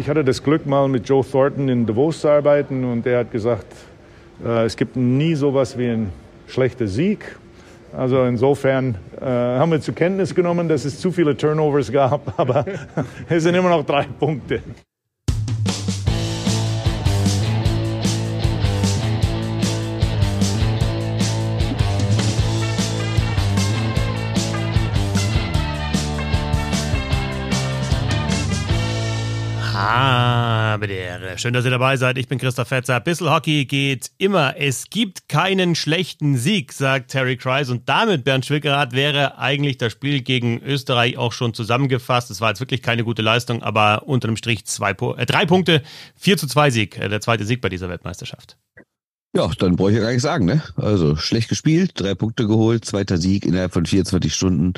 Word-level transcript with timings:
ich 0.00 0.08
hatte 0.08 0.24
das 0.24 0.42
Glück, 0.42 0.64
mal 0.64 0.88
mit 0.88 1.06
Joe 1.06 1.22
Thornton 1.22 1.68
in 1.68 1.84
Davos 1.84 2.22
zu 2.22 2.28
arbeiten 2.30 2.84
und 2.84 3.04
der 3.04 3.18
hat 3.18 3.30
gesagt, 3.30 3.66
äh, 4.42 4.64
es 4.64 4.74
gibt 4.74 4.96
nie 4.96 5.34
sowas 5.34 5.76
wie 5.76 5.88
ein 5.88 6.10
schlechter 6.46 6.86
Sieg. 6.86 7.36
Also 7.92 8.24
insofern 8.24 8.96
äh, 9.20 9.26
haben 9.26 9.70
wir 9.70 9.80
zur 9.82 9.94
Kenntnis 9.94 10.34
genommen, 10.34 10.68
dass 10.68 10.86
es 10.86 10.98
zu 10.98 11.12
viele 11.12 11.36
Turnovers 11.36 11.92
gab, 11.92 12.32
aber 12.38 12.64
es 13.28 13.42
sind 13.42 13.54
immer 13.54 13.68
noch 13.68 13.84
drei 13.84 14.04
Punkte. 14.18 14.62
Bitte. 31.18 31.38
Schön, 31.38 31.52
dass 31.52 31.64
ihr 31.64 31.70
dabei 31.70 31.96
seid. 31.96 32.18
Ich 32.18 32.28
bin 32.28 32.38
Christoph 32.38 32.68
Fetzer. 32.68 33.00
Bissel 33.00 33.30
Hockey 33.30 33.64
geht 33.64 34.10
immer. 34.18 34.54
Es 34.56 34.90
gibt 34.90 35.28
keinen 35.28 35.74
schlechten 35.74 36.36
Sieg, 36.36 36.72
sagt 36.72 37.10
Terry 37.10 37.36
Kreis. 37.36 37.70
Und 37.70 37.88
damit, 37.88 38.24
Bernd 38.24 38.46
Schwickerath, 38.46 38.92
wäre 38.92 39.38
eigentlich 39.38 39.78
das 39.78 39.92
Spiel 39.92 40.22
gegen 40.22 40.60
Österreich 40.62 41.18
auch 41.18 41.32
schon 41.32 41.54
zusammengefasst. 41.54 42.30
Es 42.30 42.40
war 42.40 42.50
jetzt 42.50 42.60
wirklich 42.60 42.82
keine 42.82 43.04
gute 43.04 43.22
Leistung, 43.22 43.62
aber 43.62 44.06
unter 44.06 44.28
dem 44.28 44.36
Strich 44.36 44.66
zwei, 44.66 44.90
äh, 44.90 45.26
drei 45.26 45.46
Punkte, 45.46 45.82
4 46.16 46.36
zu 46.36 46.46
2 46.46 46.70
Sieg. 46.70 46.98
Äh, 46.98 47.08
der 47.08 47.20
zweite 47.20 47.44
Sieg 47.44 47.60
bei 47.60 47.68
dieser 47.68 47.88
Weltmeisterschaft. 47.88 48.56
Ja, 49.32 49.48
dann 49.58 49.76
brauche 49.76 49.90
ich 49.90 49.96
ja 49.96 50.02
gar 50.02 50.10
nicht 50.10 50.22
sagen, 50.22 50.44
ne? 50.44 50.60
Also 50.74 51.14
schlecht 51.14 51.48
gespielt, 51.48 51.92
drei 51.94 52.16
Punkte 52.16 52.48
geholt, 52.48 52.84
zweiter 52.84 53.16
Sieg 53.16 53.46
innerhalb 53.46 53.72
von 53.72 53.86
24 53.86 54.34
Stunden. 54.34 54.72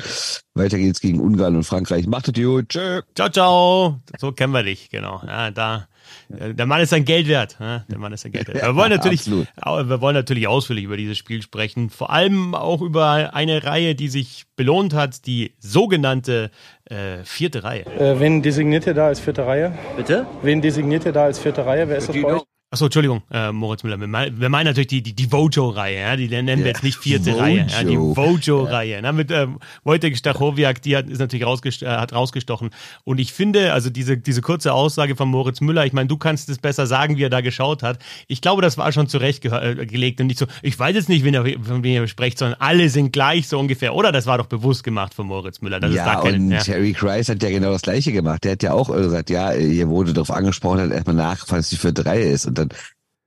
Weiter 0.53 0.77
geht's 0.77 0.99
gegen 0.99 1.19
Ungarn 1.19 1.55
und 1.55 1.63
Frankreich. 1.63 2.05
Macht 2.05 2.27
es 2.27 2.35
gut. 2.35 2.69
Tschö. 2.69 3.01
Ciao, 3.15 3.29
ciao. 3.29 3.99
So 4.19 4.31
kennen 4.31 4.53
wir 4.53 4.61
dich, 4.61 4.91
genau. 4.91 5.23
Ja, 5.25 5.49
da. 5.49 5.87
Der 6.29 6.65
Mann 6.65 6.81
ist 6.81 6.89
sein 6.89 7.05
Geld 7.05 7.27
wert. 7.27 7.57
Der 7.59 7.97
Mann 7.97 8.13
ist 8.13 8.21
sein 8.21 8.31
Geld 8.31 8.47
wert. 8.47 8.63
Wir 8.63 8.75
wollen 8.75 8.89
natürlich, 8.91 9.25
wir 9.29 10.01
wollen 10.01 10.15
natürlich 10.15 10.47
ausführlich 10.47 10.85
über 10.85 10.97
dieses 10.97 11.17
Spiel 11.17 11.41
sprechen. 11.41 11.89
Vor 11.89 12.11
allem 12.11 12.55
auch 12.55 12.81
über 12.81 13.33
eine 13.33 13.63
Reihe, 13.63 13.95
die 13.95 14.07
sich 14.07 14.45
belohnt 14.55 14.93
hat, 14.93 15.25
die 15.25 15.53
sogenannte 15.59 16.51
äh, 16.85 17.23
vierte 17.23 17.63
Reihe. 17.63 17.85
Äh, 17.85 18.19
wen 18.19 18.41
designiert 18.41 18.87
ihr 18.87 18.93
da 18.93 19.07
als 19.07 19.19
vierte 19.19 19.45
Reihe? 19.45 19.77
Bitte? 19.95 20.25
Wen 20.41 20.61
designiert 20.61 21.05
ihr 21.05 21.11
da 21.11 21.25
als 21.25 21.39
vierte 21.39 21.65
Reihe? 21.65 21.87
Wer 21.89 21.97
ist 21.97 22.09
das 22.09 22.15
bei 22.21 22.33
euch? 22.35 22.41
Achso, 22.73 22.85
Entschuldigung, 22.85 23.21
äh, 23.29 23.51
Moritz 23.51 23.83
Müller. 23.83 23.99
Wir 23.99 24.07
meinen, 24.07 24.41
wir 24.41 24.49
meinen 24.49 24.65
natürlich 24.65 24.87
die, 24.87 25.03
die, 25.03 25.13
die 25.13 25.31
Vojo-Reihe, 25.31 25.99
ja? 25.99 26.15
die 26.15 26.27
nennen 26.27 26.57
wir 26.57 26.65
jetzt 26.65 26.81
nicht 26.81 26.97
vierte 26.97 27.33
Vojo. 27.33 27.39
Reihe, 27.39 27.67
ja? 27.69 27.83
die 27.83 27.95
Vojo-Reihe. 27.95 28.99
Ja. 28.99 29.11
Mit 29.11 29.29
ähm, 29.29 29.59
Wojtek 29.83 30.17
Stachowiak, 30.17 30.81
die 30.81 30.97
hat, 30.97 31.07
ist 31.07 31.19
natürlich 31.19 31.45
rausgest 31.45 31.83
äh, 31.83 31.87
hat 31.87 32.13
rausgestochen. 32.13 32.71
Und 33.03 33.19
ich 33.19 33.31
finde, 33.31 33.73
also 33.73 33.91
diese, 33.91 34.17
diese 34.17 34.41
kurze 34.41 34.73
Aussage 34.73 35.15
von 35.15 35.29
Moritz 35.29 35.61
Müller, 35.61 35.85
ich 35.85 35.93
meine, 35.93 36.07
du 36.07 36.17
kannst 36.17 36.49
es 36.49 36.57
besser 36.57 36.87
sagen, 36.87 37.15
wie 37.15 37.21
er 37.21 37.29
da 37.29 37.41
geschaut 37.41 37.83
hat. 37.83 37.99
Ich 38.27 38.41
glaube, 38.41 38.63
das 38.63 38.75
war 38.79 38.91
schon 38.91 39.07
zurechtgelegt 39.07 40.19
äh, 40.19 40.23
und 40.23 40.25
nicht 40.25 40.39
so, 40.39 40.47
ich 40.63 40.79
weiß 40.79 40.95
jetzt 40.95 41.09
nicht, 41.09 41.23
wen 41.23 41.35
er, 41.35 41.45
von 41.61 41.83
wem 41.83 42.01
ihr 42.01 42.07
sprecht, 42.07 42.39
sondern 42.39 42.59
alle 42.59 42.89
sind 42.89 43.13
gleich 43.13 43.47
so 43.47 43.59
ungefähr. 43.59 43.93
Oder 43.93 44.11
das 44.11 44.25
war 44.25 44.39
doch 44.39 44.47
bewusst 44.47 44.83
gemacht 44.83 45.13
von 45.13 45.27
Moritz 45.27 45.61
Müller. 45.61 45.79
Das 45.79 45.93
ja, 45.93 46.05
da 46.05 46.21
keine, 46.21 46.37
und 46.37 46.49
ja. 46.49 46.57
Terry 46.57 46.93
Kreis 46.93 47.29
hat 47.29 47.43
ja 47.43 47.51
genau 47.51 47.71
das 47.71 47.83
Gleiche 47.83 48.11
gemacht. 48.11 48.43
Der 48.43 48.53
hat 48.53 48.63
ja 48.63 48.73
auch 48.73 48.91
gesagt, 48.91 49.29
ja, 49.29 49.51
hier 49.51 49.89
wurde 49.89 50.13
darauf 50.13 50.31
angesprochen, 50.31 50.79
hat 50.79 50.89
erstmal 50.89 51.15
nach, 51.15 51.45
falls 51.45 51.69
die 51.69 51.77
vierte 51.77 52.03
Reihe 52.07 52.23
ist. 52.23 52.47
Und 52.47 52.62
dann 52.69 52.77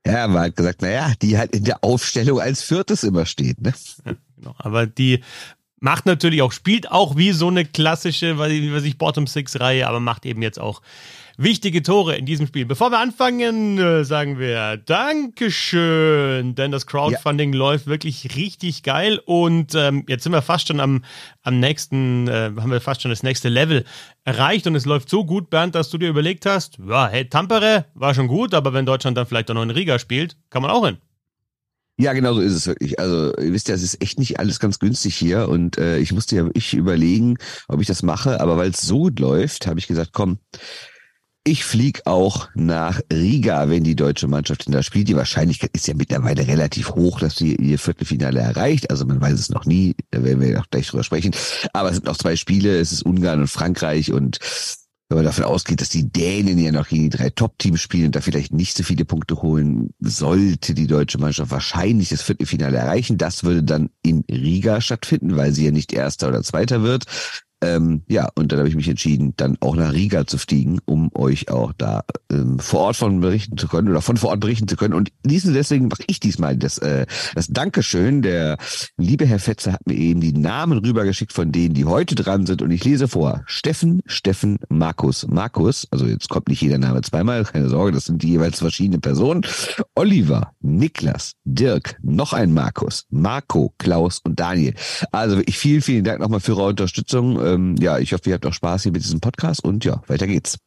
ja, 0.07 0.29
wir 0.29 0.39
halt 0.39 0.57
gesagt, 0.57 0.83
naja, 0.83 1.13
die 1.21 1.37
halt 1.37 1.53
in 1.53 1.65
der 1.65 1.83
Aufstellung 1.83 2.41
als 2.41 2.63
viertes 2.63 3.03
immer 3.03 3.27
steht. 3.27 3.61
Ne? 3.61 3.75
Genau. 4.37 4.55
Aber 4.59 4.87
die 4.87 5.25
macht 5.81 6.07
natürlich 6.07 6.43
auch, 6.43 6.53
spielt 6.53 6.91
auch 6.91 7.17
wie 7.17 7.33
so 7.33 7.49
eine 7.49 7.65
klassische, 7.65 8.39
was 8.39 8.51
ich, 8.51 8.99
Bottom-Six-Reihe, 8.99 9.87
aber 9.89 9.99
macht 9.99 10.25
eben 10.27 10.43
jetzt 10.43 10.61
auch 10.61 10.81
wichtige 11.37 11.83
Tore 11.83 12.17
in 12.17 12.27
diesem 12.27 12.47
Spiel. 12.47 12.67
Bevor 12.67 12.91
wir 12.91 12.99
anfangen, 12.99 13.79
äh, 13.79 14.05
sagen 14.05 14.39
wir 14.39 14.77
Dankeschön, 14.77 16.55
denn 16.55 16.71
das 16.71 16.87
Crowdfunding 16.87 17.53
ja. 17.53 17.59
läuft 17.59 17.87
wirklich 17.87 18.37
richtig 18.37 18.83
geil 18.83 19.21
und 19.25 19.75
ähm, 19.75 20.05
jetzt 20.09 20.25
sind 20.25 20.33
wir 20.33 20.43
fast 20.43 20.69
schon 20.69 20.81
am, 20.81 21.05
am 21.43 21.61
nächsten, 21.61 22.29
äh, 22.29 22.53
haben 22.57 22.71
wir 22.71 22.81
fast 22.81 23.03
schon 23.03 23.11
das 23.11 23.23
nächste 23.23 23.49
Level 23.49 23.85
erreicht 24.25 24.67
und 24.67 24.75
es 24.75 24.87
läuft 24.87 25.09
so 25.09 25.25
gut, 25.25 25.51
Bernd, 25.51 25.75
dass 25.75 25.91
du 25.91 25.99
dir 25.99 26.09
überlegt 26.09 26.47
hast, 26.47 26.79
ja, 26.87 27.09
hey, 27.09 27.29
Tampere 27.29 27.87
war 27.95 28.15
schon 28.15 28.29
gut, 28.29 28.55
aber 28.55 28.73
wenn 28.73 28.87
Deutschland 28.87 29.17
dann 29.17 29.27
vielleicht 29.27 29.51
auch 29.51 29.55
noch 29.55 29.63
in 29.63 29.71
Riga 29.71 29.99
spielt, 29.99 30.37
kann 30.51 30.63
man 30.63 30.71
auch 30.71 30.87
hin. 30.87 30.99
Ja, 31.99 32.13
genau 32.13 32.35
so 32.35 32.41
ist 32.41 32.53
es 32.53 32.67
wirklich. 32.67 32.99
Also 33.01 33.35
ihr 33.39 33.55
wisst 33.55 33.69
ja, 33.69 33.75
es 33.75 33.83
ist 33.83 34.03
echt 34.03 34.19
nicht 34.19 34.39
alles 34.39 34.61
ganz 34.61 34.79
günstig 34.79 35.17
hier 35.17 35.49
und 35.49 35.79
äh, 35.79 35.99
ich 35.99 36.13
musste 36.13 36.37
ja 36.37 36.45
wirklich 36.45 36.75
überlegen, 36.75 37.39
ob 37.69 37.81
ich 37.81 37.87
das 37.87 38.03
mache, 38.03 38.39
aber 38.41 38.59
weil 38.59 38.71
es 38.71 38.83
so 38.83 38.99
gut 38.99 39.19
läuft, 39.19 39.67
habe 39.67 39.79
ich 39.79 39.87
gesagt, 39.87 40.11
komm, 40.13 40.39
ich 41.47 41.65
fliege 41.65 42.01
auch 42.07 42.49
nach 42.55 43.01
Riga, 43.13 43.69
wenn 43.69 43.85
die 43.85 43.95
deutsche 43.95 44.27
Mannschaft 44.27 44.67
in 44.67 44.73
das 44.73 44.85
spielt. 44.85 45.07
Die 45.07 45.15
Wahrscheinlichkeit 45.15 45.71
ist 45.75 45.87
ja 45.87 45.95
mittlerweile 45.95 46.47
relativ 46.49 46.91
hoch, 46.91 47.21
dass 47.21 47.37
sie 47.37 47.55
ihr 47.55 47.79
Viertelfinale 47.79 48.41
erreicht. 48.41 48.91
Also 48.91 49.07
man 49.07 49.21
weiß 49.21 49.35
es 49.39 49.51
noch 49.51 49.65
nie, 49.65 49.95
da 50.11 50.25
werden 50.25 50.41
wir 50.41 50.61
auch 50.61 50.69
gleich 50.69 50.89
drüber 50.89 51.05
sprechen. 51.05 51.33
Aber 51.73 51.91
es 51.91 51.97
sind 51.97 52.07
noch 52.07 52.17
zwei 52.17 52.35
Spiele, 52.35 52.77
es 52.81 52.91
ist 52.91 53.07
Ungarn 53.07 53.41
und 53.41 53.47
Frankreich 53.47 54.13
und 54.13 54.39
wenn 55.09 55.19
man 55.19 55.25
davon 55.25 55.45
ausgeht, 55.45 55.81
dass 55.81 55.89
die 55.89 56.11
Dänen 56.11 56.59
ja 56.59 56.73
noch 56.73 56.89
gegen 56.89 57.05
die 57.05 57.17
drei 57.17 57.31
Top-Teams 57.31 57.81
spielen 57.81 58.07
und 58.07 58.17
da 58.17 58.21
vielleicht 58.21 58.53
nicht 58.53 58.77
so 58.77 58.83
viele 58.83 59.05
Punkte 59.05 59.41
holen, 59.41 59.91
sollte 60.01 60.75
die 60.75 60.89
deutsche 60.89 61.19
Mannschaft 61.19 61.53
wahrscheinlich 61.53 62.09
das 62.09 62.23
Viertelfinale 62.23 62.77
erreichen. 62.77 63.19
Das 63.19 63.45
würde 63.45 63.63
dann 63.63 63.91
in 64.03 64.25
Riga 64.29 64.81
stattfinden, 64.81 65.37
weil 65.37 65.53
sie 65.53 65.67
ja 65.67 65.71
nicht 65.71 65.93
Erster 65.93 66.27
oder 66.27 66.43
Zweiter 66.43 66.83
wird. 66.83 67.05
Ähm, 67.63 68.03
ja, 68.07 68.29
und 68.35 68.53
dann 68.53 68.59
habe 68.59 68.69
ich 68.69 68.77
mich 68.77 68.89
entschieden, 68.89 69.33
dann 69.37 69.57
auch 69.61 69.77
nach 69.77 69.93
Riga 69.93 70.27
zu 70.27 70.37
fliegen, 70.37 70.79
um 70.85 71.11
euch 71.15 71.49
auch 71.51 71.73
da 71.73 72.05
ähm, 72.31 72.59
vor 72.59 72.81
Ort 72.81 72.97
von 72.97 73.21
berichten 73.21 73.57
zu 73.57 73.67
können 73.67 73.89
oder 73.89 74.03
von 74.03 74.19
vor 74.19 74.31
Ort 74.31 74.41
berichten 74.41 74.69
zu 74.69 74.77
können. 74.77 74.93
Und 74.93 75.11
diesen 75.25 75.55
deswegen 75.55 75.89
mache 75.89 76.03
ich 76.07 76.21
diesmal 76.21 76.57
das, 76.57 76.77
äh, 76.79 77.07
das 77.35 77.49
Dankeschön. 77.49 78.21
Der 78.21 78.59
liebe 78.99 79.25
Herr 79.25 79.39
Fetzer 79.39 79.73
hat 79.73 79.87
mir 79.87 79.97
eben 79.97 80.21
die 80.21 80.35
Namen 80.35 80.79
rübergeschickt 80.79 81.33
von 81.33 81.51
denen, 81.51 81.73
die 81.73 81.87
heute 81.87 82.15
dran 82.15 82.45
sind. 82.45 82.61
Und 82.61 82.71
ich 82.71 82.85
lese 82.85 83.09
vor. 83.09 83.43
Steffen, 83.47 84.03
Steffen, 84.05 84.59
Markus, 84.69 85.27
Markus. 85.27 85.89
Also 85.91 86.07
jetzt 86.07 86.29
kommt 86.29 86.49
nicht 86.49 86.61
jeder 86.61 86.79
Name 86.79 87.01
zweimal, 87.01 87.45
keine 87.45 87.71
Sorge, 87.71 87.93
das 87.93 88.05
sind 88.05 88.23
die 88.23 88.29
jeweils 88.29 88.59
verschiedene 88.59 88.99
Personen. 88.99 89.47
Oliver, 89.95 90.53
Niklas, 90.61 91.33
Dirk, 91.45 91.97
noch 92.03 92.35
ein 92.35 92.53
Markus, 92.53 93.07
Marco, 93.11 93.73
Klaus 93.79 94.21
und 94.25 94.39
Daniel. 94.39 94.75
Also 95.11 95.41
ich 95.47 95.59
vielen, 95.59 95.81
vielen 95.81 96.05
Dank 96.05 96.21
nochmal 96.21 96.41
für 96.41 96.57
eure 96.57 96.71
Unterstützung 96.71 97.46
ähm, 97.55 97.77
ja, 97.79 97.99
ich 97.99 98.13
hoffe, 98.13 98.29
ihr 98.29 98.35
habt 98.35 98.47
auch 98.47 98.53
Spaß 98.53 98.85
hier 98.85 98.93
mit 98.93 99.03
diesem 99.03 99.21
Podcast 99.21 99.65
und 99.65 99.85
ja, 99.85 100.03
weiter 100.07 100.27
geht's. 100.27 100.59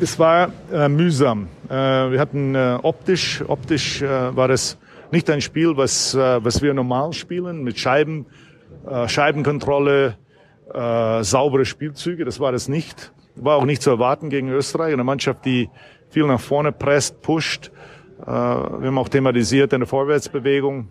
Es 0.00 0.18
war 0.18 0.52
äh, 0.72 0.88
mühsam. 0.88 1.48
Äh, 1.68 1.72
wir 1.72 2.20
hatten 2.20 2.54
äh, 2.54 2.78
optisch, 2.82 3.42
optisch 3.46 4.02
äh, 4.02 4.36
war 4.36 4.50
es 4.50 4.78
nicht 5.12 5.30
ein 5.30 5.40
Spiel, 5.40 5.76
was, 5.76 6.14
äh, 6.14 6.44
was 6.44 6.62
wir 6.62 6.74
normal 6.74 7.12
spielen, 7.12 7.62
mit 7.62 7.78
Scheiben, 7.78 8.26
äh, 8.88 9.08
Scheibenkontrolle, 9.08 10.18
saubere 10.66 11.66
Spielzüge. 11.66 12.24
Das 12.24 12.40
war 12.40 12.52
es 12.54 12.68
nicht. 12.68 13.12
War 13.36 13.58
auch 13.58 13.66
nicht 13.66 13.82
zu 13.82 13.90
erwarten 13.90 14.30
gegen 14.30 14.48
Österreich, 14.48 14.94
eine 14.94 15.04
Mannschaft, 15.04 15.44
die 15.44 15.68
viel 16.08 16.26
nach 16.26 16.40
vorne 16.40 16.72
presst, 16.72 17.20
pusht. 17.20 17.70
wir 18.18 18.32
haben 18.32 18.98
auch 18.98 19.10
thematisiert 19.10 19.74
eine 19.74 19.86
Vorwärtsbewegung, 19.86 20.88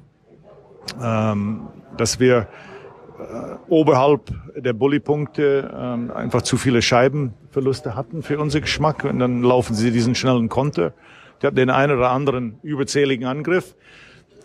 ähm, 1.01 1.67
dass 1.97 2.19
wir 2.19 2.47
oberhalb 3.67 4.31
der 4.55 4.73
Bullypunkte 4.73 5.71
ähm, 5.75 6.11
einfach 6.11 6.41
zu 6.41 6.57
viele 6.57 6.81
Scheibenverluste 6.81 7.95
hatten 7.95 8.23
für 8.23 8.39
unser 8.39 8.61
Geschmack. 8.61 9.03
Und 9.03 9.19
dann 9.19 9.43
laufen 9.43 9.73
sie 9.75 9.91
diesen 9.91 10.15
schnellen 10.15 10.49
Konter. 10.49 10.93
Der 11.41 11.49
hat 11.49 11.57
den 11.57 11.69
einen 11.69 11.97
oder 11.97 12.11
anderen 12.11 12.59
überzähligen 12.63 13.25
Angriff. 13.25 13.75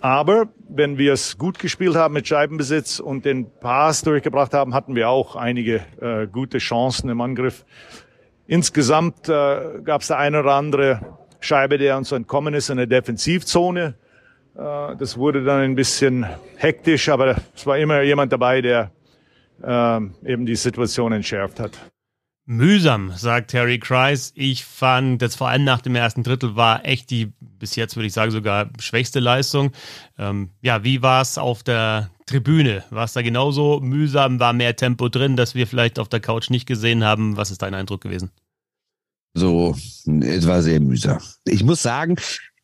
Aber 0.01 0.49
wenn 0.69 0.97
wir 0.97 1.13
es 1.13 1.39
gut 1.39 1.59
gespielt 1.59 1.97
haben 1.97 2.15
mit 2.15 2.29
Scheibenbesitz 2.29 3.01
und 3.01 3.25
den 3.25 3.51
Pass 3.61 4.03
durchgebracht 4.03 4.55
haben, 4.55 4.75
hatten 4.75 4.95
wir 4.95 5.09
auch 5.09 5.35
einige 5.35 5.81
äh, 6.01 6.27
gute 6.27 6.59
Chancen 6.59 7.11
im 7.11 7.21
Angriff. 7.21 7.65
Insgesamt 8.47 9.29
äh, 9.29 9.81
gab 9.85 10.03
es 10.03 10.09
da 10.09 10.17
eine 10.17 10.41
oder 10.41 10.55
andere 10.55 11.01
Scheibe, 11.41 11.79
der 11.79 11.97
uns 11.97 12.13
entkommen 12.13 12.55
ist 12.55 12.71
in 12.71 12.77
der 12.77 12.87
Defensivzone. 12.87 13.95
Äh, 14.59 14.97
das 14.97 15.17
wurde 15.17 15.45
dann 15.45 15.61
ein 15.61 15.75
bisschen 15.75 16.27
hektisch, 16.57 17.09
aber 17.09 17.37
es 17.55 17.67
war 17.67 17.79
immer 17.79 18.03
jemand 18.03 18.33
dabei, 18.33 18.61
der 18.61 18.91
äh, 19.63 20.01
eben 20.27 20.47
die 20.47 20.57
Situation 20.57 21.13
entschärft 21.13 21.61
hat. 21.61 21.79
Mühsam, 22.51 23.13
sagt 23.15 23.53
Harry 23.53 23.79
Kreis. 23.79 24.33
Ich 24.35 24.65
fand, 24.65 25.21
das 25.21 25.37
vor 25.37 25.49
allem 25.49 25.65
nach 25.65 25.83
dem 25.83 25.95
ersten 25.95 26.23
Drittel 26.23 26.57
war 26.57 26.85
echt 26.87 27.11
die, 27.11 27.31
bis 27.41 27.77
jetzt 27.77 27.95
würde 27.95 28.07
ich 28.07 28.15
sagen, 28.15 28.31
sogar 28.31 28.71
schwächste 28.81 29.21
Leistung. 29.21 29.73
Ähm, 30.19 30.51
ja, 30.63 30.83
wie 30.83 31.03
war 31.03 31.21
es 31.21 31.37
auf 31.37 31.63
der 31.63 32.11
Tribüne? 32.25 32.85
War 32.89 33.05
es 33.05 33.13
da 33.13 33.21
genauso 33.21 33.81
mühsam? 33.81 34.41
War 34.41 34.55
mehr 34.55 34.77
Tempo 34.77 35.11
drin, 35.11 35.37
dass 35.37 35.55
wir 35.55 35.67
vielleicht 35.67 35.99
auf 35.99 36.09
der 36.09 36.21
Couch 36.21 36.49
nicht 36.49 36.67
gesehen 36.67 37.05
haben? 37.05 37.37
Was 37.37 37.51
ist 37.51 37.61
dein 37.61 37.75
Eindruck 37.75 38.01
gewesen? 38.01 38.31
So, 39.35 39.77
es 40.23 40.47
war 40.47 40.63
sehr 40.63 40.81
mühsam. 40.81 41.21
Ich 41.45 41.63
muss 41.63 41.83
sagen, 41.83 42.17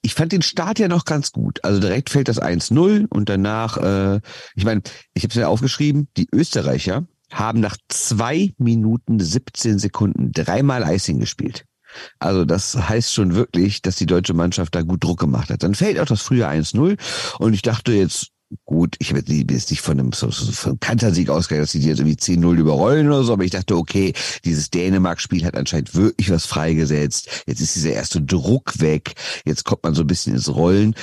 ich 0.04 0.14
fand 0.14 0.32
den 0.32 0.42
Start 0.42 0.78
ja 0.78 0.86
noch 0.86 1.06
ganz 1.06 1.32
gut. 1.32 1.64
Also 1.64 1.80
direkt 1.80 2.10
fällt 2.10 2.28
das 2.28 2.40
1-0 2.40 3.06
und 3.08 3.28
danach, 3.30 3.78
äh, 3.78 4.20
ich 4.54 4.66
meine, 4.66 4.82
ich 5.14 5.22
habe 5.22 5.30
es 5.30 5.36
mir 5.36 5.48
aufgeschrieben, 5.48 6.08
die 6.18 6.28
Österreicher 6.30 7.06
haben 7.32 7.60
nach 7.60 7.78
zwei 7.88 8.52
Minuten 8.58 9.18
17 9.18 9.78
Sekunden 9.78 10.30
dreimal 10.32 10.82
Icing 10.82 11.20
gespielt. 11.20 11.64
Also 12.18 12.44
das 12.44 12.76
heißt 12.76 13.14
schon 13.14 13.34
wirklich, 13.34 13.80
dass 13.80 13.96
die 13.96 14.04
deutsche 14.04 14.34
Mannschaft 14.34 14.74
da 14.74 14.82
gut 14.82 15.02
Druck 15.02 15.20
gemacht 15.20 15.48
hat. 15.48 15.62
Dann 15.62 15.74
fällt 15.74 15.98
auch 15.98 16.06
das 16.06 16.20
frühe 16.20 16.46
1-0 16.46 16.98
und 17.38 17.54
ich 17.54 17.62
dachte 17.62 17.92
jetzt, 17.92 18.28
gut, 18.64 18.96
ich 18.98 19.12
bin 19.12 19.48
jetzt 19.50 19.70
nicht 19.70 19.80
von 19.80 19.98
einem, 19.98 20.12
von 20.12 20.32
einem 20.64 20.80
Kantersieg 20.80 21.30
ausgegangen, 21.30 21.64
dass 21.64 21.72
die 21.72 21.80
jetzt 21.80 22.00
irgendwie 22.00 22.16
10-0 22.16 22.56
überrollen 22.56 23.06
oder 23.08 23.22
so, 23.22 23.32
aber 23.32 23.44
ich 23.44 23.50
dachte, 23.50 23.76
okay, 23.76 24.12
dieses 24.44 24.70
Dänemark-Spiel 24.70 25.44
hat 25.44 25.56
anscheinend 25.56 25.94
wirklich 25.94 26.30
was 26.30 26.46
freigesetzt. 26.46 27.44
Jetzt 27.46 27.60
ist 27.60 27.74
dieser 27.76 27.92
erste 27.92 28.20
Druck 28.20 28.80
weg. 28.80 29.14
Jetzt 29.44 29.64
kommt 29.64 29.84
man 29.84 29.94
so 29.94 30.02
ein 30.02 30.06
bisschen 30.06 30.34
ins 30.34 30.54
Rollen. 30.54 30.94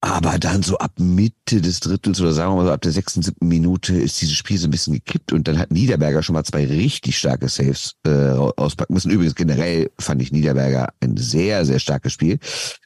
Aber 0.00 0.38
dann 0.38 0.62
so 0.62 0.78
ab 0.78 0.92
Mitte 0.98 1.60
des 1.60 1.80
Drittels 1.80 2.20
oder 2.20 2.32
sagen 2.32 2.52
wir 2.52 2.56
mal 2.56 2.66
so 2.66 2.72
ab 2.72 2.82
der 2.82 2.92
sechsten, 2.92 3.20
siebten 3.20 3.48
Minute 3.48 3.96
ist 3.96 4.20
dieses 4.20 4.36
Spiel 4.36 4.56
so 4.56 4.68
ein 4.68 4.70
bisschen 4.70 4.94
gekippt 4.94 5.32
und 5.32 5.48
dann 5.48 5.58
hat 5.58 5.72
Niederberger 5.72 6.22
schon 6.22 6.34
mal 6.34 6.44
zwei 6.44 6.66
richtig 6.66 7.18
starke 7.18 7.48
Saves 7.48 7.96
äh, 8.06 8.30
auspacken 8.30 8.94
müssen. 8.94 9.10
Übrigens 9.10 9.34
generell 9.34 9.90
fand 9.98 10.22
ich 10.22 10.30
Niederberger 10.30 10.90
ein 11.00 11.16
sehr, 11.16 11.64
sehr 11.64 11.80
starkes 11.80 12.12
Spiel. 12.12 12.38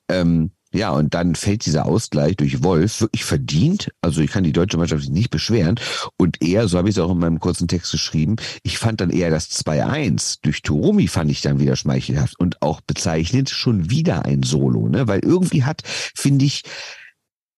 Ähm, 0.09 0.53
ja, 0.73 0.91
und 0.91 1.15
dann 1.15 1.35
fällt 1.35 1.67
dieser 1.67 1.87
Ausgleich 1.87 2.37
durch 2.37 2.63
Wolf 2.63 3.01
wirklich 3.01 3.25
verdient. 3.25 3.91
Also 4.01 4.21
ich 4.21 4.31
kann 4.31 4.45
die 4.45 4.53
deutsche 4.53 4.79
Mannschaft 4.79 5.09
nicht 5.11 5.31
beschweren. 5.31 5.79
Und 6.17 6.43
eher, 6.43 6.69
so 6.69 6.79
habe 6.79 6.89
ich 6.89 6.97
es 6.97 7.03
auch 7.03 7.11
in 7.11 7.19
meinem 7.19 7.41
kurzen 7.41 7.69
Text 7.69 7.93
geschrieben, 7.93 8.37
ich 8.63 8.79
fand 8.79 9.01
dann 9.01 9.11
eher 9.11 9.31
das 9.31 9.51
2-1 9.51 10.39
durch 10.43 10.63
Turomi 10.63 11.09
fand 11.09 11.31
ich 11.31 11.43
dann 11.43 11.61
wieder 11.61 11.77
schmeichelhaft 11.77 12.39
und 12.39 12.63
auch 12.63 12.81
bezeichnend 12.81 13.51
schon 13.51 13.91
wieder 13.91 14.25
ein 14.25 14.43
Solo, 14.43 14.89
ne? 14.89 15.09
Weil 15.09 15.21
irgendwie 15.21 15.65
hat, 15.65 15.83
finde 15.85 16.45
ich, 16.45 16.63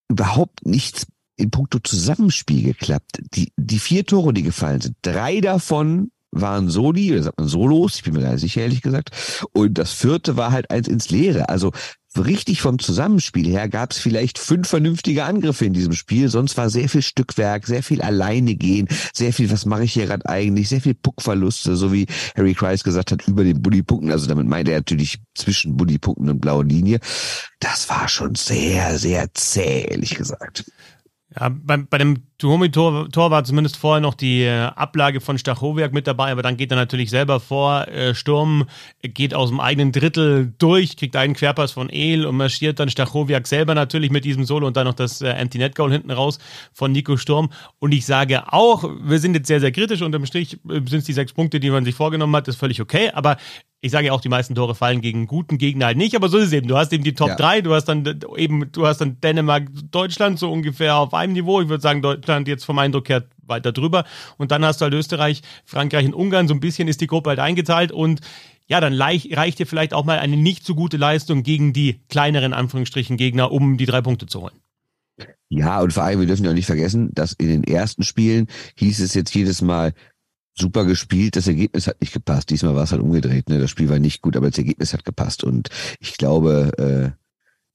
überhaupt 0.09 0.65
nichts 0.65 1.07
in 1.37 1.51
puncto 1.51 1.79
Zusammenspiel 1.79 2.63
geklappt. 2.63 3.21
Die, 3.33 3.51
die 3.57 3.79
vier 3.79 4.05
Tore, 4.05 4.33
die 4.33 4.43
gefallen 4.43 4.81
sind, 4.81 4.95
drei 5.01 5.41
davon 5.41 6.11
waren 6.41 6.69
Soli, 6.69 7.11
oder 7.11 7.23
sagt 7.23 7.39
man 7.39 7.47
Solos, 7.47 7.95
ich 7.95 8.03
bin 8.03 8.13
mir 8.13 8.21
gar 8.21 8.33
nicht 8.33 8.41
sicher, 8.41 8.61
ehrlich 8.61 8.81
gesagt. 8.81 9.09
Und 9.53 9.77
das 9.77 9.91
vierte 9.91 10.37
war 10.37 10.51
halt 10.51 10.69
eins 10.69 10.87
ins 10.87 11.09
Leere. 11.09 11.49
Also 11.49 11.71
richtig 12.17 12.61
vom 12.61 12.79
Zusammenspiel 12.79 13.47
her 13.47 13.67
gab 13.69 13.91
es 13.91 13.97
vielleicht 13.97 14.37
fünf 14.39 14.67
vernünftige 14.67 15.25
Angriffe 15.25 15.65
in 15.65 15.73
diesem 15.73 15.93
Spiel. 15.93 16.29
Sonst 16.29 16.57
war 16.57 16.69
sehr 16.69 16.89
viel 16.89 17.01
Stückwerk, 17.01 17.65
sehr 17.67 17.83
viel 17.83 18.01
alleine 18.01 18.55
gehen, 18.55 18.87
sehr 19.13 19.33
viel, 19.33 19.51
was 19.51 19.65
mache 19.65 19.83
ich 19.83 19.93
hier 19.93 20.05
gerade 20.05 20.27
eigentlich, 20.27 20.69
sehr 20.69 20.81
viel 20.81 20.93
Puckverluste, 20.93 21.75
so 21.75 21.91
wie 21.91 22.05
Harry 22.35 22.53
Kreis 22.53 22.83
gesagt 22.83 23.11
hat, 23.11 23.27
über 23.27 23.43
den 23.43 23.61
Bully-Punkten. 23.61 24.11
Also 24.11 24.27
damit 24.27 24.47
meint 24.47 24.69
er 24.69 24.77
natürlich 24.77 25.19
zwischen 25.33 25.75
Bully-Punkten 25.75 26.29
und 26.29 26.39
blauer 26.39 26.63
Linie. 26.63 26.99
Das 27.59 27.89
war 27.89 28.07
schon 28.07 28.35
sehr, 28.35 28.97
sehr 28.97 29.33
zäh, 29.33 29.85
ehrlich 29.89 30.15
gesagt. 30.15 30.65
Ja, 31.37 31.49
bei, 31.49 31.77
bei 31.77 31.97
dem 31.97 32.23
Tuomi-Tor 32.37 33.09
Tor 33.11 33.31
war 33.31 33.43
zumindest 33.43 33.77
vorher 33.77 34.01
noch 34.01 34.13
die 34.13 34.43
äh, 34.43 34.69
Ablage 34.75 35.21
von 35.21 35.37
Stachowiak 35.37 35.93
mit 35.93 36.07
dabei, 36.07 36.31
aber 36.31 36.41
dann 36.41 36.57
geht 36.57 36.71
er 36.71 36.77
natürlich 36.77 37.09
selber 37.09 37.39
vor. 37.39 37.87
Äh, 37.87 38.15
Sturm 38.15 38.65
geht 39.01 39.33
aus 39.33 39.49
dem 39.49 39.59
eigenen 39.59 39.91
Drittel 39.91 40.53
durch, 40.57 40.95
kriegt 40.97 41.15
einen 41.15 41.33
Querpass 41.33 41.73
von 41.73 41.89
El 41.89 42.25
und 42.25 42.37
marschiert 42.37 42.79
dann 42.79 42.89
Stachowiak 42.89 43.47
selber 43.47 43.75
natürlich 43.75 44.11
mit 44.11 44.23
diesem 44.25 44.45
Solo 44.45 44.67
und 44.67 44.77
dann 44.77 44.85
noch 44.87 44.93
das 44.93 45.21
äh, 45.21 45.29
Empty-Net-Goal 45.29 45.91
hinten 45.91 46.11
raus 46.11 46.39
von 46.73 46.91
Nico 46.91 47.17
Sturm. 47.17 47.49
Und 47.79 47.93
ich 47.93 48.05
sage 48.05 48.51
auch, 48.53 48.89
wir 49.01 49.19
sind 49.19 49.33
jetzt 49.35 49.47
sehr, 49.47 49.59
sehr 49.59 49.71
kritisch. 49.71 50.01
Unterm 50.01 50.25
Strich 50.25 50.57
sind 50.63 50.93
es 50.93 51.05
die 51.05 51.13
sechs 51.13 51.33
Punkte, 51.33 51.59
die 51.59 51.69
man 51.69 51.83
sich 51.83 51.95
vorgenommen 51.95 52.35
hat, 52.35 52.47
ist 52.47 52.57
völlig 52.57 52.81
okay. 52.81 53.11
Aber 53.13 53.37
ich 53.85 53.91
sage 53.91 54.07
ja 54.07 54.13
auch, 54.13 54.21
die 54.21 54.29
meisten 54.29 54.55
Tore 54.55 54.73
fallen 54.73 54.99
gegen 54.99 55.27
guten 55.27 55.59
Gegner 55.59 55.85
halt 55.85 55.97
nicht, 55.97 56.15
aber 56.15 56.27
so 56.27 56.39
ist 56.39 56.47
es 56.47 56.53
eben. 56.53 56.67
Du 56.67 56.75
hast 56.75 56.91
eben 56.91 57.03
die 57.03 57.13
Top 57.13 57.27
ja. 57.29 57.35
3, 57.35 57.61
du 57.61 57.75
hast 57.75 57.85
dann 57.85 58.03
eben, 58.35 58.71
du 58.71 58.87
hast 58.87 58.97
dann 58.97 59.21
Dänemark, 59.21 59.67
Deutschland 59.91 60.39
so 60.39 60.51
ungefähr 60.51 60.95
auf 60.97 61.13
einem 61.13 61.33
Niveau. 61.33 61.61
Ich 61.61 61.69
würde 61.69 61.83
sagen, 61.83 62.01
Deutschland 62.01 62.47
jetzt 62.47 62.65
vom 62.65 62.79
Eindruck 62.79 63.09
her 63.09 63.25
weiter 63.43 63.71
drüber. 63.71 64.03
Und 64.37 64.49
dann 64.49 64.65
hast 64.65 64.81
du 64.81 64.85
halt 64.85 64.95
Österreich, 64.95 65.43
Frankreich 65.65 66.07
und 66.07 66.15
Ungarn. 66.15 66.47
So 66.47 66.55
ein 66.55 66.59
bisschen 66.59 66.87
ist 66.87 66.99
die 66.99 67.05
Gruppe 67.05 67.29
halt 67.29 67.39
eingeteilt 67.39 67.91
und 67.91 68.21
ja, 68.65 68.81
dann 68.81 68.99
reicht 68.99 69.59
dir 69.59 69.67
vielleicht 69.67 69.93
auch 69.93 70.03
mal 70.03 70.17
eine 70.17 70.35
nicht 70.35 70.65
so 70.65 70.73
gute 70.73 70.97
Leistung 70.97 71.43
gegen 71.43 71.71
die 71.71 71.99
kleineren 72.09 72.53
Anführungsstrichen 72.53 73.17
Gegner, 73.17 73.51
um 73.51 73.77
die 73.77 73.85
drei 73.85 74.01
Punkte 74.01 74.25
zu 74.25 74.41
holen. 74.41 74.55
Ja, 75.49 75.79
und 75.81 75.93
vor 75.93 76.01
allem, 76.01 76.21
wir 76.21 76.27
dürfen 76.27 76.43
ja 76.43 76.53
nicht 76.53 76.65
vergessen, 76.65 77.11
dass 77.13 77.33
in 77.33 77.49
den 77.49 77.63
ersten 77.63 78.01
Spielen 78.01 78.47
hieß 78.77 78.99
es 78.99 79.13
jetzt 79.13 79.35
jedes 79.35 79.61
Mal, 79.61 79.93
super 80.55 80.85
gespielt, 80.85 81.35
das 81.35 81.47
Ergebnis 81.47 81.87
hat 81.87 82.01
nicht 82.01 82.13
gepasst. 82.13 82.49
Diesmal 82.49 82.75
war 82.75 82.83
es 82.83 82.91
halt 82.91 83.01
umgedreht. 83.01 83.49
Ne? 83.49 83.59
Das 83.59 83.69
Spiel 83.69 83.89
war 83.89 83.99
nicht 83.99 84.21
gut, 84.21 84.37
aber 84.37 84.49
das 84.49 84.57
Ergebnis 84.57 84.93
hat 84.93 85.05
gepasst. 85.05 85.43
Und 85.43 85.69
ich 85.99 86.17
glaube, 86.17 86.71
äh, 86.77 87.25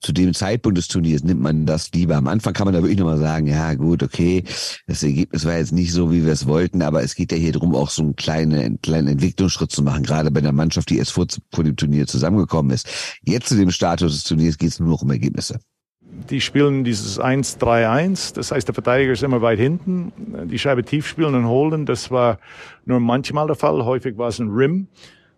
zu 0.03 0.13
dem 0.13 0.33
Zeitpunkt 0.33 0.79
des 0.79 0.87
Turniers 0.87 1.23
nimmt 1.23 1.41
man 1.41 1.67
das 1.67 1.91
lieber. 1.93 2.15
Am 2.15 2.27
Anfang 2.27 2.53
kann 2.53 2.65
man 2.65 2.73
da 2.73 2.81
wirklich 2.81 2.97
nochmal 2.97 3.19
sagen, 3.19 3.45
ja 3.45 3.75
gut, 3.75 4.01
okay, 4.01 4.43
das 4.87 5.03
Ergebnis 5.03 5.45
war 5.45 5.57
jetzt 5.57 5.73
nicht 5.73 5.93
so, 5.93 6.11
wie 6.11 6.25
wir 6.25 6.33
es 6.33 6.47
wollten, 6.47 6.81
aber 6.81 7.03
es 7.03 7.13
geht 7.13 7.31
ja 7.31 7.37
hier 7.37 7.51
drum, 7.51 7.75
auch 7.75 7.91
so 7.91 8.01
einen 8.01 8.15
kleinen, 8.15 8.59
einen 8.59 8.81
kleinen 8.81 9.09
Entwicklungsschritt 9.09 9.71
zu 9.71 9.83
machen, 9.83 10.01
gerade 10.01 10.31
bei 10.31 10.41
der 10.41 10.53
Mannschaft, 10.53 10.89
die 10.89 10.97
erst 10.97 11.11
vor, 11.11 11.27
vor 11.53 11.63
dem 11.63 11.75
Turnier 11.75 12.07
zusammengekommen 12.07 12.71
ist. 12.71 12.87
Jetzt 13.21 13.49
zu 13.49 13.55
dem 13.55 13.69
Status 13.69 14.13
des 14.13 14.23
Turniers 14.23 14.57
geht 14.57 14.69
es 14.69 14.79
nur 14.79 14.89
noch 14.89 15.03
um 15.03 15.11
Ergebnisse 15.11 15.59
die 16.29 16.41
spielen 16.41 16.83
dieses 16.83 17.19
1-3-1, 17.19 18.35
das 18.35 18.51
heißt, 18.51 18.67
der 18.67 18.73
Verteidiger 18.73 19.11
ist 19.11 19.23
immer 19.23 19.41
weit 19.41 19.59
hinten, 19.59 20.11
die 20.49 20.59
Scheibe 20.59 20.83
tief 20.83 21.07
spielen 21.07 21.35
und 21.35 21.47
holen, 21.47 21.85
das 21.85 22.11
war 22.11 22.39
nur 22.85 22.99
manchmal 22.99 23.47
der 23.47 23.55
Fall, 23.55 23.83
häufig 23.85 24.17
war 24.17 24.29
es 24.29 24.39
ein 24.39 24.49
Rim. 24.49 24.87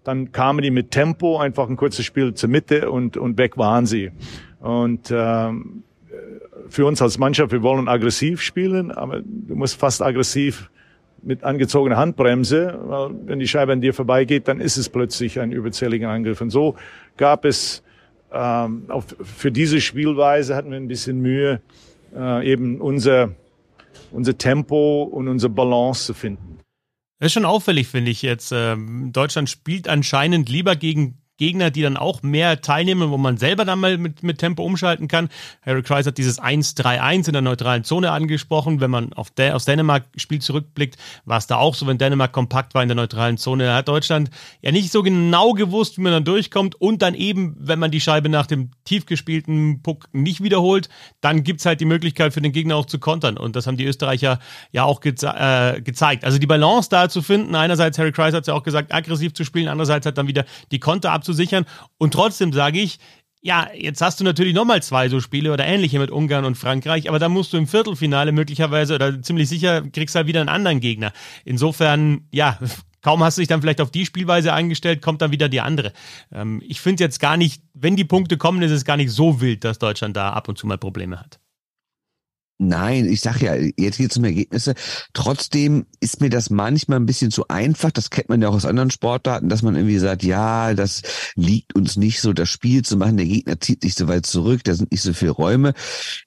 Dann 0.04 0.32
kamen 0.32 0.62
die 0.62 0.72
mit 0.72 0.92
Tempo, 0.92 1.38
einfach 1.38 1.70
ein 1.70 1.78
kurzes 1.78 2.06
Spiel 2.06 2.34
zur 2.34 2.50
Mitte 2.50 2.92
und, 2.92 3.16
und 3.16 3.38
weg 3.38 3.58
waren 3.58 3.86
sie. 3.86 4.12
Und 4.60 5.12
ähm, 5.12 5.84
für 6.68 6.86
uns 6.86 7.02
als 7.02 7.18
Mannschaft, 7.18 7.52
wir 7.52 7.64
wollen 7.64 7.88
aggressiv 7.88 8.42
spielen, 8.42 8.92
aber 8.92 9.22
du 9.22 9.56
musst 9.56 9.80
fast 9.80 10.02
aggressiv 10.02 10.70
mit 11.22 11.44
angezogener 11.44 11.98
Handbremse, 11.98 12.80
weil 12.86 13.12
wenn 13.26 13.40
die 13.40 13.48
Scheibe 13.48 13.72
an 13.72 13.82
dir 13.82 13.94
vorbeigeht, 13.94 14.48
dann 14.48 14.60
ist 14.60 14.78
es 14.78 14.90
plötzlich 14.90 15.40
ein 15.40 15.52
überzähliger 15.52 16.10
Angriff. 16.10 16.42
Und 16.42 16.50
so 16.50 16.76
gab 17.18 17.46
es 17.46 17.83
ähm, 18.34 18.86
auch 18.90 19.04
für 19.22 19.52
diese 19.52 19.80
Spielweise 19.80 20.56
hatten 20.56 20.72
wir 20.72 20.78
ein 20.78 20.88
bisschen 20.88 21.22
Mühe, 21.22 21.62
äh, 22.16 22.52
eben 22.52 22.82
unser, 22.82 23.36
unser 24.12 24.38
Tempo 24.38 25.04
und 25.04 25.28
unsere 25.28 25.52
Balance 25.52 26.06
zu 26.06 26.14
finden. 26.14 26.60
Das 27.20 27.28
ist 27.28 27.34
schon 27.34 27.46
auffällig, 27.46 27.88
finde 27.88 28.12
ich 28.12 28.22
jetzt. 28.22 28.52
Ähm, 28.54 29.12
Deutschland 29.14 29.50
spielt 29.50 29.88
anscheinend 29.88 30.50
lieber 30.50 30.76
gegen 30.76 31.20
Gegner, 31.38 31.72
die 31.72 31.82
dann 31.82 31.98
auch 31.98 32.22
mehr 32.22 32.62
teilnehmen, 32.62 33.10
wo 33.10 33.18
man 33.18 33.38
selber 33.38 33.66
dann 33.66 33.80
mal 33.80 33.98
mit, 33.98 34.22
mit 34.22 34.38
Tempo 34.38 34.64
umschalten 34.64 35.08
kann. 35.08 35.30
Harry 35.66 35.82
Kreis 35.82 36.06
hat 36.06 36.18
dieses 36.18 36.42
1-3-1 36.42 37.28
in 37.28 37.34
der 37.34 37.42
neutralen 37.42 37.84
Zone 37.84 38.12
angesprochen. 38.12 38.82
Wenn 38.82 38.92
man 38.92 39.14
auf 39.14 39.32
der, 39.32 39.56
aus 39.56 39.66
Dänemark 39.66 40.04
Spiel 40.16 40.42
zurückblickt, 40.42 40.98
war 41.26 41.38
es 41.38 41.48
da 41.48 41.58
auch 41.58 41.74
so, 41.74 41.88
wenn 41.88 41.98
Dänemark 41.98 42.32
kompakt 42.32 42.76
war 42.76 42.84
in 42.84 42.90
der 42.90 42.96
neutralen 42.96 43.38
Zone. 43.38 43.66
Da 43.66 43.76
hat 43.78 43.88
Deutschland 43.88 44.30
ja 44.62 44.72
nicht 44.72 44.92
so 44.92 45.02
genau 45.02 45.54
gewusst, 45.54 45.98
wie 45.98 46.02
man 46.02 46.12
dann 46.12 46.24
durchkommt. 46.24 46.76
Und 46.76 47.02
dann 47.02 47.16
eben, 47.16 47.56
wenn 47.60 47.80
man 47.80 47.90
die 47.90 48.02
Scheibe 48.02 48.30
nach 48.30 48.46
dem 48.46 48.70
tief 48.86 49.06
gespielten 49.06 49.82
Puck 49.82 50.10
nicht 50.14 50.44
wiederholt, 50.44 50.88
dann 51.22 51.44
gibt's 51.44 51.66
halt 51.66 51.82
die 51.82 51.86
Möglichkeit 51.86 52.34
für 52.34 52.42
den 52.42 52.52
Gegner 52.52 52.76
auch 52.76 52.86
zu 52.86 53.00
kontern. 53.00 53.38
Und 53.38 53.56
das 53.56 53.66
haben 53.66 53.78
die 53.78 53.86
Österreicher 53.86 54.40
ja 54.72 54.84
auch 54.84 55.02
geze 55.02 55.28
äh, 55.28 55.82
gezeigt. 55.82 56.26
Also 56.26 56.38
die 56.38 56.48
Balance 56.48 56.90
da 56.90 57.10
zu 57.10 57.22
finden, 57.22 57.56
einerseits, 57.56 57.98
Harry 57.98 58.12
Kreis 58.12 58.34
hat 58.36 58.46
ja 58.46 58.54
auch 58.54 58.64
gesagt, 58.64 58.94
aggressiv 58.94 59.34
zu 59.34 59.44
spielen, 59.44 59.68
andererseits 59.68 60.06
hat 60.06 60.18
dann 60.18 60.28
wieder 60.28 60.46
die 60.72 60.80
Konter 60.80 61.12
abzusichern. 61.24 61.66
Und 61.98 62.14
trotzdem 62.14 62.52
sage 62.52 62.80
ich, 62.80 63.00
ja, 63.42 63.68
jetzt 63.76 64.02
hast 64.02 64.20
du 64.20 64.24
natürlich 64.24 64.54
nochmal 64.54 64.82
zwei 64.82 65.10
so 65.10 65.20
Spiele 65.20 65.52
oder 65.52 65.66
ähnliche 65.66 66.00
mit 66.00 66.12
Ungarn 66.12 66.46
und 66.46 66.56
Frankreich, 66.56 67.10
aber 67.10 67.20
da 67.20 67.28
musst 67.28 67.52
du 67.52 67.58
im 67.58 67.68
Viertelfinale 67.68 68.32
möglicherweise 68.32 68.96
oder 68.96 69.22
ziemlich 69.22 69.50
sicher 69.50 69.82
kriegst 69.82 70.16
halt 70.16 70.28
wieder 70.28 70.40
einen 70.40 70.50
anderen 70.50 70.80
Gegner. 70.80 71.12
Insofern, 71.44 72.28
ja, 72.32 72.58
kaum 73.02 73.22
hast 73.22 73.38
du 73.38 73.42
dich 73.42 73.50
dann 73.50 73.62
vielleicht 73.62 73.82
auf 73.82 73.92
die 73.92 74.06
Spielweise 74.06 74.54
eingestellt, 74.54 75.02
kommt 75.02 75.22
dann 75.22 75.32
wieder 75.32 75.50
die 75.50 75.60
andere. 75.60 75.92
Ähm, 76.32 76.62
ich 76.66 76.80
finde 76.80 77.04
jetzt 77.04 77.20
gar 77.20 77.36
nicht, 77.36 77.62
wenn 77.74 77.98
die 77.98 78.06
Punkte 78.06 78.38
kommen, 78.38 78.62
ist 78.62 78.72
es 78.72 78.86
gar 78.86 78.96
nicht 78.96 79.12
so 79.12 79.42
wild, 79.42 79.66
dass 79.66 79.78
Deutschland 79.78 80.16
da 80.16 80.30
ab 80.30 80.48
und 80.48 80.58
zu 80.58 80.66
mal 80.66 80.78
Probleme 80.78 81.20
hat. 81.20 81.40
Nein, 82.60 83.06
ich 83.06 83.22
sag 83.22 83.42
ja, 83.42 83.56
jetzt 83.56 83.98
geht 83.98 84.12
es 84.12 84.18
um 84.18 84.24
Ergebnisse. 84.24 84.76
Trotzdem 85.14 85.86
ist 86.00 86.22
mir 86.22 86.30
das 86.30 86.50
manchmal 86.50 87.00
ein 87.00 87.06
bisschen 87.06 87.32
zu 87.32 87.48
einfach. 87.48 87.92
Das 87.92 88.12
kennt 88.12 88.30
man 88.30 88.42
ja 88.42 88.50
auch 88.50 88.54
aus 88.54 88.66
anderen 88.66 88.92
Sportarten, 88.92 89.50
dass 89.50 89.64
man 89.64 89.76
irgendwie 89.76 89.98
sagt, 89.98 90.24
ja, 90.24 90.74
das 90.74 91.02
liegt 91.36 91.76
uns 91.76 91.98
nicht 91.98 92.22
so, 92.22 92.32
das 92.32 92.50
Spiel 92.50 92.84
zu 92.84 92.96
machen. 92.96 93.18
Der 93.18 93.26
Gegner 93.26 93.60
zieht 93.60 93.82
sich 93.82 93.96
so 93.96 94.08
weit 94.08 94.28
zurück, 94.28 94.64
da 94.64 94.76
sind 94.76 94.92
nicht 94.92 95.02
so 95.02 95.14
viele 95.14 95.32
Räume. 95.32 95.74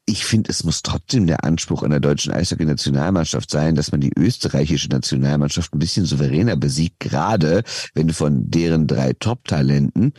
Ich 0.05 0.25
finde, 0.25 0.51
es 0.51 0.65
muss 0.65 0.83
trotzdem 0.83 1.27
der 1.27 1.45
Anspruch 1.45 1.85
an 1.85 1.91
der 1.91 2.01
deutschen 2.01 2.33
Eishockey-Nationalmannschaft 2.33 3.51
sein, 3.51 3.77
dass 3.77 3.93
man 3.93 4.01
die 4.01 4.13
österreichische 4.17 4.89
Nationalmannschaft 4.89 5.75
ein 5.75 5.79
bisschen 5.79 6.07
souveräner 6.07 6.57
besiegt, 6.57 6.99
gerade 7.01 7.63
wenn 7.95 8.11
von 8.11 8.51
deren 8.51 8.89
drei 8.89 9.13
Top-Talenten 9.13 10.13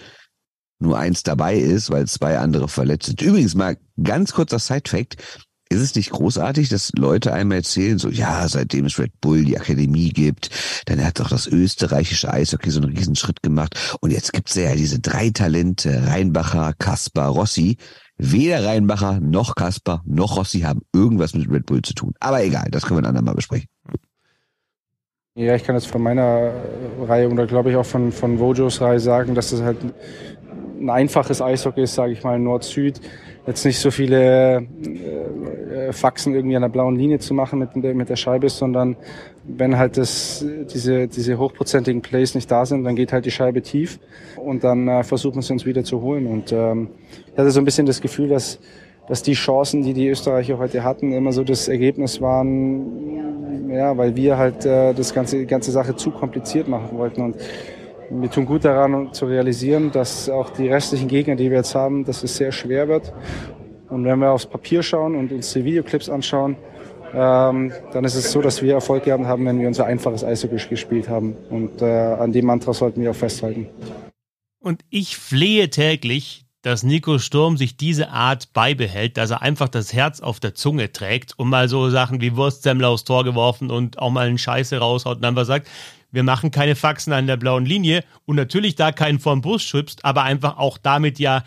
nur 0.80 0.98
eins 0.98 1.24
dabei 1.24 1.58
ist, 1.58 1.90
weil 1.90 2.08
zwei 2.08 2.38
andere 2.38 2.68
verletzt 2.68 3.08
sind. 3.08 3.22
Übrigens 3.22 3.56
mal 3.56 3.78
ganz 4.02 4.34
kurzer 4.34 4.60
Side-Fact 4.60 5.18
ist 5.70 5.82
es 5.82 5.96
nicht 5.96 6.12
großartig, 6.12 6.70
dass 6.70 6.92
Leute 6.98 7.34
einmal 7.34 7.60
erzählen, 7.60 7.98
so, 7.98 8.10
ja, 8.10 8.48
seitdem 8.48 8.86
es 8.86 9.00
Red 9.00 9.20
Bull 9.22 9.44
die 9.44 9.60
Akademie 9.60 10.10
gibt, 10.10 10.50
dann 10.86 11.04
hat 11.04 11.20
doch 11.20 11.30
das 11.30 11.48
österreichische 11.48 12.32
Eishockey 12.32 12.70
so 12.70 12.82
einen 12.82 12.96
Riesenschritt 12.96 13.44
gemacht. 13.44 13.98
Und 14.02 14.12
jetzt 14.12 14.34
gibt's 14.34 14.56
ja 14.56 14.76
diese 14.76 15.00
drei 15.00 15.30
Talente, 15.30 16.08
Reinbacher, 16.08 16.74
Kaspar, 16.78 17.30
Rossi. 17.30 17.78
Weder 18.18 18.66
Reinbacher 18.66 19.20
noch 19.20 19.56
Kaspar 19.56 20.02
noch 20.06 20.38
Rossi 20.38 20.62
haben 20.62 20.82
irgendwas 20.94 21.36
mit 21.36 21.50
Red 21.52 21.66
Bull 21.68 21.82
zu 21.84 21.94
tun. 21.94 22.14
Aber 22.20 22.44
egal, 22.44 22.70
das 22.72 22.84
können 22.84 23.00
wir 23.00 23.04
ein 23.04 23.10
andermal 23.10 23.36
besprechen. 23.36 23.68
Ja, 25.36 25.54
ich 25.54 25.64
kann 25.64 25.76
jetzt 25.76 25.86
von 25.86 26.02
meiner 26.02 26.52
Reihe 27.00 27.30
oder 27.30 27.46
glaube 27.46 27.70
ich 27.70 27.76
auch 27.76 27.86
von, 27.86 28.12
von 28.12 28.40
Vojos 28.40 28.82
Reihe 28.82 29.00
sagen, 29.00 29.36
dass 29.36 29.52
das 29.52 29.62
halt 29.62 29.78
ein 30.80 30.90
einfaches 30.90 31.44
Eishockey 31.44 31.84
ist, 31.84 31.94
sage 31.94 32.14
ich 32.14 32.24
mal, 32.24 32.40
Nord-Süd. 32.40 33.00
Jetzt 33.48 33.64
nicht 33.64 33.80
so 33.80 33.92
viele 33.92 34.58
äh, 34.58 35.94
Faxen 35.94 36.36
irgendwie 36.36 36.58
an 36.58 36.64
der 36.64 36.70
blauen 36.70 36.98
Linie 36.98 37.20
zu 37.20 37.34
machen 37.34 37.60
mit, 37.60 37.76
mit 37.76 38.10
der 38.10 38.18
Scheibe, 38.18 38.50
sondern 38.50 38.98
wenn 39.46 39.78
halt 39.78 39.96
das, 39.96 40.46
diese, 40.74 41.08
diese 41.08 41.38
hochprozentigen 41.40 42.02
Plays 42.02 42.36
nicht 42.36 42.52
da 42.52 42.66
sind, 42.66 42.84
dann 42.84 42.98
geht 42.98 43.14
halt 43.14 43.26
die 43.26 43.32
Scheibe 43.32 43.62
tief 43.62 44.00
und 44.36 44.66
dann 44.66 44.90
äh, 44.90 45.04
versucht 45.04 45.36
man 45.36 45.40
es 45.40 45.50
uns 45.50 45.66
wieder 45.66 45.86
zu 45.86 46.02
holen. 46.02 46.28
Und 46.28 46.52
ähm, 46.52 46.90
ich 47.32 47.38
hatte 47.38 47.52
so 47.52 47.62
ein 47.62 47.66
bisschen 47.66 47.86
das 47.86 48.02
Gefühl, 48.02 48.28
dass, 48.28 48.60
dass 49.08 49.24
die 49.24 49.34
Chancen, 49.34 49.82
die 49.82 49.94
die 49.94 50.10
Österreicher 50.10 50.58
heute 50.58 50.84
hatten, 50.84 51.14
immer 51.14 51.32
so 51.32 51.46
das 51.46 51.70
Ergebnis 51.70 52.20
waren, 52.20 53.70
ja, 53.70 53.98
weil 53.98 54.14
wir 54.18 54.38
halt 54.38 54.66
äh, 54.66 54.94
das 54.94 55.14
ganze, 55.14 55.38
die 55.40 55.46
ganze 55.46 55.72
Sache 55.72 55.96
zu 55.96 56.12
kompliziert 56.12 56.68
machen 56.68 56.98
wollten. 56.98 57.22
Und 57.22 57.38
wir 58.10 58.32
tun 58.32 58.46
gut 58.46 58.66
daran 58.66 59.14
zu 59.14 59.26
realisieren, 59.26 59.92
dass 59.92 60.30
auch 60.30 60.50
die 60.50 60.68
restlichen 60.68 61.08
Gegner, 61.08 61.36
die 61.36 61.50
wir 61.50 61.58
jetzt 61.58 61.76
haben, 61.76 62.06
dass 62.06 62.24
es 62.24 62.38
sehr 62.38 62.52
schwer 62.52 62.88
wird. 62.88 63.14
Und 63.90 64.06
wenn 64.06 64.20
wir 64.20 64.32
aufs 64.32 64.46
Papier 64.46 64.84
schauen 64.84 65.16
und 65.16 65.32
uns 65.32 65.54
die 65.54 65.64
Videoclips 65.64 66.10
anschauen, 66.10 66.58
ähm, 67.14 67.72
dann 67.94 68.04
ist 68.04 68.16
es 68.16 68.32
so, 68.32 68.42
dass 68.42 68.62
wir 68.62 68.74
Erfolg 68.74 69.06
gehabt 69.06 69.24
haben, 69.24 69.46
wenn 69.46 69.60
wir 69.60 69.68
unser 69.68 69.86
einfaches 69.86 70.24
Eishockey 70.24 70.58
gespielt 70.70 71.08
haben. 71.08 71.36
Und 71.50 71.82
äh, 71.82 71.86
an 71.86 72.32
dem 72.32 72.46
Mantra 72.46 72.74
sollten 72.74 73.02
wir 73.02 73.12
auch 73.12 73.16
festhalten. 73.16 73.68
Und 74.60 74.84
ich 74.90 75.18
flehe 75.18 75.70
täglich, 75.70 76.46
dass 76.62 76.84
Nico 76.84 77.18
Sturm 77.18 77.56
sich 77.56 77.78
diese 77.78 78.10
Art 78.10 78.52
beibehält, 78.52 79.16
dass 79.16 79.32
er 79.32 79.42
einfach 79.42 79.70
das 79.70 79.94
Herz 79.94 80.20
auf 80.20 80.42
der 80.42 80.54
Zunge 80.54 80.92
trägt 80.92 81.40
und 81.40 81.48
mal 81.48 81.70
so 81.70 81.90
Sachen 81.90 82.20
wie 82.20 82.36
Wurstsemmler 82.36 82.90
aufs 82.90 83.06
Tor 83.06 83.24
geworfen 83.24 83.72
und 83.72 84.00
auch 84.00 84.10
mal 84.10 84.28
einen 84.28 84.38
Scheiße 84.38 84.78
raushaut 84.78 85.18
und 85.18 85.26
einfach 85.26 85.46
sagt, 85.46 85.68
wir 86.12 86.24
machen 86.24 86.52
keine 86.52 86.76
Faxen 86.76 87.14
an 87.14 87.28
der 87.28 87.38
blauen 87.38 87.66
Linie 87.66 88.04
und 88.26 88.36
natürlich 88.36 88.76
da 88.76 88.92
keinen 88.92 89.20
vorm 89.20 89.42
Bus 89.42 89.64
schubst, 89.64 90.06
aber 90.06 90.24
einfach 90.24 90.58
auch 90.58 90.78
damit 90.78 91.20
ja 91.20 91.44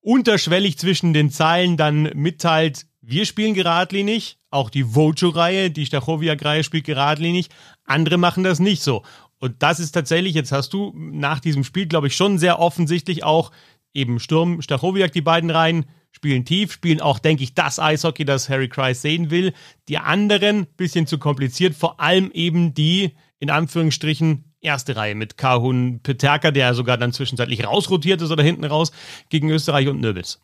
unterschwellig 0.00 0.78
zwischen 0.78 1.12
den 1.12 1.30
Zeilen 1.30 1.76
dann 1.76 2.10
mitteilt, 2.14 2.86
wir 3.00 3.24
spielen 3.24 3.54
geradlinig, 3.54 4.38
auch 4.50 4.70
die 4.70 4.94
Vojo-Reihe, 4.94 5.70
die 5.70 5.86
Stachowiak-Reihe 5.86 6.64
spielt 6.64 6.84
geradlinig, 6.84 7.48
andere 7.84 8.18
machen 8.18 8.44
das 8.44 8.58
nicht 8.58 8.82
so. 8.82 9.02
Und 9.38 9.62
das 9.62 9.80
ist 9.80 9.92
tatsächlich, 9.92 10.34
jetzt 10.34 10.52
hast 10.52 10.72
du 10.72 10.92
nach 10.96 11.40
diesem 11.40 11.62
Spiel, 11.62 11.86
glaube 11.86 12.06
ich, 12.06 12.16
schon 12.16 12.38
sehr 12.38 12.58
offensichtlich 12.58 13.22
auch 13.22 13.52
eben 13.94 14.18
Sturm, 14.20 14.62
Stachowiak, 14.62 15.12
die 15.12 15.20
beiden 15.20 15.50
Reihen, 15.50 15.86
spielen 16.12 16.44
tief, 16.44 16.72
spielen 16.72 17.00
auch, 17.00 17.18
denke 17.18 17.44
ich, 17.44 17.54
das 17.54 17.78
Eishockey, 17.78 18.24
das 18.24 18.48
Harry 18.48 18.68
Kreis 18.68 19.02
sehen 19.02 19.30
will. 19.30 19.52
Die 19.88 19.98
anderen, 19.98 20.66
bisschen 20.76 21.06
zu 21.06 21.18
kompliziert, 21.18 21.74
vor 21.74 22.00
allem 22.00 22.30
eben 22.32 22.74
die, 22.74 23.12
in 23.38 23.50
Anführungsstrichen, 23.50 24.54
erste 24.60 24.96
Reihe 24.96 25.14
mit 25.14 25.36
Kahun 25.36 26.00
Peterka, 26.02 26.50
der 26.50 26.74
sogar 26.74 26.98
dann 26.98 27.12
zwischenzeitlich 27.12 27.66
rausrotiert 27.66 28.22
ist 28.22 28.30
oder 28.30 28.42
hinten 28.42 28.64
raus 28.64 28.92
gegen 29.28 29.50
Österreich 29.50 29.88
und 29.88 30.00
Nöbels. 30.00 30.40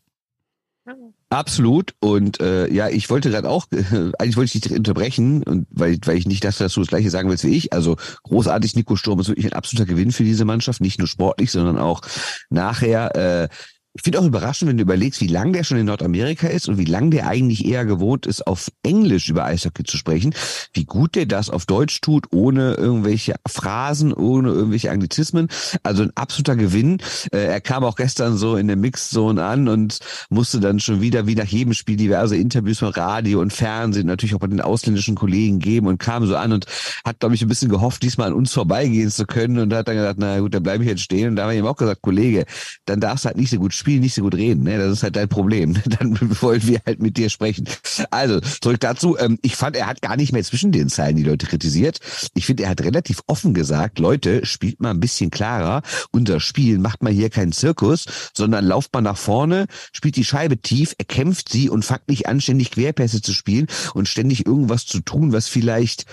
Absolut. 1.31 1.95
Und 2.01 2.41
äh, 2.41 2.71
ja, 2.71 2.89
ich 2.89 3.09
wollte 3.09 3.31
gerade 3.31 3.49
auch, 3.49 3.67
eigentlich 4.19 4.37
wollte 4.37 4.57
ich 4.57 4.61
dich 4.61 4.73
unterbrechen, 4.73 5.43
und 5.45 5.67
weil, 5.71 5.99
weil 6.05 6.19
ich 6.19 6.27
nicht 6.27 6.45
dachte, 6.45 6.65
dass 6.65 6.75
du 6.75 6.81
das 6.81 6.89
gleiche 6.89 7.09
sagen 7.09 7.31
willst 7.31 7.45
wie 7.45 7.57
ich. 7.57 7.73
Also 7.73 7.97
großartig, 8.25 8.75
Nico 8.75 8.97
Sturm 8.97 9.21
ist 9.21 9.29
wirklich 9.29 9.47
ein 9.47 9.53
absoluter 9.53 9.87
Gewinn 9.87 10.13
für 10.13 10.25
diese 10.25 10.45
Mannschaft, 10.45 10.81
nicht 10.81 10.99
nur 10.99 11.09
sportlich, 11.09 11.51
sondern 11.51 11.79
auch 11.79 12.03
nachher. 12.51 13.17
Äh, 13.17 13.49
ich 13.95 14.03
finde 14.03 14.21
auch 14.21 14.25
überraschend, 14.25 14.71
wenn 14.71 14.79
du 14.79 14.83
überlegst, 14.83 15.21
wie 15.21 15.27
lange 15.27 15.53
der 15.53 15.65
schon 15.65 15.77
in 15.77 15.85
Nordamerika 15.85 16.47
ist 16.47 16.67
und 16.67 16.79
wie 16.79 16.87
lange 16.87 17.11
der 17.11 17.27
eigentlich 17.27 17.67
eher 17.67 17.85
gewohnt 17.85 18.25
ist, 18.25 18.47
auf 18.47 18.69
Englisch 18.83 19.29
über 19.29 19.45
Eishockey 19.45 19.85
zu 19.85 19.99
sprechen, 19.99 20.35
wie 20.73 20.87
gut 20.87 21.15
der 21.15 21.27
das 21.27 21.51
auf 21.51 21.67
Deutsch 21.67 22.01
tut, 22.01 22.27
ohne 22.33 22.73
irgendwelche 22.73 23.35
Phrasen, 23.47 24.15
ohne 24.15 24.49
irgendwelche 24.49 24.91
Anglizismen. 24.91 25.49
Also 25.83 26.05
ein 26.05 26.13
absoluter 26.15 26.57
Gewinn. 26.57 27.03
Äh, 27.33 27.45
er 27.45 27.61
kam 27.61 27.85
auch 27.85 27.97
gestern 27.97 28.39
so 28.39 28.57
in 28.57 28.67
der 28.67 28.77
Mixzone 28.77 29.45
an 29.45 29.69
und 29.69 29.99
musste 30.31 30.59
dann 30.59 30.81
schon 30.81 31.03
wieder, 31.03 31.27
wie 31.27 31.35
nach 31.35 31.47
jedem 31.47 31.75
Spiel, 31.75 31.97
diverse 31.97 32.37
Interviews 32.37 32.79
von 32.79 32.89
Radio 32.89 33.43
und 33.43 33.53
Fernsehen, 33.53 34.07
natürlich 34.07 34.35
auch 34.35 34.41
bei 34.41 34.47
den 34.47 34.63
ausländischen 34.63 35.17
Kollegen 35.17 35.59
geben 35.59 35.87
und 35.87 35.99
kam 35.99 36.27
so 36.27 36.37
an 36.37 36.53
und 36.53 36.65
hat, 37.05 37.21
glaube 37.21 37.35
ich, 37.35 37.43
ein 37.43 37.49
bisschen 37.49 37.69
gehofft, 37.69 38.03
diesmal 38.03 38.29
an 38.29 38.35
uns 38.35 38.55
vorbeigehen 38.55 39.11
zu 39.11 39.27
können 39.27 39.59
und 39.59 39.75
hat 39.75 39.87
dann 39.87 39.97
gesagt, 39.97 40.19
na 40.19 40.41
gut, 40.41 40.55
dann 40.55 40.63
bleibe 40.63 40.83
ich 40.83 40.89
jetzt 40.89 41.03
stehen. 41.03 41.29
Und 41.29 41.37
da 41.37 41.43
haben 41.43 41.51
wir 41.51 41.59
ihm 41.59 41.67
auch 41.67 41.77
gesagt, 41.77 42.01
Kollege, 42.01 42.47
dann 42.87 42.99
darfst 42.99 43.27
du 43.27 43.29
halt 43.29 43.37
nicht 43.37 43.51
so 43.51 43.59
gut 43.59 43.75
Spiel 43.83 43.99
nicht 43.99 44.15
so 44.15 44.23
gut 44.23 44.37
reden. 44.37 44.63
Ne? 44.63 44.79
Das 44.79 44.93
ist 44.93 45.03
halt 45.03 45.17
dein 45.17 45.29
Problem. 45.29 45.77
Dann 45.85 46.17
wollen 46.41 46.65
wir 46.65 46.81
halt 46.87 47.03
mit 47.03 47.17
dir 47.17 47.31
sprechen. 47.31 47.69
Also, 48.13 48.39
zurück 48.41 48.79
dazu. 48.79 49.19
Ähm, 49.19 49.41
ich 49.43 49.57
fand, 49.57 49.75
er 49.75 49.89
hat 49.89 50.03
gar 50.03 50.17
nicht 50.17 50.33
mehr 50.33 50.45
zwischen 50.45 50.71
den 50.71 50.89
Zeilen 50.89 51.17
die 51.17 51.25
Leute 51.25 51.47
kritisiert. 51.47 51.99
Ich 52.35 52.47
finde, 52.47 52.63
er 52.63 52.71
hat 52.71 52.81
relativ 52.81 53.23
offen 53.27 53.55
gesagt, 53.55 53.99
Leute, 53.99 54.47
spielt 54.47 54.81
mal 54.81 54.91
ein 54.91 55.01
bisschen 55.01 55.31
klarer. 55.31 55.83
Unser 56.13 56.39
Spiel 56.39 56.79
macht 56.79 57.03
mal 57.03 57.13
hier 57.13 57.29
keinen 57.29 57.51
Zirkus, 57.51 58.05
sondern 58.37 58.65
lauft 58.65 58.95
mal 58.95 59.01
nach 59.01 59.17
vorne, 59.17 59.67
spielt 59.93 60.15
die 60.15 60.25
Scheibe 60.25 60.59
tief, 60.59 60.95
erkämpft 60.97 61.49
sie 61.49 61.69
und 61.69 61.85
fangt 61.85 62.09
nicht 62.09 62.29
anständig 62.29 62.71
Querpässe 62.71 63.21
zu 63.21 63.33
spielen 63.33 63.67
und 63.95 64.09
ständig 64.09 64.47
irgendwas 64.47 64.87
zu 64.87 65.01
tun, 65.01 65.33
was 65.33 65.49
vielleicht 65.49 66.07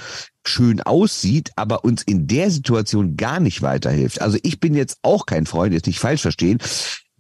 schön 0.44 0.82
aussieht, 0.82 1.52
aber 1.56 1.84
uns 1.84 2.02
in 2.02 2.26
der 2.26 2.50
Situation 2.50 3.16
gar 3.16 3.40
nicht 3.40 3.62
weiterhilft. 3.62 4.22
Also 4.22 4.40
ich 4.42 4.60
bin 4.60 4.74
jetzt 4.74 4.98
auch 5.04 5.26
kein 5.26 5.46
Freund, 5.46 5.74
jetzt 5.74 5.86
nicht 5.86 6.00
falsch 6.00 6.22
verstehen 6.22 6.60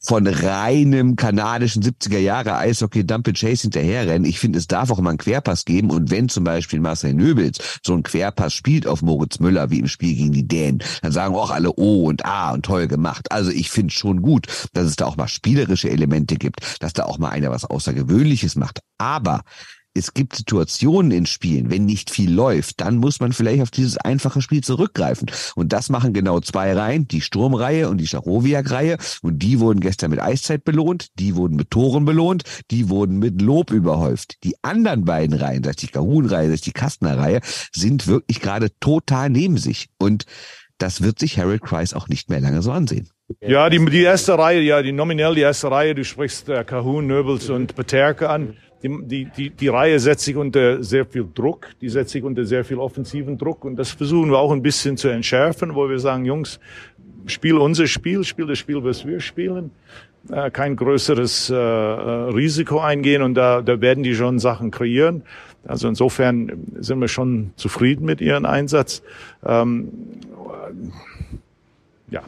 von 0.01 0.27
reinem 0.27 1.15
kanadischen 1.15 1.84
70er 1.84 2.20
Jahre 2.20 2.56
Eishockey 2.56 3.06
Dump 3.06 3.29
Chase 3.34 3.63
hinterherrennen. 3.63 4.25
Ich 4.25 4.39
finde, 4.39 4.60
es 4.60 4.68
darf 4.68 4.91
auch 4.91 5.00
mal 5.00 5.12
einen 5.12 5.18
Querpass 5.18 5.65
geben 5.65 5.89
und 5.91 6.10
wenn 6.10 6.29
zum 6.29 6.44
Beispiel 6.44 6.79
Marcel 6.79 7.13
Nöbels 7.13 7.79
so 7.84 7.94
einen 7.94 8.03
Querpass 8.03 8.53
spielt 8.53 8.88
auf 8.88 9.01
Moritz 9.01 9.39
Müller 9.39 9.70
wie 9.70 9.79
im 9.79 9.88
Spiel 9.88 10.15
gegen 10.15 10.32
die 10.32 10.48
Dänen, 10.48 10.84
dann 11.01 11.12
sagen 11.12 11.36
auch 11.36 11.51
alle 11.51 11.72
O 11.77 12.08
und 12.08 12.25
A 12.25 12.51
und 12.51 12.65
toll 12.65 12.88
gemacht. 12.88 13.32
Also 13.32 13.51
ich 13.51 13.70
finde 13.70 13.94
schon 13.94 14.22
gut, 14.22 14.48
dass 14.74 14.86
es 14.86 14.96
da 14.96 15.06
auch 15.06 15.18
mal 15.18 15.27
spielerische 15.27 15.89
Elemente 15.89 16.36
gibt, 16.36 16.62
dass 16.82 16.94
da 16.94 17.03
auch 17.06 17.18
mal 17.18 17.29
einer 17.29 17.51
was 17.51 17.65
Außergewöhnliches 17.65 18.56
macht. 18.56 18.82
Aber 18.98 19.41
es 20.00 20.13
gibt 20.13 20.36
Situationen 20.36 21.12
in 21.12 21.25
Spielen, 21.25 21.70
wenn 21.70 21.86
nicht 21.86 22.10
viel 22.10 22.34
läuft, 22.34 22.79
dann 22.79 22.98
muss 22.98 23.20
man 23.20 23.34
vielleicht 23.34 23.62
auf 23.62 23.70
dieses 23.70 23.98
einfache 23.98 24.41
Spiel 24.41 24.63
zurückgreifen. 24.63 25.29
Und 25.56 25.74
das 25.74 25.89
machen 25.89 26.13
genau 26.13 26.39
zwei 26.39 26.74
Reihen, 26.74 27.08
die 27.08 27.20
Sturmreihe 27.20 27.89
und 27.89 27.98
die 27.98 28.08
Stachowiak-Reihe. 28.08 28.98
Und 29.22 29.39
die 29.39 29.60
wurden 29.60 29.82
gestern 29.82 30.12
mit 30.12 30.22
Eiszeit 30.22 30.63
belohnt, 30.63 31.08
die 31.20 31.36
wurden 31.36 31.58
mit 31.58 31.70
Toren 31.70 32.06
belohnt, 32.06 32.44
die 32.72 32.89
wurden 32.89 33.20
mit 33.20 33.41
Lob 33.41 33.72
überhäuft. 33.72 34.38
Die 34.46 34.56
anderen 34.62 35.03
beiden 35.03 35.38
Reihen, 35.38 35.63
das 35.63 35.72
ist 35.72 35.82
die 35.82 35.88
Kahun-Reihe, 35.88 36.48
das 36.48 36.56
ist 36.56 36.65
die 36.65 36.72
Kastner-Reihe, 36.72 37.41
sind 37.74 38.08
wirklich 38.08 38.39
gerade 38.39 38.70
total 38.79 39.29
neben 39.29 39.58
sich. 39.58 39.89
Und 39.98 40.25
das 40.77 41.01
wird 41.01 41.20
sich 41.20 41.38
Harold 41.38 41.62
Kreis 41.62 41.94
auch 41.94 42.08
nicht 42.08 42.29
mehr 42.29 42.39
lange 42.39 42.62
so 42.62 42.72
ansehen. 42.72 43.10
Ja, 43.41 43.70
die, 43.70 43.84
die 43.86 44.01
erste 44.01 44.39
Reihe, 44.39 44.62
ja, 44.62 44.82
die 44.82 44.94
nominell 44.94 45.36
die 45.36 45.41
erste 45.41 45.70
Reihe, 45.70 45.94
du 45.94 46.06
sprichst 46.06 46.48
äh, 46.48 46.63
Kahun, 46.63 47.06
Nöbels 47.06 47.50
und 47.50 47.75
Peterke 47.75 48.29
an 48.29 48.56
die, 48.84 48.98
die, 49.04 49.26
die, 49.26 49.50
die 49.50 49.68
Reihe 49.68 50.00
setzt 50.00 50.26
sich 50.26 50.36
unter 50.36 50.84
sehr 50.84 51.06
viel 51.06 51.28
Druck, 51.34 51.68
die 51.82 51.90
setzt 51.90 52.12
sich 52.12 52.24
unter 52.24 52.46
sehr 52.46 52.64
viel 52.64 52.78
offensiven 52.78 53.38
Druck 53.38 53.66
und 53.66 53.76
das 53.76 53.92
versuchen 53.92 54.32
wir 54.32 54.38
auch 54.38 54.52
ein 54.52 54.62
bisschen 54.62 54.98
zu 54.98 55.10
entschärfen, 55.10 55.76
wo 55.76 55.90
wir 55.90 56.00
sagen, 56.00 56.26
Jungs, 56.26 56.60
spiel 57.26 57.58
unser 57.58 57.88
Spiel, 57.88 58.24
spiel 58.24 58.48
das 58.48 58.58
Spiel, 58.58 58.84
was 58.84 59.06
wir 59.06 59.20
spielen, 59.20 59.72
äh, 60.30 60.50
kein 60.52 60.76
größeres 60.76 61.50
äh, 61.50 61.56
äh 61.56 61.58
Risiko 62.32 62.80
eingehen 62.80 63.22
und 63.22 63.36
da, 63.36 63.62
da 63.62 63.82
werden 63.82 64.04
die 64.04 64.16
schon 64.16 64.40
Sachen 64.40 64.72
kreieren. 64.72 65.24
Also 65.68 65.88
insofern 65.88 66.68
sind 66.80 67.00
wir 67.00 67.08
schon 67.08 67.52
zufrieden 67.56 68.06
mit 68.06 68.22
ihrem 68.22 68.46
Einsatz. 68.46 69.04
Ähm, 69.46 69.90
ja. 72.10 72.22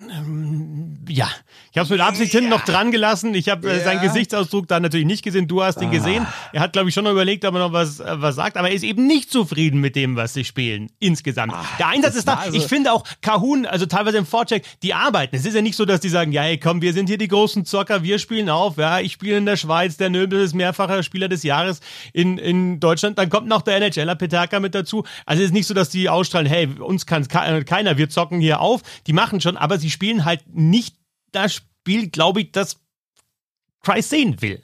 Ähm, 0.00 0.96
ja, 1.08 1.28
ich 1.72 1.78
habe 1.78 1.84
es 1.84 1.90
mit 1.90 2.00
Absicht 2.00 2.30
hinten 2.30 2.50
noch 2.50 2.64
dran 2.64 2.92
gelassen. 2.92 3.34
Ich 3.34 3.48
habe 3.48 3.68
äh, 3.68 3.82
seinen 3.82 4.00
Gesichtsausdruck 4.00 4.68
da 4.68 4.78
natürlich 4.78 5.06
nicht 5.06 5.24
gesehen. 5.24 5.48
Du 5.48 5.62
hast 5.62 5.80
ihn 5.82 5.88
ah. 5.88 5.92
gesehen. 5.92 6.26
Er 6.52 6.60
hat, 6.60 6.72
glaube 6.72 6.88
ich, 6.88 6.94
schon 6.94 7.04
noch 7.04 7.10
überlegt, 7.10 7.44
ob 7.44 7.54
er 7.54 7.60
noch 7.60 7.72
was, 7.72 7.98
äh, 7.98 8.04
was 8.20 8.36
sagt. 8.36 8.56
Aber 8.56 8.68
er 8.68 8.74
ist 8.74 8.84
eben 8.84 9.06
nicht 9.06 9.30
zufrieden 9.30 9.80
mit 9.80 9.96
dem, 9.96 10.14
was 10.14 10.34
sie 10.34 10.44
spielen. 10.44 10.88
Insgesamt. 11.00 11.52
Ah, 11.52 11.64
Der 11.78 11.88
Einsatz 11.88 12.14
ist 12.14 12.28
da. 12.28 12.34
Also 12.34 12.56
ich 12.56 12.66
finde 12.66 12.92
auch 12.92 13.04
Kahun, 13.22 13.66
also 13.66 13.86
teilweise 13.86 14.18
im 14.18 14.26
Vorcheck, 14.26 14.64
die 14.82 14.94
arbeiten. 14.94 15.34
Es 15.34 15.44
ist 15.44 15.54
ja 15.54 15.62
nicht 15.62 15.76
so, 15.76 15.84
dass 15.84 16.00
die 16.00 16.08
sagen, 16.08 16.30
ja, 16.30 16.44
ey, 16.44 16.58
komm, 16.58 16.80
wir 16.80 16.92
sind 16.92 17.08
hier 17.08 17.18
die 17.18 17.28
großen 17.28 17.64
Zocker, 17.64 18.04
wir 18.04 18.20
spielen 18.20 18.50
auf. 18.50 18.76
Ja, 18.76 19.00
ich 19.00 19.12
spiele 19.12 19.38
in 19.38 19.46
der 19.46 19.56
Schweiz. 19.56 19.96
Der 19.96 20.10
Nöbel 20.10 20.40
ist 20.40 20.54
mehrfacher 20.54 21.02
Spieler 21.02 21.28
des 21.28 21.42
Jahres 21.42 21.80
in, 22.12 22.38
in 22.38 22.78
Deutschland. 22.78 23.18
Dann 23.18 23.30
kommt 23.30 23.48
noch 23.48 23.62
der 23.62 23.80
NHLer 23.80 24.14
Peterka 24.14 24.60
mit 24.60 24.76
dazu. 24.76 25.04
Also 25.26 25.42
es 25.42 25.48
ist 25.48 25.54
nicht 25.54 25.66
so, 25.66 25.74
dass 25.74 25.90
die 25.90 26.08
ausstrahlen, 26.08 26.46
hey, 26.46 26.68
uns 26.78 27.04
kann 27.06 27.26
keiner, 27.26 27.98
wir 27.98 28.08
zocken 28.08 28.40
hier 28.40 28.60
auf. 28.60 28.82
Die 29.08 29.12
machen 29.12 29.40
schon, 29.40 29.56
aber 29.56 29.78
sie 29.78 29.87
spielen 29.90 30.24
halt 30.24 30.42
nicht 30.46 30.96
das 31.32 31.54
Spiel, 31.54 32.08
glaube 32.08 32.40
ich, 32.40 32.52
das 32.52 32.78
Price 33.82 34.10
sehen 34.10 34.40
will. 34.40 34.60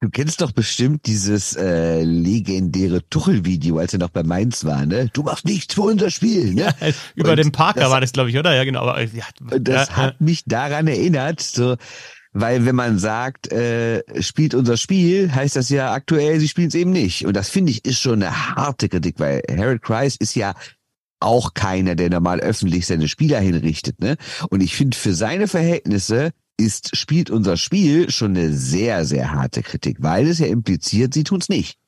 Du 0.00 0.08
kennst 0.08 0.40
doch 0.40 0.52
bestimmt 0.52 1.06
dieses 1.06 1.54
äh, 1.56 2.02
legendäre 2.02 3.06
Tuchel-Video, 3.10 3.78
als 3.78 3.92
er 3.92 3.98
noch 3.98 4.08
bei 4.08 4.22
Mainz 4.22 4.64
war, 4.64 4.86
ne? 4.86 5.10
Du 5.12 5.22
machst 5.22 5.44
nichts 5.44 5.74
für 5.74 5.82
unser 5.82 6.10
Spiel, 6.10 6.54
ne? 6.54 6.74
Ja, 6.80 6.88
über 7.14 7.30
Und 7.32 7.36
den 7.36 7.52
Parker 7.52 7.80
das, 7.80 7.90
war 7.90 8.00
das, 8.00 8.12
glaube 8.12 8.30
ich, 8.30 8.38
oder? 8.38 8.54
Ja, 8.54 8.64
genau. 8.64 8.80
Aber, 8.80 9.02
ja, 9.02 9.24
das 9.58 9.88
ja, 9.88 9.96
hat 9.96 10.20
mich 10.22 10.44
daran 10.46 10.86
erinnert, 10.86 11.40
so 11.40 11.76
weil 12.32 12.64
wenn 12.64 12.76
man 12.76 12.98
sagt, 12.98 13.52
äh, 13.52 14.02
spielt 14.22 14.54
unser 14.54 14.76
Spiel, 14.76 15.34
heißt 15.34 15.56
das 15.56 15.68
ja 15.68 15.92
aktuell, 15.92 16.38
sie 16.38 16.48
spielen 16.48 16.68
es 16.68 16.74
eben 16.74 16.92
nicht. 16.92 17.26
Und 17.26 17.34
das 17.34 17.48
finde 17.48 17.72
ich 17.72 17.84
ist 17.84 18.00
schon 18.00 18.22
eine 18.22 18.54
harte 18.54 18.88
Kritik, 18.88 19.16
weil 19.18 19.42
Harold 19.50 19.82
Kreis 19.82 20.16
ist 20.16 20.34
ja 20.36 20.54
auch 21.20 21.54
keiner, 21.54 21.94
der 21.94 22.10
normal 22.10 22.40
öffentlich 22.40 22.86
seine 22.86 23.08
Spieler 23.08 23.40
hinrichtet. 23.40 24.00
Ne? 24.00 24.16
Und 24.48 24.62
ich 24.62 24.74
finde, 24.74 24.96
für 24.96 25.14
seine 25.14 25.48
Verhältnisse 25.48 26.30
ist, 26.56 26.96
spielt 26.96 27.30
unser 27.30 27.56
Spiel 27.56 28.10
schon 28.10 28.36
eine 28.36 28.52
sehr, 28.52 29.04
sehr 29.04 29.32
harte 29.32 29.62
Kritik, 29.62 29.98
weil 30.00 30.28
es 30.28 30.38
ja 30.38 30.46
impliziert, 30.46 31.14
sie 31.14 31.24
tun 31.24 31.40
es 31.40 31.48
nicht. 31.48 31.78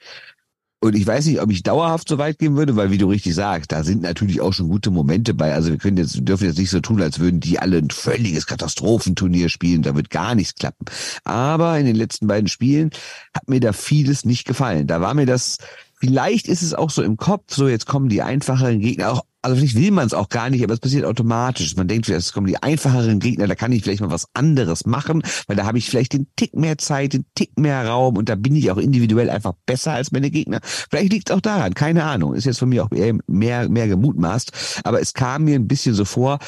Und 0.83 0.97
ich 0.97 1.07
weiß 1.07 1.27
nicht, 1.27 1.41
ob 1.41 1.49
ich 1.53 1.62
dauerhaft 1.62 2.09
so 2.09 2.19
weit 2.19 2.41
gehen 2.41 2.57
würde, 2.57 2.75
weil 2.75 2.91
wie 2.91 2.99
du 2.99 3.09
richtig 3.09 3.37
sagst, 3.37 3.71
da 3.71 3.85
sind 3.85 4.03
natürlich 4.03 4.41
auch 4.41 4.53
schon 4.53 4.69
gute 4.69 4.91
Momente 4.91 5.33
bei. 5.33 5.55
Also 5.55 5.71
wir 5.71 5.79
können 5.79 5.97
jetzt, 5.97 6.17
dürfen 6.27 6.49
jetzt 6.49 6.59
nicht 6.59 6.71
so 6.71 6.81
tun, 6.81 7.01
als 7.01 7.21
würden 7.21 7.39
die 7.39 7.61
alle 7.61 7.79
ein 7.79 7.91
völliges 7.91 8.49
Katastrophenturnier 8.49 9.49
spielen. 9.49 9.83
Da 9.83 9.95
wird 9.95 10.11
gar 10.11 10.35
nichts 10.35 10.57
klappen. 10.57 10.87
Aber 11.23 11.79
in 11.79 11.87
den 11.87 11.95
letzten 11.95 12.27
beiden 12.27 12.49
Spielen 12.49 12.91
hat 13.33 13.49
mir 13.49 13.61
da 13.61 13.73
vieles 13.73 14.25
nicht 14.25 14.45
gefallen. 14.45 14.89
Da 14.89 15.01
war 15.01 15.15
mir 15.15 15.27
das 15.27 15.59
Vielleicht 16.04 16.49
ist 16.49 16.62
es 16.62 16.75
auch 16.75 16.90
so 16.90 17.00
im 17.00 17.16
Kopf, 17.16 17.54
so 17.54 17.68
jetzt 17.68 17.87
kommen 17.87 18.09
die 18.09 18.23
einfacheren 18.23 18.80
Gegner 18.80 19.12
auch, 19.12 19.23
also 19.40 19.54
vielleicht 19.54 19.76
will 19.76 19.92
man 19.92 20.04
es 20.04 20.14
auch 20.14 20.28
gar 20.30 20.50
nicht, 20.50 20.64
aber 20.64 20.75
es 20.75 20.80
passiert 20.80 21.04
automatisch. 21.04 21.76
Man 21.76 21.87
denkt, 21.87 22.09
es 22.09 22.32
kommen 22.32 22.49
die 22.49 22.61
einfacheren 22.61 23.21
Gegner, 23.21 23.47
da 23.47 23.54
kann 23.54 23.71
ich 23.71 23.85
vielleicht 23.85 24.00
mal 24.00 24.11
was 24.11 24.26
anderes 24.35 24.85
machen, 24.85 25.23
weil 25.47 25.54
da 25.54 25.64
habe 25.64 25.78
ich 25.78 25.88
vielleicht 25.88 26.14
den 26.14 26.26
Tick 26.35 26.56
mehr 26.56 26.76
Zeit, 26.76 27.12
den 27.12 27.25
Tick 27.37 27.56
mehr 27.56 27.87
Raum 27.87 28.16
und 28.16 28.28
da 28.28 28.35
bin 28.35 28.56
ich 28.56 28.73
auch 28.73 28.78
individuell 28.78 29.30
einfach 29.30 29.52
besser 29.64 29.92
als 29.92 30.11
meine 30.11 30.32
Gegner. 30.32 30.59
Vielleicht 30.64 31.12
liegt 31.12 31.30
es 31.30 31.37
auch 31.37 31.40
daran, 31.40 31.73
keine 31.75 32.02
Ahnung. 32.02 32.35
Ist 32.35 32.47
jetzt 32.47 32.59
von 32.59 32.71
mir 32.71 32.85
auch 32.85 32.90
eher 32.90 33.16
mehr, 33.28 33.68
mehr 33.68 33.87
gemutmaßt, 33.87 34.80
aber 34.82 35.00
es 35.00 35.12
kam 35.12 35.44
mir 35.44 35.54
ein 35.54 35.68
bisschen 35.68 35.94
so 35.94 36.04
vor, 36.04 36.40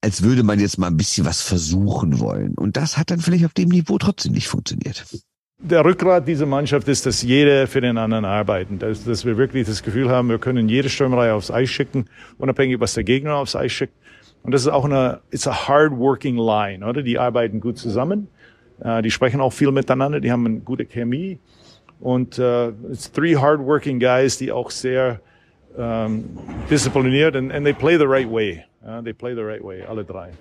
als 0.00 0.22
würde 0.22 0.42
man 0.42 0.58
jetzt 0.58 0.76
mal 0.76 0.88
ein 0.88 0.96
bisschen 0.96 1.24
was 1.24 1.40
versuchen 1.40 2.18
wollen. 2.18 2.54
Und 2.54 2.76
das 2.76 2.98
hat 2.98 3.12
dann 3.12 3.20
vielleicht 3.20 3.44
auf 3.44 3.54
dem 3.54 3.68
Niveau 3.68 3.96
trotzdem 3.98 4.32
nicht 4.32 4.48
funktioniert 4.48 5.04
der 5.62 5.84
Rückgrat 5.84 6.26
dieser 6.26 6.46
Mannschaft 6.46 6.88
ist, 6.88 7.06
dass 7.06 7.22
jeder 7.22 7.66
für 7.66 7.80
den 7.80 7.96
anderen 7.96 8.24
arbeiten. 8.24 8.78
Dass, 8.78 9.04
dass 9.04 9.24
wir 9.24 9.36
wirklich 9.36 9.66
das 9.66 9.82
Gefühl 9.82 10.10
haben, 10.10 10.28
wir 10.28 10.38
können 10.38 10.68
jede 10.68 10.88
Stürmerei 10.88 11.32
aufs 11.32 11.50
Eis 11.50 11.70
schicken, 11.70 12.06
unabhängig, 12.38 12.80
was 12.80 12.94
der 12.94 13.04
Gegner 13.04 13.36
aufs 13.36 13.56
Eis 13.56 13.72
schickt. 13.72 13.94
Und 14.42 14.52
das 14.52 14.62
ist 14.62 14.68
auch 14.68 14.84
eine, 14.84 15.20
it's 15.30 15.46
a 15.46 15.68
hard 15.68 15.92
working 15.96 16.36
line, 16.36 16.84
oder? 16.84 17.02
Die 17.02 17.18
arbeiten 17.18 17.60
gut 17.60 17.78
zusammen. 17.78 18.28
Uh, 18.84 19.00
die 19.00 19.12
sprechen 19.12 19.40
auch 19.40 19.52
viel 19.52 19.70
miteinander. 19.70 20.18
Die 20.18 20.32
haben 20.32 20.44
eine 20.44 20.60
gute 20.60 20.84
Chemie. 20.84 21.38
Und 22.00 22.40
uh, 22.40 22.72
it's 22.90 23.10
three 23.12 23.36
hard 23.36 23.60
working 23.60 24.00
guys, 24.00 24.36
die 24.36 24.50
auch 24.50 24.70
sehr 24.70 25.20
um, 25.76 26.24
diszipliniert 26.68 27.36
and, 27.36 27.52
and 27.52 27.64
they 27.64 27.72
play 27.72 27.96
the 27.96 28.06
right 28.06 28.28
way. 28.28 28.64
Uh, 28.84 29.00
they 29.00 29.12
play 29.12 29.34
the 29.34 29.44
right 29.44 29.62
way, 29.62 29.82
alle 29.82 30.04
drei. 30.04 30.32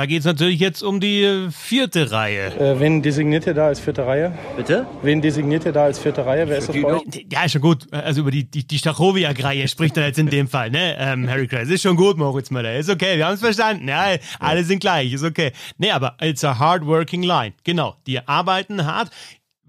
Da 0.00 0.06
geht 0.06 0.20
es 0.20 0.24
natürlich 0.24 0.58
jetzt 0.60 0.82
um 0.82 0.98
die 0.98 1.22
äh, 1.22 1.50
vierte 1.50 2.10
Reihe. 2.10 2.46
Äh, 2.58 2.80
wen 2.80 3.02
designiert 3.02 3.46
ihr 3.46 3.52
da 3.52 3.66
als 3.66 3.80
vierte 3.80 4.06
Reihe? 4.06 4.32
Bitte? 4.56 4.86
Wen 5.02 5.20
designiert 5.20 5.66
ihr 5.66 5.72
da 5.72 5.84
als 5.84 5.98
vierte 5.98 6.24
Reihe? 6.24 6.48
Wer 6.48 6.56
ist 6.56 6.70
das 6.70 6.74
bei 6.80 6.86
euch? 6.86 7.02
Ja, 7.30 7.44
ist 7.44 7.52
schon 7.52 7.60
gut. 7.60 7.86
Also 7.92 8.22
über 8.22 8.30
die, 8.30 8.50
die, 8.50 8.66
die 8.66 8.78
Stachowiak-Reihe 8.78 9.68
spricht 9.68 9.98
er 9.98 10.06
jetzt 10.06 10.18
in 10.18 10.28
dem 10.28 10.48
Fall, 10.48 10.70
ne? 10.70 10.96
Ähm, 10.98 11.28
Harry 11.28 11.46
Kreis. 11.48 11.68
Ist 11.68 11.82
schon 11.82 11.96
gut, 11.96 12.16
Moritz 12.16 12.50
Müller. 12.50 12.78
Ist 12.78 12.88
okay, 12.88 13.18
wir 13.18 13.26
haben 13.26 13.34
es 13.34 13.40
verstanden. 13.40 13.88
Ja, 13.88 14.16
alle 14.38 14.64
sind 14.64 14.78
gleich, 14.78 15.12
ist 15.12 15.22
okay. 15.22 15.52
Nee, 15.76 15.90
aber 15.90 16.16
it's 16.22 16.44
a 16.44 16.58
hard 16.58 16.86
working 16.86 17.22
line. 17.22 17.52
Genau. 17.64 17.96
Die 18.06 18.26
arbeiten 18.26 18.86
hart 18.86 19.10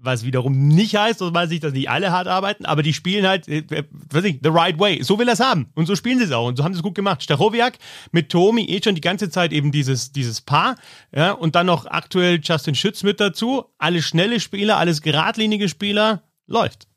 was 0.02 0.24
wiederum 0.24 0.68
nicht 0.68 0.96
heißt, 0.96 1.20
dass 1.20 1.32
man 1.32 1.48
sich, 1.48 1.60
dass 1.60 1.72
nicht 1.72 1.88
alle 1.88 2.10
hart 2.10 2.26
arbeiten, 2.26 2.64
aber 2.64 2.82
die 2.82 2.92
spielen 2.92 3.26
halt, 3.26 3.48
äh, 3.48 3.58
äh, 3.58 3.84
weiß 4.10 4.24
ich, 4.24 4.40
the 4.42 4.50
right 4.50 4.78
way. 4.78 5.02
So 5.02 5.18
will 5.18 5.28
er 5.28 5.34
es 5.34 5.40
haben. 5.40 5.70
Und 5.74 5.86
so 5.86 5.96
spielen 5.96 6.18
sie 6.18 6.24
es 6.24 6.32
auch. 6.32 6.48
Und 6.48 6.56
so 6.56 6.64
haben 6.64 6.72
sie 6.74 6.78
es 6.78 6.82
gut 6.82 6.94
gemacht. 6.94 7.22
Stachowiak 7.22 7.78
mit 8.10 8.30
Tomi 8.30 8.64
eh 8.64 8.80
schon 8.82 8.94
die 8.94 9.00
ganze 9.00 9.30
Zeit 9.30 9.52
eben 9.52 9.72
dieses, 9.72 10.12
dieses 10.12 10.40
Paar. 10.40 10.76
Ja, 11.14 11.32
und 11.32 11.54
dann 11.54 11.66
noch 11.66 11.86
aktuell 11.86 12.40
Justin 12.42 12.74
Schütz 12.74 13.02
mit 13.02 13.20
dazu. 13.20 13.64
Alle 13.78 14.02
schnelle 14.02 14.40
Spieler, 14.40 14.76
alles 14.76 15.02
geradlinige 15.02 15.68
Spieler. 15.68 16.22
Läuft. 16.46 16.88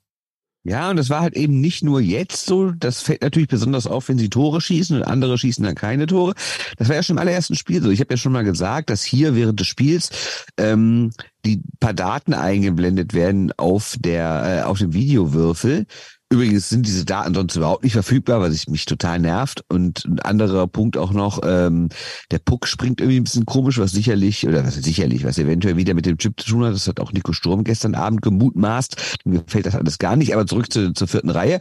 Ja, 0.68 0.90
und 0.90 0.98
das 0.98 1.12
war 1.12 1.22
halt 1.22 1.36
eben 1.36 1.62
nicht 1.62 1.84
nur 1.84 2.02
jetzt 2.02 2.48
so. 2.48 2.72
Das 2.72 3.04
fällt 3.04 3.22
natürlich 3.22 3.48
besonders 3.48 3.86
auf, 3.86 4.10
wenn 4.10 4.18
sie 4.18 4.32
Tore 4.32 4.62
schießen 4.62 4.98
und 4.98 5.04
andere 5.04 5.38
schießen 5.38 5.64
dann 5.64 5.76
keine 5.76 6.08
Tore. 6.08 6.34
Das 6.78 6.90
war 6.90 6.96
ja 6.96 7.04
schon 7.04 7.18
im 7.18 7.22
allerersten 7.22 7.54
Spiel 7.54 7.84
so. 7.84 7.92
Ich 7.92 8.00
habe 8.00 8.12
ja 8.12 8.18
schon 8.18 8.32
mal 8.32 8.44
gesagt, 8.44 8.90
dass 8.90 9.04
hier 9.04 9.36
während 9.36 9.60
des 9.60 9.68
Spiels 9.68 10.10
ähm, 10.58 11.12
die 11.46 11.62
paar 11.80 11.94
Daten 11.94 12.34
eingeblendet 12.34 13.14
werden 13.14 13.52
auf 13.58 13.96
der 14.00 14.62
äh, 14.62 14.64
auf 14.64 14.80
dem 14.80 14.94
Videowürfel 14.94 15.86
Übrigens 16.32 16.70
sind 16.70 16.88
diese 16.88 17.06
Daten 17.06 17.36
sonst 17.36 17.56
überhaupt 17.56 17.84
nicht 17.84 17.94
verfügbar, 17.94 18.42
was 18.42 18.56
ich 18.56 18.68
mich 18.68 18.86
total 18.86 19.20
nervt. 19.20 19.64
Und 19.70 20.06
ein 20.06 20.20
anderer 20.20 20.68
Punkt 20.68 20.98
auch 20.98 21.12
noch, 21.12 21.42
ähm, 21.46 21.90
der 22.32 22.40
Puck 22.40 22.68
springt 22.68 23.00
irgendwie 23.00 23.20
ein 23.20 23.24
bisschen 23.26 23.46
komisch, 23.46 23.78
was 23.78 23.92
sicherlich, 23.92 24.48
oder 24.48 24.66
was 24.66 24.76
sicherlich, 24.76 25.24
was 25.24 25.38
eventuell 25.38 25.78
wieder 25.78 25.94
mit 25.94 26.08
dem 26.08 26.18
Chip 26.18 26.40
zu 26.40 26.50
tun 26.50 26.66
hat. 26.66 26.74
Das 26.74 26.88
hat 26.88 27.00
auch 27.00 27.14
Nico 27.14 27.32
Sturm 27.32 27.64
gestern 27.64 27.94
Abend 27.94 28.24
gemutmaßt. 28.24 29.20
Mir 29.26 29.44
gefällt 29.44 29.68
das 29.68 29.76
alles 29.76 30.00
gar 30.00 30.16
nicht. 30.16 30.34
Aber 30.34 30.48
zurück 30.48 30.74
zu, 30.74 30.94
zur 30.94 31.08
vierten 31.08 31.30
Reihe. 31.30 31.60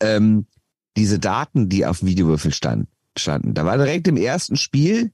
Ähm, 0.00 0.46
diese 0.98 1.18
Daten, 1.18 1.70
die 1.70 1.86
auf 1.86 2.02
Videowürfel 2.02 2.52
standen, 2.52 2.88
standen. 3.16 3.54
Da 3.54 3.64
war 3.64 3.78
direkt 3.78 4.08
im 4.08 4.18
ersten 4.18 4.56
Spiel 4.56 5.10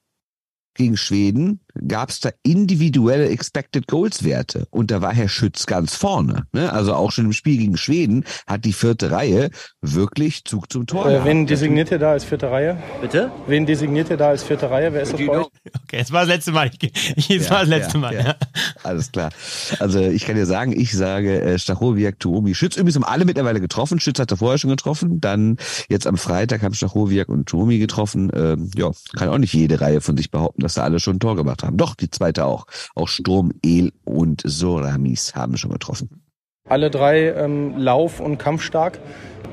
gegen 0.74 0.96
Schweden 0.96 1.60
gab 1.86 2.10
es 2.10 2.20
da 2.20 2.30
individuelle 2.42 3.28
Expected 3.28 3.86
Goals 3.86 4.24
Werte 4.24 4.66
und 4.70 4.90
da 4.90 5.00
war 5.00 5.12
Herr 5.12 5.28
Schütz 5.28 5.66
ganz 5.66 5.94
vorne. 5.94 6.46
Ne? 6.52 6.72
Also 6.72 6.94
auch 6.94 7.12
schon 7.12 7.26
im 7.26 7.32
Spiel 7.32 7.58
gegen 7.58 7.76
Schweden 7.76 8.24
hat 8.46 8.64
die 8.64 8.72
vierte 8.72 9.10
Reihe 9.10 9.50
wirklich 9.80 10.44
Zug 10.44 10.72
zum 10.72 10.86
Tor. 10.86 11.10
Äh, 11.10 11.24
wen 11.24 11.46
designiert 11.46 11.90
ihr 11.90 11.98
da 11.98 12.12
als 12.12 12.24
vierte 12.24 12.50
Reihe? 12.50 12.78
Bitte? 13.00 13.30
Wen 13.46 13.66
designiert 13.66 14.10
ihr 14.10 14.16
da 14.16 14.28
als 14.28 14.42
vierte 14.42 14.70
Reihe? 14.70 14.92
Wer 14.92 15.02
ist 15.02 15.12
das 15.12 15.20
bei 15.20 15.38
euch? 15.38 15.46
Okay, 15.84 15.98
es 16.00 16.12
war 16.12 16.20
das 16.20 16.28
letzte 16.28 16.52
Mal. 16.52 16.70
Ich, 16.80 17.30
es 17.30 17.44
ja, 17.46 17.50
war 17.50 17.60
das 17.60 17.68
letzte 17.68 17.94
ja, 17.94 18.00
Mal. 18.00 18.14
Ja. 18.14 18.36
Alles 18.82 19.12
klar. 19.12 19.30
Also 19.78 20.00
ich 20.00 20.24
kann 20.24 20.36
dir 20.36 20.46
sagen, 20.46 20.72
ich 20.78 20.92
sage 20.92 21.40
äh, 21.40 21.58
Stachowiak, 21.58 22.18
Tuomi, 22.18 22.54
Schütz. 22.54 22.76
Übrigens 22.76 22.96
haben 22.96 23.04
alle 23.04 23.24
mittlerweile 23.24 23.60
getroffen. 23.60 24.00
Schütz 24.00 24.18
hatte 24.18 24.36
vorher 24.36 24.58
schon 24.58 24.70
getroffen. 24.70 25.20
Dann 25.20 25.56
jetzt 25.88 26.06
am 26.06 26.16
Freitag 26.16 26.62
haben 26.62 26.74
Stachowiak 26.74 27.28
und 27.28 27.46
Tuomi 27.46 27.78
getroffen. 27.78 28.30
Ähm, 28.34 28.70
ja, 28.76 28.90
kann 29.14 29.28
auch 29.28 29.38
nicht 29.38 29.52
jede 29.52 29.80
Reihe 29.80 30.00
von 30.00 30.16
sich 30.16 30.30
behaupten, 30.30 30.62
dass 30.62 30.74
da 30.74 30.84
alle 30.84 31.00
schon 31.00 31.16
ein 31.16 31.20
Tor 31.20 31.36
gemacht 31.36 31.62
haben. 31.62 31.67
Doch, 31.76 31.94
die 31.94 32.10
zweite 32.10 32.46
auch. 32.46 32.66
Auch 32.94 33.08
Sturm, 33.08 33.52
El 33.64 33.92
und 34.04 34.42
Soramis 34.44 35.34
haben 35.34 35.56
schon 35.56 35.70
getroffen. 35.70 36.22
Alle 36.68 36.90
drei 36.90 37.32
ähm, 37.32 37.78
lauf- 37.78 38.20
und 38.20 38.38
kampfstark, 38.38 38.98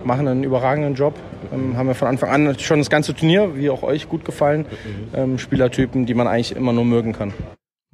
machen 0.03 0.27
einen 0.27 0.43
überragenden 0.43 0.95
Job, 0.95 1.15
ähm, 1.53 1.77
haben 1.77 1.87
wir 1.87 1.95
von 1.95 2.09
Anfang 2.09 2.29
an 2.29 2.59
schon 2.59 2.79
das 2.79 2.89
ganze 2.89 3.13
Turnier, 3.13 3.55
wie 3.55 3.69
auch 3.69 3.83
euch, 3.83 4.09
gut 4.09 4.25
gefallen. 4.25 4.65
Ähm, 5.13 5.37
Spielertypen, 5.37 6.05
die 6.05 6.13
man 6.13 6.27
eigentlich 6.27 6.55
immer 6.55 6.73
nur 6.73 6.85
mögen 6.85 7.13
kann. 7.13 7.33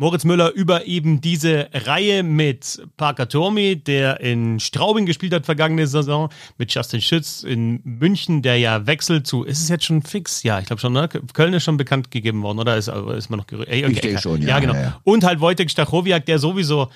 Moritz 0.01 0.23
Müller 0.23 0.51
über 0.53 0.87
eben 0.87 1.21
diese 1.21 1.69
Reihe 1.73 2.23
mit 2.23 2.81
Parker 2.97 3.29
Tormi, 3.29 3.75
der 3.75 4.19
in 4.19 4.59
Straubing 4.59 5.05
gespielt 5.05 5.31
hat 5.31 5.45
vergangene 5.45 5.85
Saison, 5.85 6.29
mit 6.57 6.73
Justin 6.73 7.01
Schütz 7.01 7.43
in 7.43 7.81
München, 7.83 8.41
der 8.41 8.57
ja 8.57 8.87
wechselt 8.87 9.27
zu, 9.27 9.43
ist 9.43 9.61
es 9.61 9.69
jetzt 9.69 9.85
schon 9.85 10.01
fix? 10.01 10.41
Ja, 10.41 10.57
ich 10.57 10.65
glaube 10.65 10.79
schon, 10.79 10.93
ne? 10.93 11.07
Köln 11.07 11.53
ist 11.53 11.65
schon 11.65 11.77
bekannt 11.77 12.09
gegeben 12.09 12.41
worden, 12.41 12.57
oder? 12.57 12.77
Ist, 12.77 12.87
ist 12.87 13.29
man 13.29 13.37
noch 13.37 13.45
gerührt? 13.45 13.69
Ich 13.71 14.01
denke 14.01 14.19
schon, 14.19 14.41
ja. 14.41 14.47
Ja, 14.47 14.59
genau. 14.59 14.73
Ja, 14.73 14.81
ja. 14.81 15.01
Und 15.03 15.23
halt 15.23 15.39
Wojtek 15.39 15.69
Stachowiak, 15.69 16.25
der 16.25 16.39
sowieso, 16.39 16.89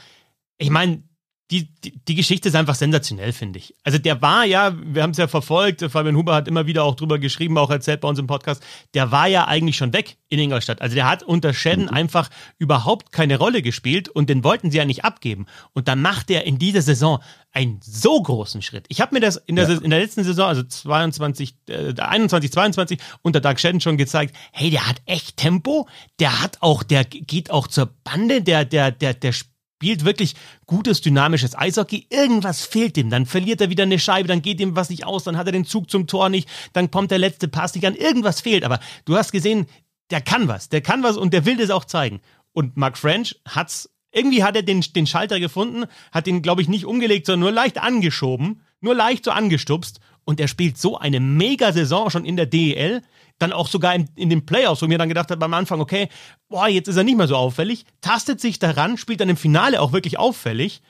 ich 0.58 0.72
meine, 0.72 1.04
die, 1.52 1.72
die, 1.84 2.00
die 2.08 2.16
Geschichte 2.16 2.50
ist 2.50 2.56
einfach 2.56 2.74
sensationell, 2.74 3.32
finde 3.32 3.60
ich. 3.60 3.76
Also 3.84 4.00
der 4.00 4.20
war 4.22 4.46
ja, 4.46 4.74
wir 4.84 5.04
haben 5.04 5.12
es 5.12 5.18
ja 5.18 5.28
verfolgt, 5.28 5.86
Fabian 5.92 6.16
Huber 6.16 6.34
hat 6.34 6.48
immer 6.48 6.66
wieder 6.66 6.84
auch 6.84 6.96
drüber 6.96 7.20
geschrieben, 7.20 7.58
auch 7.60 7.70
erzählt 7.70 8.02
bei 8.02 8.08
uns 8.08 8.18
im 8.18 8.26
Podcast, 8.26 8.64
der 8.96 9.12
war 9.12 9.28
ja 9.28 9.46
eigentlich 9.46 9.78
schon 9.78 9.94
weg 9.94 10.18
in 10.28 10.40
Ingolstadt. 10.40 10.82
Also 10.82 10.96
der 10.96 11.08
hat 11.08 11.22
unter 11.22 11.54
Schäden 11.54 11.86
mhm. 11.86 11.92
einfach 11.92 12.32
überhaupt 12.58 13.12
keine 13.12 13.38
Rolle 13.38 13.62
gespielt 13.62 14.10
und 14.10 14.28
den 14.28 14.44
wollten 14.44 14.72
sie 14.72 14.78
ja 14.78 14.86
nicht 14.86 15.06
abgeben. 15.06 15.46
Und 15.74 15.88
dann 15.88 16.02
macht 16.02 16.32
er 16.32 16.46
in 16.46 16.58
dieser 16.58 16.82
Saison 16.82 17.22
einen 17.52 17.80
so 17.84 18.22
großen 18.22 18.64
Schritt. 18.64 18.86
Ich 18.90 19.00
habe 19.00 19.14
mir 19.14 19.22
das 19.22 19.38
in 19.38 19.56
der, 19.56 19.70
ja. 19.70 19.80
in 19.80 19.92
der 19.92 20.00
letzten 20.00 20.24
Saison, 20.24 20.48
also 20.48 20.64
22, 20.64 21.56
äh, 21.70 21.94
21, 21.96 22.52
22, 22.52 23.00
unter 23.22 23.40
Doug 23.40 23.60
Shedden 23.60 23.82
schon 23.82 23.98
gezeigt, 23.98 24.36
hey, 24.52 24.72
der 24.72 24.88
hat 24.88 25.02
echt 25.06 25.38
Tempo, 25.38 25.88
der 26.20 26.42
hat 26.42 26.58
auch, 26.62 26.82
der 26.82 27.06
geht 27.06 27.52
auch 27.52 27.68
zur 27.68 27.94
Bande, 28.04 28.42
der, 28.42 28.66
der, 28.66 28.90
der, 28.90 29.14
der 29.14 29.32
spielt 29.32 29.55
spielt 29.76 30.06
wirklich 30.06 30.36
gutes, 30.66 31.02
dynamisches 31.02 31.58
Eishockey. 31.58 32.08
Irgendwas 32.10 32.66
fehlt 32.66 32.98
ihm. 32.98 33.10
Dann 33.10 33.26
verliert 33.26 33.60
er 33.60 33.70
wieder 33.70 33.84
eine 33.84 34.00
Scheibe, 34.00 34.28
dann 34.28 34.42
geht 34.42 34.62
ihm 34.62 34.76
was 34.76 34.90
nicht 34.90 35.06
aus, 35.06 35.26
dann 35.26 35.38
hat 35.38 35.48
er 35.48 35.52
den 35.52 35.66
Zug 35.66 35.92
zum 35.92 36.08
Tor 36.08 36.30
nicht, 36.30 36.50
dann 36.74 36.92
kommt 36.92 37.12
der 37.12 37.20
letzte 37.20 37.48
Pass 37.48 37.76
nicht 37.76 37.86
an. 37.86 37.96
Irgendwas 37.96 38.40
fehlt. 38.40 38.64
Aber 38.64 38.80
du 39.04 39.18
hast 39.18 39.32
gesehen, 39.32 39.68
der 40.12 40.22
kann 40.22 40.48
was. 40.48 40.70
Der 40.70 40.82
kann 40.82 41.04
was 41.04 41.18
und 41.18 41.34
der 41.34 41.46
will 41.46 41.58
das 41.58 41.72
auch 41.72 41.86
zeigen. 41.86 42.22
Und 42.54 42.78
Mark 42.78 42.98
French 42.98 43.36
hat's, 43.48 43.90
irgendwie 44.12 44.44
hat 44.44 44.56
er 44.56 44.64
den, 44.64 44.80
den 44.80 45.08
Schalter 45.08 45.42
gefunden, 45.42 45.86
hat 46.12 46.28
ihn, 46.28 46.42
glaube 46.42 46.62
ich, 46.62 46.70
nicht 46.70 46.86
umgelegt, 46.86 47.26
sondern 47.26 47.42
nur 47.42 47.52
leicht 47.52 47.78
angeschoben, 47.78 48.62
nur 48.80 48.96
leicht 48.96 49.26
so 49.26 49.32
angestupst. 49.32 50.00
Und 50.26 50.40
er 50.40 50.48
spielt 50.48 50.78
so 50.78 50.98
eine 50.98 51.20
Mega-Saison 51.20 52.10
schon 52.10 52.26
in 52.26 52.36
der 52.36 52.48
DEL 52.48 53.02
dann 53.38 53.54
auch 53.54 53.68
sogar 53.68 53.94
in, 53.94 54.10
in 54.16 54.30
den 54.30 54.46
Playoffs, 54.46 54.82
wo 54.82 54.88
mir 54.88 54.98
dann 54.98 55.10
gedacht 55.10 55.30
habe 55.30 55.44
am 55.44 55.54
Anfang, 55.54 55.82
okay, 55.82 56.10
boah, 56.50 56.68
jetzt 56.68 56.88
ist 56.88 56.98
er 56.98 57.04
nicht 57.04 57.18
mehr 57.18 57.28
so 57.28 57.36
auffällig, 57.36 57.86
tastet 58.02 58.40
sich 58.40 58.60
daran, 58.60 58.98
spielt 58.98 59.20
dann 59.20 59.30
im 59.30 59.38
Finale 59.38 59.82
auch 59.82 59.92
wirklich 59.92 60.18
auffällig 60.18 60.82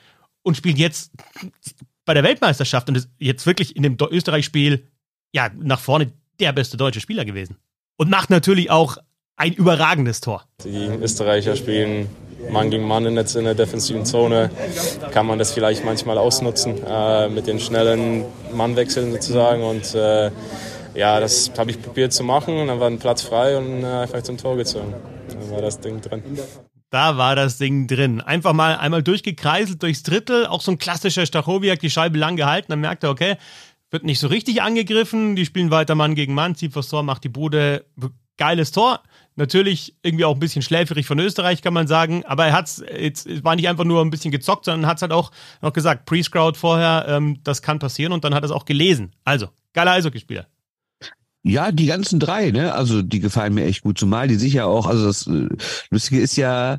und 0.42 0.56
spielt 0.56 0.78
jetzt 0.78 1.12
bei 2.04 2.14
der 2.14 2.22
Weltmeisterschaft 2.22 2.88
und 2.88 2.94
ist 2.94 3.10
jetzt 3.18 3.46
wirklich 3.46 3.76
in 3.76 3.82
dem 3.82 3.96
Österreich-Spiel 4.00 4.86
ja 5.32 5.50
nach 5.58 5.80
vorne 5.80 6.12
der 6.38 6.52
beste 6.52 6.76
deutsche 6.76 7.00
Spieler 7.00 7.24
gewesen. 7.24 7.56
Und 7.96 8.10
macht 8.10 8.30
natürlich 8.30 8.70
auch 8.70 8.98
ein 9.36 9.52
überragendes 9.52 10.20
Tor. 10.20 10.44
Die 10.64 10.86
Österreicher 10.86 11.56
spielen 11.56 12.08
Mann 12.50 12.70
gegen 12.70 12.86
Mann 12.86 13.06
in 13.06 13.14
der, 13.14 13.26
in 13.34 13.44
der 13.44 13.54
defensiven 13.54 14.04
Zone 14.04 14.50
kann 15.10 15.26
man 15.26 15.38
das 15.38 15.52
vielleicht 15.52 15.84
manchmal 15.84 16.18
ausnutzen 16.18 16.74
äh, 16.86 17.28
mit 17.28 17.46
den 17.46 17.58
schnellen 17.60 18.24
Mannwechseln 18.52 19.12
sozusagen 19.12 19.62
und 19.62 19.94
äh, 19.94 20.30
ja, 20.94 21.20
das 21.20 21.52
habe 21.58 21.70
ich 21.70 21.82
probiert 21.82 22.12
zu 22.12 22.24
machen 22.24 22.56
und 22.56 22.68
dann 22.68 22.80
war 22.80 22.88
ein 22.88 22.98
Platz 22.98 23.22
frei 23.22 23.58
und 23.58 23.82
äh, 23.82 23.86
einfach 23.86 24.22
zum 24.22 24.38
Tor 24.38 24.56
gezogen. 24.56 24.94
Dann 25.28 25.50
war 25.50 25.60
das 25.60 25.80
Ding 25.80 26.00
drin. 26.00 26.22
Da 26.90 27.18
war 27.18 27.36
das 27.36 27.58
Ding 27.58 27.86
drin. 27.86 28.20
Einfach 28.20 28.52
mal 28.52 28.76
einmal 28.76 29.02
durchgekreiselt 29.02 29.82
durchs 29.82 30.02
Drittel. 30.02 30.46
Auch 30.46 30.62
so 30.62 30.70
ein 30.70 30.78
klassischer 30.78 31.26
Stachowiak, 31.26 31.80
die 31.80 31.90
Scheibe 31.90 32.16
lang 32.16 32.36
gehalten. 32.36 32.68
Dann 32.70 32.80
merkt 32.80 33.04
er, 33.04 33.10
okay, 33.10 33.36
wird 33.90 34.04
nicht 34.04 34.20
so 34.20 34.28
richtig 34.28 34.62
angegriffen. 34.62 35.36
Die 35.36 35.44
spielen 35.44 35.70
weiter 35.70 35.94
Mann 35.94 36.14
gegen 36.14 36.32
Mann, 36.32 36.54
zieht 36.54 36.72
vors 36.72 36.88
Tor, 36.88 37.02
macht 37.02 37.24
die 37.24 37.28
Bude. 37.28 37.84
Geiles 38.38 38.70
Tor. 38.70 39.00
Natürlich 39.36 39.94
irgendwie 40.02 40.24
auch 40.24 40.34
ein 40.34 40.40
bisschen 40.40 40.62
schläferig 40.62 41.06
von 41.06 41.18
Österreich, 41.18 41.60
kann 41.60 41.74
man 41.74 41.86
sagen. 41.86 42.24
Aber 42.24 42.46
er 42.46 42.54
hat's, 42.54 42.82
jetzt 42.98 43.44
war 43.44 43.54
nicht 43.54 43.68
einfach 43.68 43.84
nur 43.84 44.02
ein 44.02 44.10
bisschen 44.10 44.30
gezockt, 44.30 44.64
sondern 44.64 44.88
hat 44.88 44.96
es 44.96 45.02
halt 45.02 45.12
auch 45.12 45.30
noch 45.60 45.74
gesagt, 45.74 46.06
Pre-Scout 46.06 46.54
vorher, 46.54 47.04
ähm, 47.08 47.40
das 47.44 47.60
kann 47.60 47.78
passieren 47.78 48.12
und 48.12 48.24
dann 48.24 48.34
hat 48.34 48.42
er 48.42 48.46
es 48.46 48.50
auch 48.50 48.64
gelesen. 48.64 49.12
Also, 49.24 49.48
geiler 49.74 49.92
Eishockeyspieler. 49.92 50.46
Ja, 51.42 51.70
die 51.70 51.86
ganzen 51.86 52.18
drei, 52.18 52.50
ne? 52.50 52.74
Also 52.74 53.02
die 53.02 53.20
gefallen 53.20 53.54
mir 53.54 53.66
echt 53.66 53.82
gut. 53.82 53.98
Zumal 53.98 54.26
die 54.26 54.34
sicher 54.34 54.66
auch, 54.66 54.86
also 54.86 55.06
das 55.06 55.26
äh, 55.26 55.48
Lustige 55.90 56.20
ist 56.20 56.36
ja, 56.36 56.78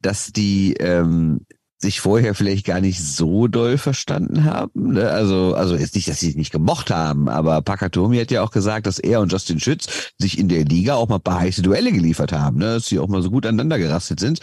dass 0.00 0.32
die 0.32 0.72
ähm, 0.80 1.46
sich 1.82 2.00
vorher 2.00 2.34
vielleicht 2.34 2.64
gar 2.64 2.80
nicht 2.80 3.02
so 3.02 3.48
doll 3.48 3.76
verstanden 3.76 4.44
haben. 4.44 4.92
Ne? 4.92 5.10
Also, 5.10 5.54
also 5.54 5.76
jetzt 5.76 5.94
nicht, 5.94 6.08
dass 6.08 6.20
sie 6.20 6.30
es 6.30 6.36
nicht 6.36 6.52
gemocht 6.52 6.90
haben, 6.90 7.28
aber 7.28 7.60
Pakatomi 7.60 8.18
hat 8.18 8.30
ja 8.30 8.42
auch 8.42 8.52
gesagt, 8.52 8.86
dass 8.86 8.98
er 8.98 9.20
und 9.20 9.32
Justin 9.32 9.60
Schütz 9.60 10.12
sich 10.16 10.38
in 10.38 10.48
der 10.48 10.64
Liga 10.64 10.94
auch 10.94 11.08
mal 11.08 11.16
ein 11.16 11.22
paar 11.22 11.40
heiße 11.40 11.62
Duelle 11.62 11.92
geliefert 11.92 12.32
haben, 12.32 12.58
ne? 12.58 12.74
dass 12.74 12.86
sie 12.86 12.98
auch 12.98 13.08
mal 13.08 13.22
so 13.22 13.30
gut 13.30 13.46
aneinander 13.46 13.78
gerastet 13.78 14.20
sind. 14.20 14.40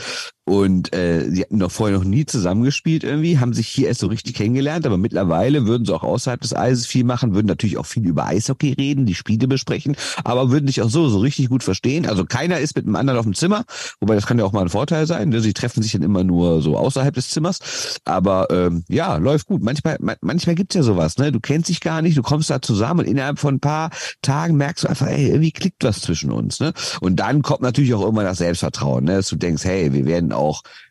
Und 0.49 0.95
äh, 0.95 1.29
sie 1.29 1.43
hatten 1.43 1.59
doch 1.59 1.69
vorher 1.69 1.95
noch 1.95 2.03
nie 2.03 2.25
zusammengespielt 2.25 3.03
irgendwie, 3.03 3.37
haben 3.37 3.53
sich 3.53 3.67
hier 3.67 3.87
erst 3.87 3.99
so 3.99 4.07
richtig 4.07 4.33
kennengelernt, 4.33 4.87
aber 4.87 4.97
mittlerweile 4.97 5.67
würden 5.67 5.85
sie 5.85 5.93
auch 5.93 6.01
außerhalb 6.01 6.41
des 6.41 6.55
Eises 6.55 6.87
viel 6.87 7.03
machen, 7.03 7.35
würden 7.35 7.45
natürlich 7.45 7.77
auch 7.77 7.85
viel 7.85 8.07
über 8.07 8.25
Eishockey 8.25 8.73
reden, 8.73 9.05
die 9.05 9.13
Spiele 9.13 9.47
besprechen, 9.47 9.95
aber 10.23 10.49
würden 10.49 10.65
sich 10.65 10.81
auch 10.81 10.89
so, 10.89 11.07
so 11.07 11.19
richtig 11.19 11.49
gut 11.49 11.61
verstehen. 11.61 12.07
Also 12.07 12.25
keiner 12.25 12.57
ist 12.57 12.75
mit 12.75 12.87
dem 12.87 12.95
anderen 12.95 13.19
auf 13.19 13.25
dem 13.25 13.35
Zimmer, 13.35 13.63
wobei 13.99 14.15
das 14.15 14.25
kann 14.25 14.39
ja 14.39 14.45
auch 14.45 14.51
mal 14.51 14.63
ein 14.63 14.69
Vorteil 14.69 15.05
sein. 15.05 15.29
Ne? 15.29 15.39
Sie 15.39 15.53
treffen 15.53 15.83
sich 15.83 15.91
dann 15.91 16.01
immer 16.01 16.23
nur 16.23 16.63
so 16.63 16.75
außerhalb 16.77 17.13
des 17.13 17.29
Zimmers. 17.29 17.99
Aber 18.03 18.47
ähm, 18.49 18.83
ja, 18.89 19.17
läuft 19.17 19.45
gut. 19.45 19.61
Manchmal, 19.61 19.97
manchmal 20.21 20.55
gibt's 20.55 20.73
ja 20.73 20.81
sowas, 20.81 21.19
ne? 21.19 21.31
Du 21.31 21.39
kennst 21.39 21.69
dich 21.69 21.79
gar 21.79 22.01
nicht, 22.01 22.17
du 22.17 22.23
kommst 22.23 22.49
da 22.49 22.59
zusammen 22.59 23.01
und 23.01 23.05
innerhalb 23.05 23.37
von 23.37 23.55
ein 23.55 23.59
paar 23.59 23.91
Tagen 24.23 24.57
merkst 24.57 24.85
du 24.85 24.89
einfach, 24.89 25.05
ey, 25.05 25.27
irgendwie 25.27 25.51
klickt 25.51 25.83
was 25.83 26.01
zwischen 26.01 26.31
uns. 26.31 26.59
Ne? 26.59 26.73
Und 27.01 27.17
dann 27.17 27.43
kommt 27.43 27.61
natürlich 27.61 27.93
auch 27.93 28.07
immer 28.07 28.23
das 28.23 28.39
Selbstvertrauen, 28.39 29.03
ne? 29.03 29.17
dass 29.17 29.29
du 29.29 29.35
denkst, 29.35 29.63
hey, 29.63 29.93
wir 29.93 30.05
werden 30.07 30.31
auch 30.31 30.38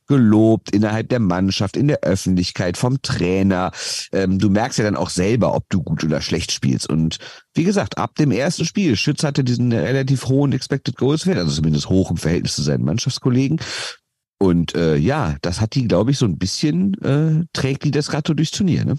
gelobt 0.09 0.71
innerhalb 0.71 1.09
der 1.11 1.21
Mannschaft, 1.21 1.77
in 1.77 1.89
der 1.89 2.01
Öffentlichkeit, 2.01 2.77
vom 2.77 3.01
Trainer. 3.03 3.71
Ähm, 4.13 4.39
du 4.39 4.49
merkst 4.49 4.79
ja 4.79 4.85
dann 4.85 4.97
auch 4.97 5.11
selber, 5.11 5.55
ob 5.55 5.69
du 5.69 5.83
gut 5.83 6.03
oder 6.03 6.21
schlecht 6.21 6.51
spielst. 6.51 6.89
Und 6.89 7.19
wie 7.55 7.65
gesagt, 7.65 7.99
ab 7.99 8.15
dem 8.17 8.31
ersten 8.31 8.65
Spiel, 8.65 8.97
Schütz 8.97 9.23
hatte 9.23 9.45
diesen 9.45 9.71
relativ 9.71 10.27
hohen 10.27 10.53
Expected 10.53 10.97
Goals 10.97 11.27
Wert, 11.27 11.39
also 11.39 11.53
zumindest 11.53 11.89
hoch 11.89 12.11
im 12.11 12.17
Verhältnis 12.17 12.57
zu 12.57 12.63
seinen 12.63 12.85
Mannschaftskollegen. 12.85 13.61
Und 14.39 14.75
äh, 14.75 14.97
ja, 14.97 15.37
das 15.43 15.61
hat 15.61 15.75
die, 15.75 15.87
glaube 15.87 16.13
ich, 16.13 16.19
so 16.19 16.25
ein 16.25 16.39
bisschen 16.39 16.95
äh, 17.03 17.45
trägt 17.53 17.85
die 17.85 17.91
das 17.91 18.09
gerade 18.09 18.35
durchs 18.35 18.53
Turnier. 18.53 18.85
Ne? 18.85 18.97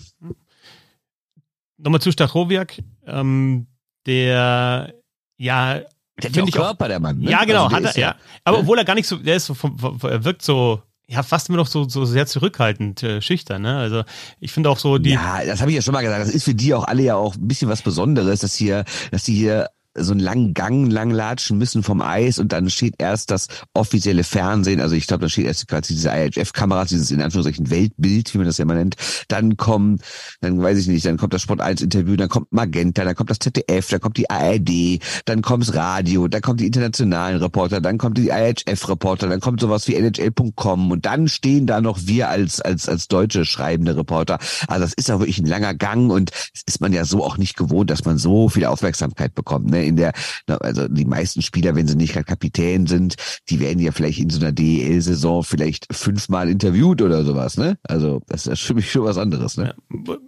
Nochmal 1.78 2.02
zu 2.02 2.12
Stachowiak, 2.12 2.84
ähm, 3.06 3.68
der 4.06 4.94
ja 5.38 5.82
der 6.22 6.32
finde 6.32 6.50
ich 6.50 6.56
Körper, 6.56 6.86
auch, 6.86 6.90
der 6.90 7.00
Mann. 7.00 7.20
Ne? 7.20 7.32
Ja, 7.32 7.44
genau, 7.46 7.66
also 7.66 7.76
hat 7.76 7.96
er, 7.96 8.02
ja. 8.02 8.16
Aber 8.44 8.58
ja. 8.58 8.62
obwohl 8.62 8.78
er 8.78 8.86
gar 8.86 8.96
nicht 8.96 9.08
so, 9.08 9.18
der 9.18 9.36
ist 9.36 9.46
so, 9.46 9.56
er 10.04 10.24
wirkt 10.24 10.42
so, 10.42 10.82
ja, 11.08 11.24
fast 11.24 11.50
immer 11.50 11.58
noch 11.58 11.68
so, 11.68 11.90
so 11.90 12.06
sehr 12.06 12.28
zurückhaltend, 12.28 13.02
äh, 13.02 13.22
schüchtern, 13.22 13.64
ne? 13.64 13.78
Also 13.78 14.04
ich 14.40 14.52
finde 14.52 14.70
auch 14.70 14.78
so 14.78 15.00
die. 15.00 15.12
Ja, 15.12 15.44
das 15.44 15.60
habe 15.60 15.72
ich 15.72 15.76
ja 15.76 15.82
schon 15.82 15.94
mal 15.94 16.04
gesagt. 16.04 16.22
Das 16.22 16.30
ist 16.30 16.44
für 16.44 16.54
die 16.54 16.76
auch 16.76 16.86
alle 16.86 17.02
ja 17.02 17.16
auch 17.16 17.36
ein 17.36 17.48
bisschen 17.48 17.68
was 17.68 17.82
Besonderes, 17.82 18.42
dass 18.42 18.54
hier, 18.54 18.86
dass 19.10 19.24
die 19.24 19.34
hier 19.34 19.70
so 19.96 20.12
einen 20.12 20.20
langen 20.20 20.54
Gang 20.54 20.92
lang 20.92 21.10
latschen 21.10 21.58
müssen 21.58 21.84
vom 21.84 22.02
Eis 22.02 22.40
und 22.40 22.52
dann 22.52 22.70
steht 22.70 22.96
erst 23.00 23.32
das 23.32 23.48
offizielle 23.74 24.24
Fernsehen, 24.24 24.82
also 24.82 24.96
ich 24.96 25.08
glaube, 25.08 25.22
da 25.22 25.30
steht 25.30 25.46
erst 25.46 25.68
quasi 25.68 25.94
diese 25.94 26.10
IHF-Kameras, 26.10 26.90
dieses 26.90 27.12
in 27.12 27.22
Anführungszeichen 27.22 27.70
Weltbild, 27.70 28.34
wie 28.34 28.38
man 28.38 28.48
das 28.48 28.58
ja 28.58 28.64
immer 28.64 28.76
nennt. 28.76 28.96
Dann 29.28 29.58
kommen, 29.58 30.00
dann 30.42 30.62
weiß 30.62 30.78
ich 30.78 30.88
nicht, 30.88 31.06
dann 31.06 31.18
kommt 31.18 31.34
das 31.34 31.42
Sport 31.42 31.62
1 31.62 31.82
Interview, 31.82 32.16
dann 32.16 32.30
kommt 32.30 32.52
Magenta, 32.52 33.04
dann 33.04 33.16
kommt 33.16 33.32
das 33.32 33.40
ZDF, 33.40 33.90
dann 33.90 34.00
kommt 34.00 34.18
die 34.18 34.30
ARD, 34.30 35.00
dann 35.26 35.42
kommt's 35.42 35.74
Radio, 35.74 36.28
dann 36.28 36.42
kommt 36.42 36.60
die 36.60 36.68
internationalen 36.68 37.38
Reporter, 37.42 37.82
dann 37.82 37.98
kommt 37.98 38.18
die 38.18 38.30
IHF-Reporter, 38.30 39.28
dann 39.28 39.40
kommt 39.40 39.60
sowas 39.60 39.88
wie 39.88 39.96
NHL.com 39.96 40.92
und 40.92 41.06
dann 41.06 41.28
stehen 41.28 41.66
da 41.66 41.82
noch 41.82 42.00
wir 42.04 42.30
als, 42.30 42.62
als, 42.62 42.88
als 42.88 43.08
deutsche 43.08 43.44
schreibende 43.44 43.98
Reporter. 43.98 44.38
Also 44.68 44.82
das 44.82 44.94
ist 44.94 45.10
auch 45.10 45.20
wirklich 45.20 45.40
ein 45.40 45.48
langer 45.48 45.74
Gang 45.74 46.12
und 46.12 46.32
das 46.32 46.64
ist 46.68 46.82
man 46.82 46.94
ja 46.94 47.06
so 47.06 47.24
auch 47.24 47.38
nicht 47.38 47.58
gewohnt, 47.58 47.90
dass 47.90 48.06
man 48.06 48.18
so 48.18 48.50
viel 48.50 48.66
Aufmerksamkeit 48.66 49.34
bekommt. 49.34 49.72
Ne? 49.72 49.79
In 49.84 49.96
der, 49.96 50.14
also 50.48 50.88
die 50.88 51.06
meisten 51.06 51.42
Spieler, 51.42 51.76
wenn 51.76 51.88
sie 51.88 51.96
nicht 51.96 52.14
gerade 52.14 52.26
Kapitän 52.26 52.88
sind, 52.88 53.16
die 53.50 53.60
werden 53.60 53.80
ja 53.80 53.92
vielleicht 53.92 54.20
in 54.20 54.30
so 54.30 54.40
einer 54.40 54.52
DEL-Saison 54.52 55.44
vielleicht 55.44 55.88
fünfmal 55.92 56.50
interviewt 56.50 57.02
oder 57.02 57.24
sowas, 57.24 57.58
ne? 57.58 57.78
Also 57.84 58.22
das 58.28 58.48
ist 58.48 58.62
für 58.62 58.74
mich 58.74 58.92
schon 58.92 59.04
was 59.04 59.18
anderes, 59.18 59.58
ne? 59.58 59.76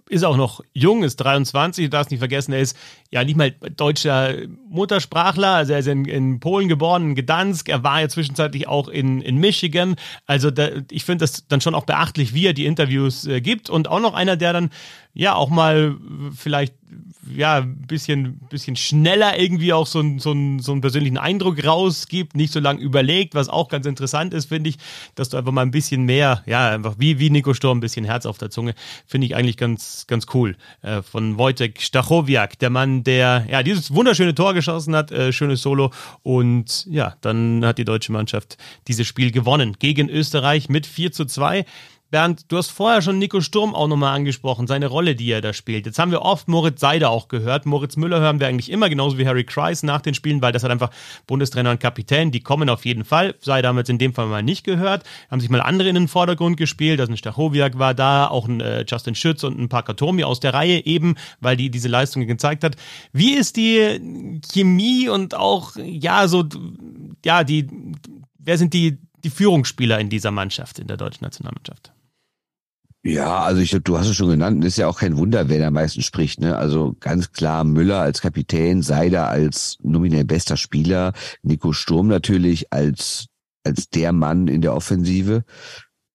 Ist 0.08 0.24
auch 0.24 0.36
noch 0.36 0.60
jung, 0.72 1.02
ist 1.02 1.16
23, 1.16 1.86
du 1.86 1.90
darfst 1.90 2.10
nicht 2.10 2.20
vergessen, 2.20 2.52
er 2.52 2.60
ist 2.60 2.76
ja 3.10 3.24
nicht 3.24 3.36
mal 3.36 3.50
deutscher 3.76 4.34
Muttersprachler, 4.68 5.48
also 5.48 5.72
er 5.72 5.80
ist 5.80 5.88
in, 5.88 6.04
in 6.04 6.40
Polen 6.40 6.68
geboren, 6.68 7.10
in 7.10 7.14
Gdansk, 7.14 7.68
er 7.68 7.82
war 7.82 8.00
ja 8.00 8.08
zwischenzeitlich 8.08 8.68
auch 8.68 8.88
in, 8.88 9.20
in 9.20 9.38
Michigan, 9.38 9.96
also 10.26 10.50
da, 10.50 10.68
ich 10.90 11.04
finde 11.04 11.22
das 11.22 11.46
dann 11.48 11.60
schon 11.60 11.74
auch 11.74 11.84
beachtlich, 11.84 12.34
wie 12.34 12.46
er 12.46 12.54
die 12.54 12.66
Interviews 12.66 13.26
äh, 13.26 13.40
gibt 13.40 13.70
und 13.70 13.88
auch 13.88 14.00
noch 14.00 14.14
einer, 14.14 14.36
der 14.36 14.52
dann 14.52 14.70
ja 15.14 15.34
auch 15.34 15.50
mal 15.50 15.96
vielleicht 16.34 16.74
ja 17.34 17.58
ein 17.58 17.86
bisschen 17.86 18.40
bisschen 18.50 18.76
schneller 18.76 19.38
irgendwie 19.38 19.72
auch 19.72 19.86
so, 19.86 20.00
ein, 20.00 20.18
so, 20.18 20.32
ein, 20.32 20.58
so 20.60 20.72
einen 20.72 20.80
persönlichen 20.80 21.18
Eindruck 21.18 21.64
rausgibt, 21.64 22.36
nicht 22.36 22.52
so 22.52 22.60
lange 22.60 22.80
überlegt, 22.80 23.34
was 23.34 23.48
auch 23.48 23.68
ganz 23.68 23.86
interessant 23.86 24.34
ist, 24.34 24.46
finde 24.46 24.70
ich, 24.70 24.76
dass 25.14 25.28
du 25.28 25.36
einfach 25.36 25.52
mal 25.52 25.62
ein 25.62 25.70
bisschen 25.70 26.04
mehr, 26.04 26.42
ja, 26.46 26.70
einfach 26.70 26.94
wie, 26.98 27.18
wie 27.18 27.30
Nico 27.30 27.54
Sturm, 27.54 27.78
ein 27.78 27.80
bisschen 27.80 28.04
Herz 28.04 28.26
auf 28.26 28.38
der 28.38 28.50
Zunge, 28.50 28.74
finde 29.06 29.26
ich 29.26 29.34
eigentlich 29.34 29.56
ganz, 29.56 30.06
ganz 30.06 30.26
cool. 30.34 30.56
Äh, 30.82 31.02
von 31.02 31.38
Wojtek 31.38 31.80
Stachowiak, 31.80 32.58
der 32.58 32.70
Mann, 32.70 33.04
der 33.04 33.46
ja 33.50 33.62
dieses 33.62 33.94
wunderschöne 33.94 34.34
Tor 34.34 34.54
geschossen 34.54 34.94
hat, 34.94 35.10
äh, 35.10 35.32
schönes 35.32 35.62
Solo 35.62 35.92
und 36.22 36.86
ja, 36.90 37.16
dann 37.20 37.64
hat 37.64 37.78
die 37.78 37.84
deutsche 37.84 38.12
Mannschaft 38.12 38.58
dieses 38.88 39.06
Spiel 39.06 39.30
gewonnen 39.30 39.76
gegen 39.78 40.08
Österreich 40.08 40.68
mit 40.68 40.86
4 40.86 41.12
zu 41.12 41.24
2. 41.24 41.64
Bernd, 42.12 42.52
du 42.52 42.58
hast 42.58 42.70
vorher 42.70 43.00
schon 43.00 43.18
Nico 43.18 43.40
Sturm 43.40 43.74
auch 43.74 43.88
nochmal 43.88 44.14
angesprochen, 44.14 44.66
seine 44.66 44.86
Rolle, 44.86 45.16
die 45.16 45.30
er 45.30 45.40
da 45.40 45.54
spielt. 45.54 45.86
Jetzt 45.86 45.98
haben 45.98 46.10
wir 46.10 46.20
oft 46.20 46.46
Moritz 46.46 46.78
Seider 46.78 47.08
auch 47.08 47.26
gehört. 47.26 47.64
Moritz 47.64 47.96
Müller 47.96 48.20
hören 48.20 48.38
wir 48.38 48.48
eigentlich 48.48 48.70
immer, 48.70 48.90
genauso 48.90 49.16
wie 49.16 49.26
Harry 49.26 49.44
Kreis 49.44 49.82
nach 49.82 50.02
den 50.02 50.12
Spielen, 50.12 50.42
weil 50.42 50.52
das 50.52 50.62
hat 50.62 50.70
einfach 50.70 50.90
Bundestrainer 51.26 51.70
und 51.70 51.80
Kapitän, 51.80 52.30
die 52.30 52.40
kommen 52.40 52.68
auf 52.68 52.84
jeden 52.84 53.06
Fall. 53.06 53.34
Seider 53.40 53.68
haben 53.68 53.76
wir 53.76 53.80
jetzt 53.80 53.88
in 53.88 53.96
dem 53.96 54.12
Fall 54.12 54.26
mal 54.26 54.42
nicht 54.42 54.62
gehört, 54.62 55.04
haben 55.30 55.40
sich 55.40 55.48
mal 55.48 55.62
andere 55.62 55.88
in 55.88 55.94
den 55.94 56.06
Vordergrund 56.06 56.58
gespielt. 56.58 57.00
Also 57.00 57.14
ein 57.14 57.16
Stachowiak 57.16 57.78
war 57.78 57.94
da, 57.94 58.26
auch 58.26 58.46
ein 58.46 58.60
äh, 58.60 58.84
Justin 58.86 59.14
Schütz 59.14 59.42
und 59.42 59.58
ein 59.58 59.70
Pakatomi 59.70 60.22
aus 60.22 60.38
der 60.38 60.52
Reihe 60.52 60.84
eben, 60.84 61.14
weil 61.40 61.56
die 61.56 61.70
diese 61.70 61.88
Leistungen 61.88 62.26
gezeigt 62.26 62.62
hat. 62.62 62.76
Wie 63.14 63.32
ist 63.32 63.56
die 63.56 64.38
Chemie 64.52 65.08
und 65.08 65.34
auch, 65.34 65.76
ja, 65.76 66.28
so, 66.28 66.44
ja, 67.24 67.42
die, 67.42 67.68
wer 68.38 68.58
sind 68.58 68.74
die, 68.74 68.98
die 69.24 69.30
Führungsspieler 69.30 69.98
in 69.98 70.10
dieser 70.10 70.30
Mannschaft, 70.30 70.78
in 70.78 70.88
der 70.88 70.98
deutschen 70.98 71.24
Nationalmannschaft? 71.24 71.90
Ja, 73.04 73.40
also 73.40 73.60
ich 73.60 73.70
du 73.82 73.98
hast 73.98 74.06
es 74.06 74.16
schon 74.16 74.30
genannt, 74.30 74.64
ist 74.64 74.78
ja 74.78 74.86
auch 74.86 75.00
kein 75.00 75.16
Wunder, 75.16 75.48
wer 75.48 75.66
am 75.66 75.74
meisten 75.74 76.02
spricht. 76.02 76.40
Ne? 76.40 76.56
Also 76.56 76.94
ganz 77.00 77.32
klar 77.32 77.64
Müller 77.64 78.00
als 78.00 78.20
Kapitän, 78.20 78.82
Seider 78.82 79.28
als 79.28 79.78
nominell 79.82 80.24
bester 80.24 80.56
Spieler, 80.56 81.12
Nico 81.42 81.72
Sturm 81.72 82.06
natürlich 82.06 82.72
als 82.72 83.26
als 83.64 83.88
der 83.88 84.12
Mann 84.12 84.48
in 84.48 84.60
der 84.60 84.74
Offensive. 84.74 85.44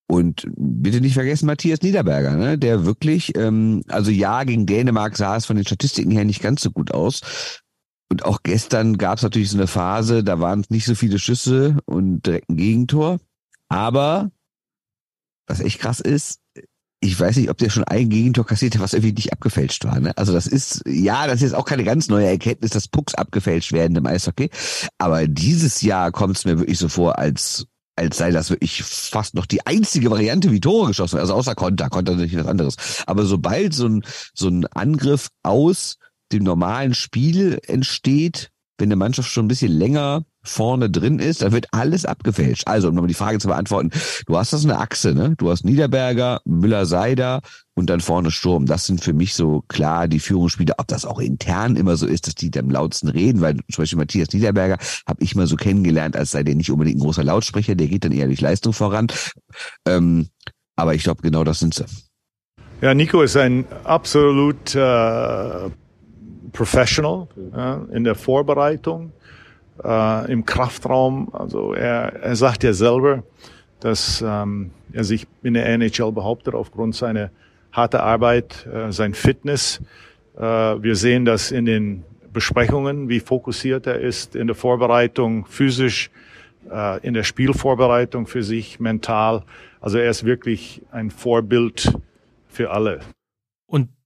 Und 0.09 0.47
bitte 0.55 1.01
nicht 1.01 1.15
vergessen 1.15 1.47
Matthias 1.47 1.81
Niederberger, 1.81 2.37
ne? 2.37 2.57
der 2.57 2.85
wirklich, 2.85 3.35
ähm, 3.35 3.83
also 3.89 4.09
ja, 4.09 4.45
gegen 4.45 4.65
Dänemark 4.65 5.17
sah 5.17 5.35
es 5.35 5.45
von 5.45 5.57
den 5.57 5.65
Statistiken 5.65 6.11
her 6.11 6.23
nicht 6.23 6.41
ganz 6.41 6.61
so 6.61 6.71
gut 6.71 6.91
aus. 6.91 7.61
Und 8.09 8.23
auch 8.23 8.39
gestern 8.41 8.97
gab 8.97 9.17
es 9.17 9.23
natürlich 9.23 9.49
so 9.49 9.57
eine 9.57 9.67
Phase, 9.67 10.23
da 10.23 10.39
waren 10.39 10.63
nicht 10.69 10.85
so 10.85 10.95
viele 10.95 11.19
Schüsse 11.19 11.77
und 11.85 12.25
direkt 12.25 12.49
ein 12.49 12.55
Gegentor. 12.55 13.19
Aber 13.67 14.31
was 15.45 15.59
echt 15.59 15.79
krass 15.79 15.99
ist, 15.99 16.39
ich 16.99 17.19
weiß 17.19 17.37
nicht, 17.37 17.49
ob 17.49 17.57
der 17.57 17.69
schon 17.69 17.83
ein 17.83 18.09
Gegentor 18.09 18.45
kassiert 18.45 18.75
hat, 18.75 18.81
was 18.81 18.93
irgendwie 18.93 19.13
nicht 19.13 19.31
abgefälscht 19.31 19.85
war. 19.85 19.99
Ne? 19.99 20.17
Also 20.17 20.33
das 20.33 20.47
ist, 20.47 20.81
ja, 20.87 21.27
das 21.27 21.35
ist 21.35 21.41
jetzt 21.41 21.55
auch 21.55 21.65
keine 21.65 21.83
ganz 21.83 22.07
neue 22.07 22.25
Erkenntnis, 22.25 22.71
dass 22.71 22.87
Pucks 22.87 23.13
abgefälscht 23.13 23.71
werden 23.71 23.95
im 23.95 24.05
Eishockey. 24.05 24.49
Aber 24.97 25.27
dieses 25.27 25.81
Jahr 25.81 26.11
kommt 26.11 26.37
es 26.37 26.45
mir 26.45 26.57
wirklich 26.57 26.79
so 26.79 26.89
vor, 26.89 27.19
als 27.19 27.67
als 27.97 28.17
sei 28.17 28.29
das 28.29 28.51
wirklich 28.51 28.83
fast 28.83 29.33
noch 29.33 29.47
die 29.47 29.65
einzige 29.65 30.11
Variante, 30.11 30.51
wie 30.51 30.59
Tore 30.59 30.89
geschossen 30.89 31.13
werden. 31.13 31.23
Also 31.23 31.33
außer 31.33 31.55
Konter, 31.55 31.89
Konter 31.89 32.13
natürlich 32.13 32.37
was 32.37 32.45
anderes. 32.45 32.75
Aber 33.07 33.25
sobald 33.25 33.73
so 33.73 33.87
ein, 33.87 34.03
so 34.35 34.49
ein 34.49 34.67
Angriff 34.67 35.29
aus 35.41 35.97
dem 36.31 36.43
normalen 36.43 36.93
Spiel 36.93 37.59
entsteht, 37.65 38.51
wenn 38.77 38.89
eine 38.89 38.97
Mannschaft 38.97 39.31
schon 39.31 39.45
ein 39.45 39.47
bisschen 39.47 39.71
länger 39.71 40.25
vorne 40.47 40.89
drin 40.89 41.19
ist, 41.19 41.41
da 41.41 41.51
wird 41.51 41.67
alles 41.71 42.05
abgefälscht. 42.05 42.67
Also, 42.67 42.89
um 42.89 42.95
nochmal 42.95 43.07
die 43.07 43.13
Frage 43.13 43.39
zu 43.39 43.47
beantworten, 43.47 43.91
du 44.25 44.37
hast 44.37 44.53
das 44.53 44.63
eine 44.63 44.79
Achse, 44.79 45.13
ne? 45.13 45.35
Du 45.37 45.49
hast 45.49 45.65
Niederberger, 45.65 46.41
Müller-Seider 46.45 47.41
und 47.75 47.89
dann 47.89 48.01
vorne 48.01 48.31
Sturm. 48.31 48.65
Das 48.65 48.85
sind 48.85 49.03
für 49.03 49.13
mich 49.13 49.35
so 49.35 49.63
klar 49.67 50.07
die 50.07 50.19
Führungsspieler. 50.19 50.75
Ob 50.77 50.87
das 50.87 51.05
auch 51.05 51.19
intern 51.19 51.75
immer 51.75 51.95
so 51.95 52.07
ist, 52.07 52.27
dass 52.27 52.35
die 52.35 52.51
am 52.57 52.69
lautsten 52.69 53.09
reden, 53.09 53.41
weil 53.41 53.55
zum 53.71 53.83
Beispiel 53.83 53.99
Matthias 53.99 54.29
Niederberger 54.33 54.77
habe 55.07 55.23
ich 55.23 55.35
mal 55.35 55.47
so 55.47 55.55
kennengelernt, 55.55 56.15
als 56.15 56.31
sei 56.31 56.43
der 56.43 56.55
nicht 56.55 56.71
unbedingt 56.71 56.97
ein 56.97 57.03
großer 57.03 57.23
Lautsprecher, 57.23 57.75
der 57.75 57.87
geht 57.87 58.03
dann 58.03 58.11
eher 58.11 58.27
durch 58.27 58.41
Leistung 58.41 58.73
voran. 58.73 59.07
Ähm, 59.87 60.29
aber 60.75 60.95
ich 60.95 61.03
glaube, 61.03 61.21
genau 61.21 61.43
das 61.43 61.59
sind 61.59 61.73
sie. 61.73 61.85
Ja, 62.81 62.93
Nico 62.93 63.21
ist 63.23 63.35
ein 63.35 63.65
absolut 63.83 64.75
äh, 64.75 65.69
Professional 66.53 67.27
äh, 67.55 67.95
in 67.95 68.03
der 68.03 68.15
Vorbereitung, 68.15 69.11
äh, 69.83 70.31
im 70.31 70.45
Kraftraum. 70.45 71.29
Also 71.33 71.73
er, 71.73 72.13
er 72.21 72.35
sagt 72.35 72.63
ja 72.63 72.73
selber, 72.73 73.23
dass 73.79 74.23
ähm, 74.25 74.71
er 74.93 75.03
sich 75.03 75.27
in 75.43 75.53
der 75.53 75.67
NHL 75.67 76.11
behauptet 76.11 76.55
aufgrund 76.55 76.95
seiner 76.95 77.29
harte 77.71 78.01
Arbeit, 78.01 78.65
äh, 78.65 78.91
sein 78.91 79.13
Fitness. 79.13 79.81
Äh, 80.35 80.41
wir 80.41 80.95
sehen 80.95 81.25
das 81.25 81.51
in 81.51 81.65
den 81.65 82.03
Besprechungen, 82.33 83.09
wie 83.09 83.19
fokussiert 83.19 83.87
er 83.87 83.99
ist 83.99 84.35
in 84.35 84.47
der 84.47 84.55
Vorbereitung, 84.55 85.45
physisch, 85.45 86.11
äh, 86.71 86.99
in 87.05 87.13
der 87.13 87.23
Spielvorbereitung 87.23 88.27
für 88.27 88.43
sich, 88.43 88.79
mental. 88.79 89.43
Also 89.79 89.97
er 89.97 90.09
ist 90.09 90.23
wirklich 90.23 90.81
ein 90.91 91.11
Vorbild 91.11 91.93
für 92.47 92.71
alle. 92.71 92.99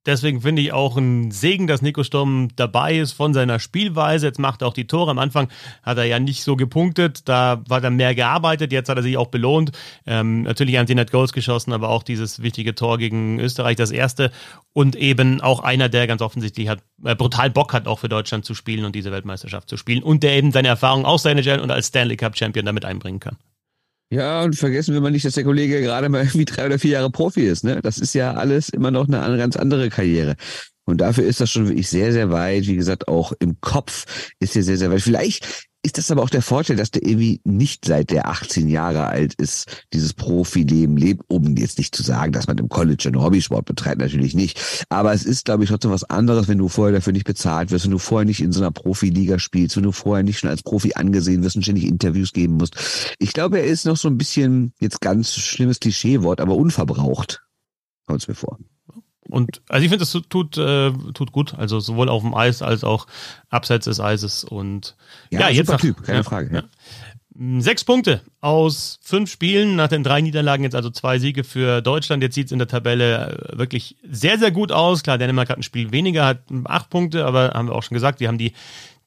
Deswegen 0.06 0.42
finde 0.42 0.64
ich 0.64 0.74
auch 0.74 0.98
ein 0.98 1.30
Segen, 1.30 1.68
dass 1.68 1.84
Nico 1.84 2.04
Sturm 2.04 2.50
dabei 2.56 2.98
ist 2.98 3.12
von 3.12 3.36
seiner 3.36 3.60
Spielweise. 3.60 4.26
Jetzt 4.26 4.40
macht 4.40 4.64
er 4.64 4.68
auch 4.68 4.74
die 4.74 4.88
Tore. 4.88 5.12
Am 5.12 5.20
Anfang 5.20 5.50
hat 5.84 6.00
er 6.00 6.06
ja 6.06 6.20
nicht 6.20 6.44
so 6.44 6.56
gepunktet, 6.56 7.28
da 7.30 7.62
war 7.68 7.84
er 7.84 7.92
mehr 7.92 8.16
gearbeitet. 8.16 8.72
Jetzt 8.72 8.90
hat 8.90 8.98
er 8.98 9.04
sich 9.04 9.18
auch 9.18 9.28
belohnt. 9.28 9.72
Ähm, 10.08 10.42
natürlich 10.44 10.78
haben 10.78 10.88
sie 10.88 10.96
nicht 10.96 11.12
Goals 11.12 11.34
geschossen, 11.34 11.72
aber 11.72 11.90
auch 11.90 12.02
dieses 12.02 12.42
wichtige 12.42 12.74
Tor 12.74 12.98
gegen 12.98 13.40
Österreich, 13.40 13.76
das 13.76 13.92
erste. 13.92 14.32
Und 14.74 14.96
eben 14.96 15.42
auch 15.42 15.60
einer, 15.60 15.90
der 15.90 16.08
ganz 16.08 16.22
offensichtlich 16.22 16.68
hat, 16.68 16.80
äh, 17.04 17.16
brutal 17.16 17.52
Bock 17.52 17.74
hat, 17.74 17.88
auch 17.88 18.00
für 18.00 18.10
Deutschland 18.10 18.46
zu 18.46 18.56
spielen 18.56 18.86
und 18.86 18.96
diese 18.96 19.12
Weltmeisterschaft 19.12 19.70
zu 19.70 19.78
spielen. 19.78 20.02
Und 20.02 20.24
der 20.24 20.34
eben 20.34 20.52
seine 20.52 20.70
Erfahrung 20.70 21.06
aus 21.06 21.24
seiner 21.24 21.42
NHL 21.42 21.60
und 21.60 21.72
als 21.72 21.88
Stanley 21.88 22.18
Cup 22.18 22.38
Champion 22.38 22.66
damit 22.66 22.86
einbringen 22.86 23.20
kann. 23.20 23.38
Ja, 24.12 24.43
und 24.43 24.58
vergessen 24.58 24.93
wir 24.93 25.00
mal 25.00 25.10
nicht, 25.10 25.24
dass 25.24 25.36
der 25.36 25.45
Kollege 25.45 25.82
gerade 25.82 26.10
mal 26.10 26.24
irgendwie 26.24 26.43
drei 26.43 26.65
oder 26.65 26.78
vier 26.78 26.91
Jahre 26.91 27.10
Profi 27.10 27.47
ist. 27.47 27.63
Ne? 27.63 27.80
Das 27.82 27.97
ist 27.97 28.13
ja 28.13 28.34
alles 28.34 28.67
immer 28.67 28.91
noch 28.91 29.08
eine 29.08 29.38
ganz 29.38 29.56
andere 29.56 29.89
Karriere. 29.89 30.36
Und 30.84 31.00
dafür 31.00 31.24
ist 31.24 31.39
das 31.39 31.50
schon 31.50 31.69
wirklich 31.69 31.88
sehr, 31.88 32.12
sehr 32.12 32.30
weit. 32.30 32.67
Wie 32.67 32.76
gesagt, 32.76 33.08
auch 33.08 33.32
im 33.39 33.62
Kopf 33.62 34.34
ist 34.39 34.56
er 34.58 34.63
sehr, 34.63 34.78
sehr 34.78 34.91
weit. 34.91 35.02
Vielleicht 35.02 35.69
ist 35.84 35.98
das 35.98 36.12
aber 36.12 36.22
auch 36.22 36.30
der 36.30 36.44
Vorteil, 36.44 36.76
dass 36.76 36.91
der 36.91 37.04
irgendwie 37.04 37.41
nicht 37.44 37.86
seit 37.86 38.12
der 38.12 38.28
18 38.28 38.67
Jahre 38.67 39.08
alt 39.08 39.34
ist, 39.36 39.86
dieses 39.94 40.13
Profileben 40.13 40.96
lebt, 40.96 41.24
um 41.28 41.56
jetzt 41.58 41.80
nicht 41.80 41.96
zu 41.96 42.04
sagen, 42.04 42.32
dass 42.32 42.48
man 42.48 42.58
im 42.60 42.70
College 42.70 43.06
einen 43.08 43.22
Hobbysport 43.22 43.65
betreibt, 43.65 44.00
natürlich 44.00 44.36
nicht. 44.36 44.86
Aber 44.89 45.12
es 45.13 45.26
ist, 45.26 45.46
glaube 45.46 45.63
ich, 45.63 45.70
trotzdem 45.70 45.91
was 45.91 46.04
anderes, 46.04 46.48
wenn 46.48 46.60
du 46.60 46.67
vorher 46.67 46.94
dafür 46.94 47.13
nicht 47.13 47.26
bezahlt 47.26 47.72
wirst, 47.72 47.86
wenn 47.86 47.91
du 47.91 47.98
vorher 47.98 48.26
nicht 48.26 48.41
in 48.41 48.52
so 48.52 48.62
einer 48.62 48.72
Profiliga 48.72 49.39
spielst, 49.39 49.76
wenn 49.76 49.84
du 49.84 49.91
vorher 49.91 50.24
nicht 50.24 50.39
schon 50.39 50.50
als 50.52 50.62
Profi 50.62 50.94
angesehen 50.94 51.44
wirst 51.44 51.56
und 51.56 51.63
ständig 51.63 51.86
Interviews 51.86 52.32
geben 52.32 52.56
musst. 52.56 53.15
Ich 53.17 53.34
glaube, 53.34 53.60
er 53.60 53.65
ist 53.65 53.86
noch 53.86 53.98
so 53.98 54.08
ein 54.08 54.17
bisschen, 54.17 54.74
jetzt 54.80 55.02
ganz 55.02 55.34
schlimmes 55.34 55.80
Klischeewort, 55.80 56.41
aber 56.41 56.56
unverbraucht. 56.56 57.44
Kommt 58.06 58.22
es 58.22 58.28
mir 58.28 58.36
vor. 58.36 58.60
Und 59.32 59.62
also 59.70 59.84
ich 59.84 59.89
finde, 59.89 60.06
das 60.06 60.12
tut, 60.30 60.58
äh, 60.58 60.91
tut 61.13 61.32
gut. 61.32 61.54
Also 61.58 61.80
sowohl 61.80 62.10
auf 62.10 62.22
dem 62.22 62.34
Eis 62.34 62.62
als 62.62 62.84
auch 62.84 63.08
abseits 63.50 63.86
des 63.86 64.00
Eises. 64.00 64.44
Und 64.44 64.96
ja, 65.30 65.41
ja 65.41 65.50
jetzt 65.50 65.70
nach, 65.70 65.80
Typ, 65.80 66.04
keine 66.04 66.20
ja, 66.20 66.24
Frage. 66.24 66.56
Ja. 66.56 66.63
Mm, 67.34 67.62
sechs 67.62 67.84
Punkte 67.84 68.22
aus 68.41 69.00
fünf 69.02 69.32
Spielen, 69.32 69.76
nach 69.76 69.88
den 69.88 70.04
drei 70.04 70.22
Niederlagen 70.22 70.63
jetzt 70.63 70.76
also 70.76 70.89
zwei 70.89 71.17
Siege 71.17 71.44
für 71.44 71.82
Deutschland. 71.82 72.22
Jetzt 72.22 72.36
sieht 72.36 72.48
es 72.48 72.52
in 72.52 72.60
der 72.60 72.67
Tabelle 72.67 73.52
äh, 73.54 73.58
wirklich 73.58 73.96
sehr, 74.04 74.38
sehr 74.38 74.52
gut 74.52 74.72
aus. 74.72 75.04
Klar, 75.04 75.17
Dänemark 75.17 75.50
hat 75.50 75.58
ein 75.58 75.63
Spiel 75.63 75.91
weniger, 75.91 76.26
hat 76.26 76.39
acht 76.65 76.89
Punkte, 76.89 77.26
aber 77.26 77.52
haben 77.54 77.70
wir 77.70 77.76
auch 77.76 77.84
schon 77.84 77.96
gesagt, 77.96 78.20
wir 78.20 78.28
haben 78.28 78.38
die 78.38 78.54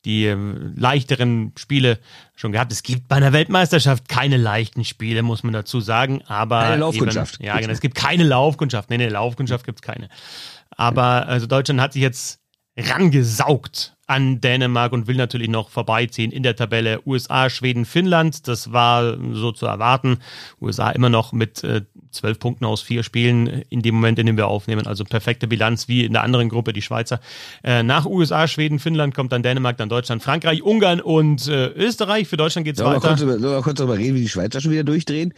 die 0.05 0.27
äh, 0.27 0.37
leichteren 0.77 1.53
Spiele 1.57 1.99
schon 2.35 2.53
gehabt. 2.53 2.73
Es 2.73 2.83
gibt 2.83 3.09
bei 3.09 3.17
einer 3.17 3.33
Weltmeisterschaft 3.33 4.09
keine 4.09 4.37
leichten 4.37 4.85
Spiele, 4.85 5.23
muss 5.23 5.43
man 5.43 5.53
dazu 5.53 5.81
sagen. 5.81 6.23
Aber 6.27 6.61
keine 6.61 6.77
Laufkundschaft. 6.77 7.37
Eben, 7.37 7.45
ja, 7.45 7.59
genau. 7.59 7.73
Es 7.73 7.81
gibt 7.81 7.95
keine 7.95 8.25
Laufkundschaft. 8.25 8.91
Nee, 8.91 8.99
nee, 8.99 9.09
Laufkundschaft 9.09 9.65
gibt 9.65 9.79
es 9.79 9.83
keine. 9.83 10.09
Aber 10.71 11.27
also 11.27 11.47
Deutschland 11.47 11.81
hat 11.81 11.93
sich 11.93 12.03
jetzt 12.03 12.41
rangesaugt 12.77 13.94
an 14.07 14.41
Dänemark 14.41 14.93
und 14.93 15.07
will 15.07 15.17
natürlich 15.17 15.49
noch 15.49 15.71
vorbeiziehen 15.71 16.31
in 16.31 16.43
der 16.43 16.57
Tabelle 16.57 17.01
USA, 17.07 17.49
Schweden, 17.49 17.85
Finnland. 17.85 18.47
Das 18.49 18.73
war 18.73 19.17
so 19.33 19.53
zu 19.53 19.67
erwarten. 19.67 20.19
USA 20.61 20.91
immer 20.91 21.09
noch 21.09 21.33
mit 21.33 21.65
äh, 21.65 21.83
zwölf 22.11 22.39
Punkten 22.39 22.65
aus 22.65 22.83
vier 22.83 23.03
Spielen 23.03 23.47
in 23.71 23.83
dem 23.83 23.95
Moment, 23.95 24.19
in 24.19 24.27
dem 24.27 24.37
wir 24.37 24.49
aufnehmen. 24.49 24.87
Also 24.87 25.05
perfekte 25.05 25.47
Bilanz 25.47 25.89
wie 25.89 26.05
in 26.05 26.13
der 26.13 26.23
anderen 26.23 26.49
Gruppe, 26.49 26.73
die 26.73 26.83
Schweizer. 26.83 27.21
Äh, 27.63 27.83
nach 27.83 28.07
USA, 28.07 28.47
Schweden, 28.47 28.79
Finnland 28.79 29.15
kommt 29.15 29.33
dann 29.33 29.43
Dänemark, 29.43 29.77
dann 29.77 29.89
Deutschland, 29.89 30.23
Frankreich, 30.23 30.63
Ungarn 30.63 31.01
und 31.01 31.49
äh, 31.49 31.69
Österreich. 31.69 32.29
Für 32.29 32.37
Deutschland 32.37 32.65
geht's 32.65 32.81
ja, 32.81 32.87
weiter. 32.87 33.17
Sollen 33.17 33.43
wir 33.43 33.63
kurz 33.63 33.79
darüber 33.79 33.99
reden, 33.99 34.15
wie 34.15 34.23
die 34.23 34.29
Schweizer 34.29 34.61
schon 34.61 34.71
wieder 34.71 34.85
durchdrehen? 34.85 35.35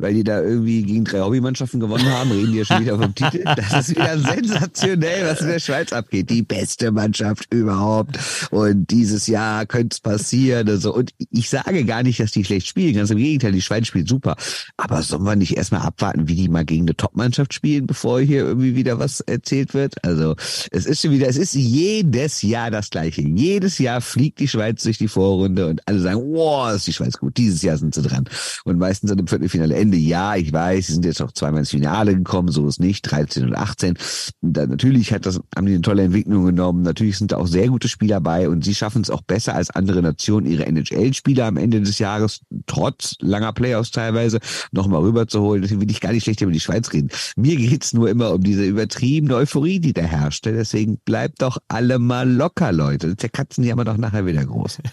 Weil 0.00 0.14
die 0.14 0.24
da 0.24 0.40
irgendwie 0.40 0.82
gegen 0.82 1.04
drei 1.04 1.20
Hobbymannschaften 1.20 1.80
gewonnen 1.80 2.06
haben, 2.06 2.30
reden 2.30 2.52
die 2.52 2.58
ja 2.58 2.64
schon 2.64 2.80
wieder 2.80 2.98
vom 2.98 3.14
Titel. 3.14 3.44
Das 3.44 3.72
ist 3.72 3.90
wieder 3.90 4.18
sensationell, 4.18 5.26
was 5.26 5.40
in 5.40 5.48
der 5.48 5.58
Schweiz 5.58 5.92
abgeht. 5.92 6.30
Die 6.30 6.42
beste 6.42 6.90
Mannschaft 6.90 7.52
überhaupt. 7.52 8.18
Und 8.50 8.90
dieses 8.90 9.26
Jahr 9.26 9.66
könnte 9.66 9.94
es 9.94 10.00
passieren. 10.00 10.68
Also, 10.68 10.94
und 10.94 11.12
ich 11.30 11.50
sage 11.50 11.84
gar 11.84 12.02
nicht, 12.02 12.20
dass 12.20 12.30
die 12.30 12.44
schlecht 12.44 12.66
spielen. 12.66 12.94
Ganz 12.94 13.10
im 13.10 13.18
Gegenteil, 13.18 13.52
die 13.52 13.62
Schweiz 13.62 13.86
spielt 13.86 14.08
super. 14.08 14.36
Aber 14.76 15.02
sollen 15.02 15.24
wir 15.24 15.36
nicht 15.36 15.56
erstmal 15.56 15.82
abwarten, 15.82 16.28
wie 16.28 16.34
die 16.34 16.48
mal 16.48 16.64
gegen 16.64 16.82
eine 16.82 16.96
Top-Mannschaft 16.96 17.54
spielen, 17.54 17.86
bevor 17.86 18.20
hier 18.20 18.44
irgendwie 18.44 18.76
wieder 18.76 18.98
was 18.98 19.20
erzählt 19.20 19.74
wird? 19.74 20.04
Also, 20.04 20.36
es 20.70 20.86
ist 20.86 21.02
schon 21.02 21.10
wieder, 21.10 21.28
es 21.28 21.36
ist 21.36 21.54
jedes 21.54 22.42
Jahr 22.42 22.70
das 22.70 22.90
Gleiche. 22.90 23.22
Jedes 23.22 23.78
Jahr 23.78 24.00
fliegt 24.00 24.40
die 24.40 24.48
Schweiz 24.48 24.82
durch 24.82 24.98
die 24.98 25.08
Vorrunde 25.08 25.66
und 25.66 25.86
alle 25.86 26.00
sagen, 26.00 26.20
wow, 26.32 26.74
ist 26.74 26.86
die 26.86 26.92
Schweiz 26.92 27.18
gut. 27.18 27.36
Dieses 27.36 27.62
Jahr 27.62 27.76
sind 27.76 27.94
sie 27.94 28.02
dran. 28.02 28.28
Und 28.64 28.78
meistens 28.78 29.10
dann 29.10 29.18
im 29.18 29.26
Viertelfinale 29.26 29.76
Ende, 29.90 30.06
ja, 30.06 30.36
ich 30.36 30.52
weiß, 30.52 30.86
sie 30.86 30.92
sind 30.92 31.04
jetzt 31.04 31.20
auch 31.20 31.32
zweimal 31.32 31.60
ins 31.60 31.70
Finale 31.70 32.14
gekommen, 32.14 32.52
so 32.52 32.68
ist 32.68 32.78
nicht, 32.78 33.02
13 33.10 33.44
und 33.44 33.56
18. 33.56 33.96
Und 34.40 34.56
da, 34.56 34.64
natürlich 34.66 35.12
hat 35.12 35.26
das, 35.26 35.40
haben 35.56 35.66
die 35.66 35.72
eine 35.72 35.82
tolle 35.82 36.04
Entwicklung 36.04 36.44
genommen. 36.44 36.82
Natürlich 36.82 37.18
sind 37.18 37.32
da 37.32 37.38
auch 37.38 37.48
sehr 37.48 37.66
gute 37.66 37.88
Spieler 37.88 38.20
bei 38.20 38.48
und 38.48 38.64
sie 38.64 38.76
schaffen 38.76 39.02
es 39.02 39.10
auch 39.10 39.22
besser 39.22 39.56
als 39.56 39.70
andere 39.70 40.00
Nationen, 40.00 40.46
ihre 40.46 40.64
NHL-Spieler 40.66 41.46
am 41.46 41.56
Ende 41.56 41.80
des 41.80 41.98
Jahres, 41.98 42.42
trotz 42.66 43.16
langer 43.18 43.52
Playoffs 43.52 43.90
teilweise, 43.90 44.38
nochmal 44.70 45.00
rüberzuholen. 45.00 45.62
Deswegen 45.62 45.80
will 45.80 45.90
ich 45.90 46.00
gar 46.00 46.12
nicht 46.12 46.22
schlecht 46.22 46.40
über 46.40 46.52
die 46.52 46.60
Schweiz 46.60 46.92
reden. 46.92 47.08
Mir 47.34 47.56
geht's 47.56 47.92
nur 47.92 48.08
immer 48.08 48.32
um 48.32 48.44
diese 48.44 48.64
übertriebene 48.64 49.34
Euphorie, 49.34 49.80
die 49.80 49.92
da 49.92 50.02
herrscht. 50.02 50.46
Deswegen 50.46 50.98
bleibt 51.04 51.42
doch 51.42 51.58
alle 51.66 51.98
mal 51.98 52.30
locker, 52.30 52.70
Leute. 52.70 53.16
Der 53.16 53.28
Katzen 53.28 53.64
die 53.64 53.72
haben 53.72 53.78
wir 53.80 53.84
doch 53.84 53.96
nachher 53.96 54.24
wieder 54.24 54.44
groß. 54.44 54.78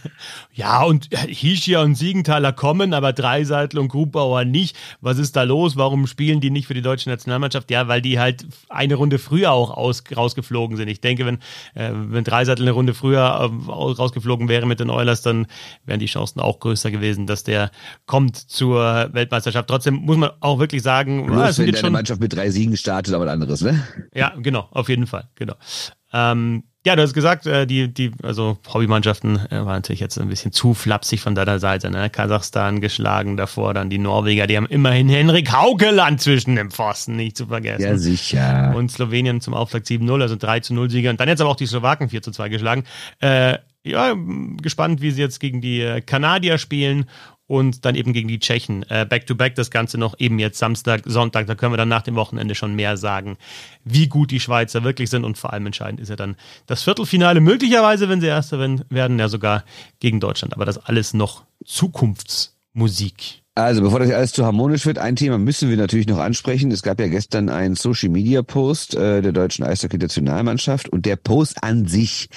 Ja, 0.53 0.83
und 0.83 1.09
Hischia 1.13 1.83
und 1.83 1.95
Siegenthaler 1.95 2.51
kommen, 2.51 2.93
aber 2.93 3.13
Dreiseitel 3.13 3.79
und 3.79 3.89
Grubauer 3.89 4.43
nicht 4.43 4.75
was 5.01 5.17
ist 5.17 5.35
da 5.35 5.43
los? 5.43 5.75
Warum 5.75 6.07
spielen 6.07 6.41
die 6.41 6.49
nicht 6.49 6.67
für 6.67 6.73
die 6.73 6.81
deutsche 6.81 7.09
Nationalmannschaft? 7.09 7.71
Ja, 7.71 7.87
weil 7.87 8.01
die 8.01 8.19
halt 8.19 8.45
eine 8.69 8.95
Runde 8.95 9.19
früher 9.19 9.51
auch 9.51 9.71
aus, 9.71 10.03
rausgeflogen 10.15 10.77
sind. 10.77 10.87
Ich 10.87 11.01
denke, 11.01 11.25
wenn, 11.25 11.35
äh, 11.75 11.91
wenn 11.93 12.23
Dreisattel 12.23 12.63
eine 12.63 12.71
Runde 12.71 12.93
früher 12.93 13.21
äh, 13.21 13.71
rausgeflogen 13.71 14.49
wäre 14.49 14.65
mit 14.65 14.79
den 14.79 14.89
Oilers, 14.89 15.21
dann 15.21 15.47
wären 15.85 15.99
die 15.99 16.05
Chancen 16.05 16.39
auch 16.39 16.59
größer 16.59 16.91
gewesen, 16.91 17.27
dass 17.27 17.43
der 17.43 17.71
kommt 18.05 18.37
zur 18.37 19.09
Weltmeisterschaft. 19.13 19.67
Trotzdem 19.69 19.95
muss 19.95 20.17
man 20.17 20.31
auch 20.39 20.59
wirklich 20.59 20.83
sagen, 20.83 21.25
Bloß, 21.25 21.37
ah, 21.37 21.57
wenn 21.57 21.65
deine 21.67 21.77
schon, 21.77 21.93
Mannschaft 21.93 22.21
mit 22.21 22.33
drei 22.33 22.49
Siegen 22.49 22.77
startet, 22.77 23.13
aber 23.13 23.25
ein 23.25 23.29
anderes, 23.29 23.61
ne? 23.61 23.87
Ja, 24.13 24.33
genau, 24.37 24.67
auf 24.71 24.89
jeden 24.89 25.07
Fall, 25.07 25.29
genau. 25.35 25.55
Ähm, 26.13 26.63
ja, 26.87 26.95
du 26.95 27.01
hast 27.01 27.13
gesagt, 27.13 27.45
äh, 27.45 27.67
die, 27.67 27.93
die, 27.93 28.11
also 28.23 28.59
Hobbymannschaften 28.73 29.45
äh, 29.51 29.57
waren 29.57 29.75
natürlich 29.75 29.99
jetzt 29.99 30.17
ein 30.17 30.29
bisschen 30.29 30.53
zu 30.53 30.73
flapsig 30.73 31.19
von 31.19 31.35
deiner 31.35 31.59
Seite. 31.59 31.91
Ne? 31.91 32.09
Kasachstan 32.09 32.79
geschlagen 32.79 33.35
davor, 33.35 33.73
dann 33.73 33.89
die 33.89 33.97
Norweger, 33.97 34.47
die 34.47 34.55
haben 34.55 34.67
immerhin 34.67 35.09
Henrik 35.09 35.51
Haukeland 35.51 36.21
zwischen 36.21 36.55
dem 36.55 36.71
Pfosten, 36.71 37.17
nicht 37.17 37.35
zu 37.35 37.47
vergessen. 37.47 37.81
Ja, 37.81 37.97
sicher. 37.97 38.73
Und 38.73 38.89
Slowenien 38.89 39.41
zum 39.41 39.53
Auftakt 39.53 39.85
7-0, 39.85 40.21
also 40.21 40.37
3 40.37 40.61
0 40.69 40.89
Sieger. 40.89 41.09
Und 41.09 41.19
dann 41.19 41.27
jetzt 41.27 41.41
aber 41.41 41.49
auch 41.49 41.57
die 41.57 41.67
Slowaken 41.67 42.07
4 42.07 42.21
2 42.21 42.47
geschlagen. 42.47 42.85
Äh, 43.19 43.57
ja, 43.83 44.15
gespannt, 44.61 45.01
wie 45.01 45.11
sie 45.11 45.21
jetzt 45.21 45.41
gegen 45.41 45.59
die 45.59 45.81
äh, 45.81 45.99
Kanadier 45.99 46.57
spielen 46.57 47.05
und 47.47 47.85
dann 47.85 47.95
eben 47.95 48.13
gegen 48.13 48.27
die 48.27 48.39
Tschechen. 48.39 48.83
Äh, 48.89 49.05
Back-to-back 49.09 49.55
das 49.55 49.71
Ganze 49.71 49.97
noch 49.97 50.15
eben 50.19 50.37
jetzt 50.37 50.59
Samstag, 50.59 51.01
Sonntag. 51.05 51.47
Da 51.47 51.55
können 51.55 51.73
wir 51.73 51.77
dann 51.77 51.89
nach 51.89 52.01
dem 52.01 52.15
Wochenende 52.15 52.55
schon 52.55 52.75
mehr 52.75 52.97
sagen, 52.97 53.37
wie 53.83 54.07
gut 54.07 54.31
die 54.31 54.39
Schweizer 54.39 54.83
wirklich 54.83 55.09
sind. 55.09 55.23
Und 55.23 55.37
vor 55.37 55.53
allem 55.53 55.65
entscheidend 55.65 55.99
ist 56.01 56.09
ja 56.09 56.15
dann 56.15 56.35
das 56.67 56.83
Viertelfinale 56.83 57.39
möglicherweise, 57.39 58.09
wenn 58.09 58.21
sie 58.21 58.27
Erste 58.27 58.59
werden, 58.89 59.19
ja 59.19 59.29
sogar 59.29 59.63
gegen 59.99 60.19
Deutschland. 60.19 60.53
Aber 60.53 60.65
das 60.65 60.77
alles 60.77 61.13
noch 61.13 61.45
Zukunftsmusik. 61.65 63.41
Also, 63.55 63.81
bevor 63.81 63.99
das 63.99 64.11
alles 64.11 64.33
zu 64.33 64.45
harmonisch 64.45 64.85
wird, 64.85 64.99
ein 64.99 65.15
Thema 65.15 65.39
müssen 65.39 65.69
wir 65.69 65.77
natürlich 65.77 66.05
noch 66.05 66.19
ansprechen. 66.19 66.69
Es 66.69 66.83
gab 66.83 66.99
ja 66.99 67.07
gestern 67.07 67.49
einen 67.49 67.75
Social 67.75 68.09
Media 68.09 68.43
Post 68.43 68.93
äh, 68.93 69.23
der 69.23 69.31
deutschen 69.31 69.65
Eishockey-Nationalmannschaft 69.65 70.89
und 70.89 71.07
der 71.07 71.15
Post 71.15 71.63
an 71.63 71.87
sich 71.87 72.29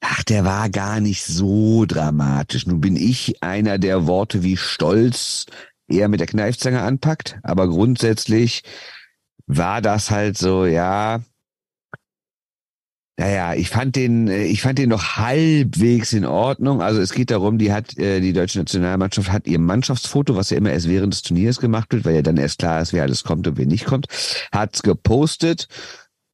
Ach, 0.00 0.22
der 0.24 0.44
war 0.44 0.70
gar 0.70 1.00
nicht 1.00 1.24
so 1.24 1.84
dramatisch. 1.84 2.66
Nun 2.66 2.80
bin 2.80 2.96
ich 2.96 3.42
einer, 3.42 3.78
der 3.78 4.06
Worte 4.06 4.42
wie 4.42 4.56
Stolz 4.56 5.46
eher 5.88 6.08
mit 6.08 6.20
der 6.20 6.26
Kneifzange 6.26 6.80
anpackt, 6.82 7.38
aber 7.42 7.68
grundsätzlich 7.68 8.62
war 9.46 9.82
das 9.82 10.10
halt 10.10 10.38
so, 10.38 10.64
ja, 10.64 11.20
naja, 13.20 13.52
ich 13.52 13.68
fand 13.68 13.96
den, 13.96 14.28
äh, 14.28 14.44
ich 14.44 14.62
fand 14.62 14.78
den 14.78 14.88
noch 14.88 15.16
halbwegs 15.18 16.14
in 16.14 16.24
Ordnung. 16.24 16.80
Also 16.80 17.02
es 17.02 17.12
geht 17.12 17.30
darum, 17.30 17.58
die 17.58 17.70
hat, 17.70 17.98
äh, 17.98 18.20
die 18.20 18.32
deutsche 18.32 18.58
Nationalmannschaft 18.58 19.30
hat 19.30 19.46
ihr 19.46 19.58
Mannschaftsfoto, 19.58 20.36
was 20.36 20.48
ja 20.48 20.56
immer 20.56 20.70
erst 20.72 20.88
während 20.88 21.12
des 21.12 21.20
Turniers 21.20 21.60
gemacht 21.60 21.92
wird, 21.92 22.06
weil 22.06 22.14
ja 22.14 22.22
dann 22.22 22.38
erst 22.38 22.60
klar 22.60 22.80
ist, 22.80 22.94
wer 22.94 23.02
alles 23.02 23.22
kommt 23.22 23.46
und 23.46 23.58
wer 23.58 23.66
nicht 23.66 23.84
kommt, 23.84 24.06
hat's 24.52 24.82
gepostet. 24.82 25.68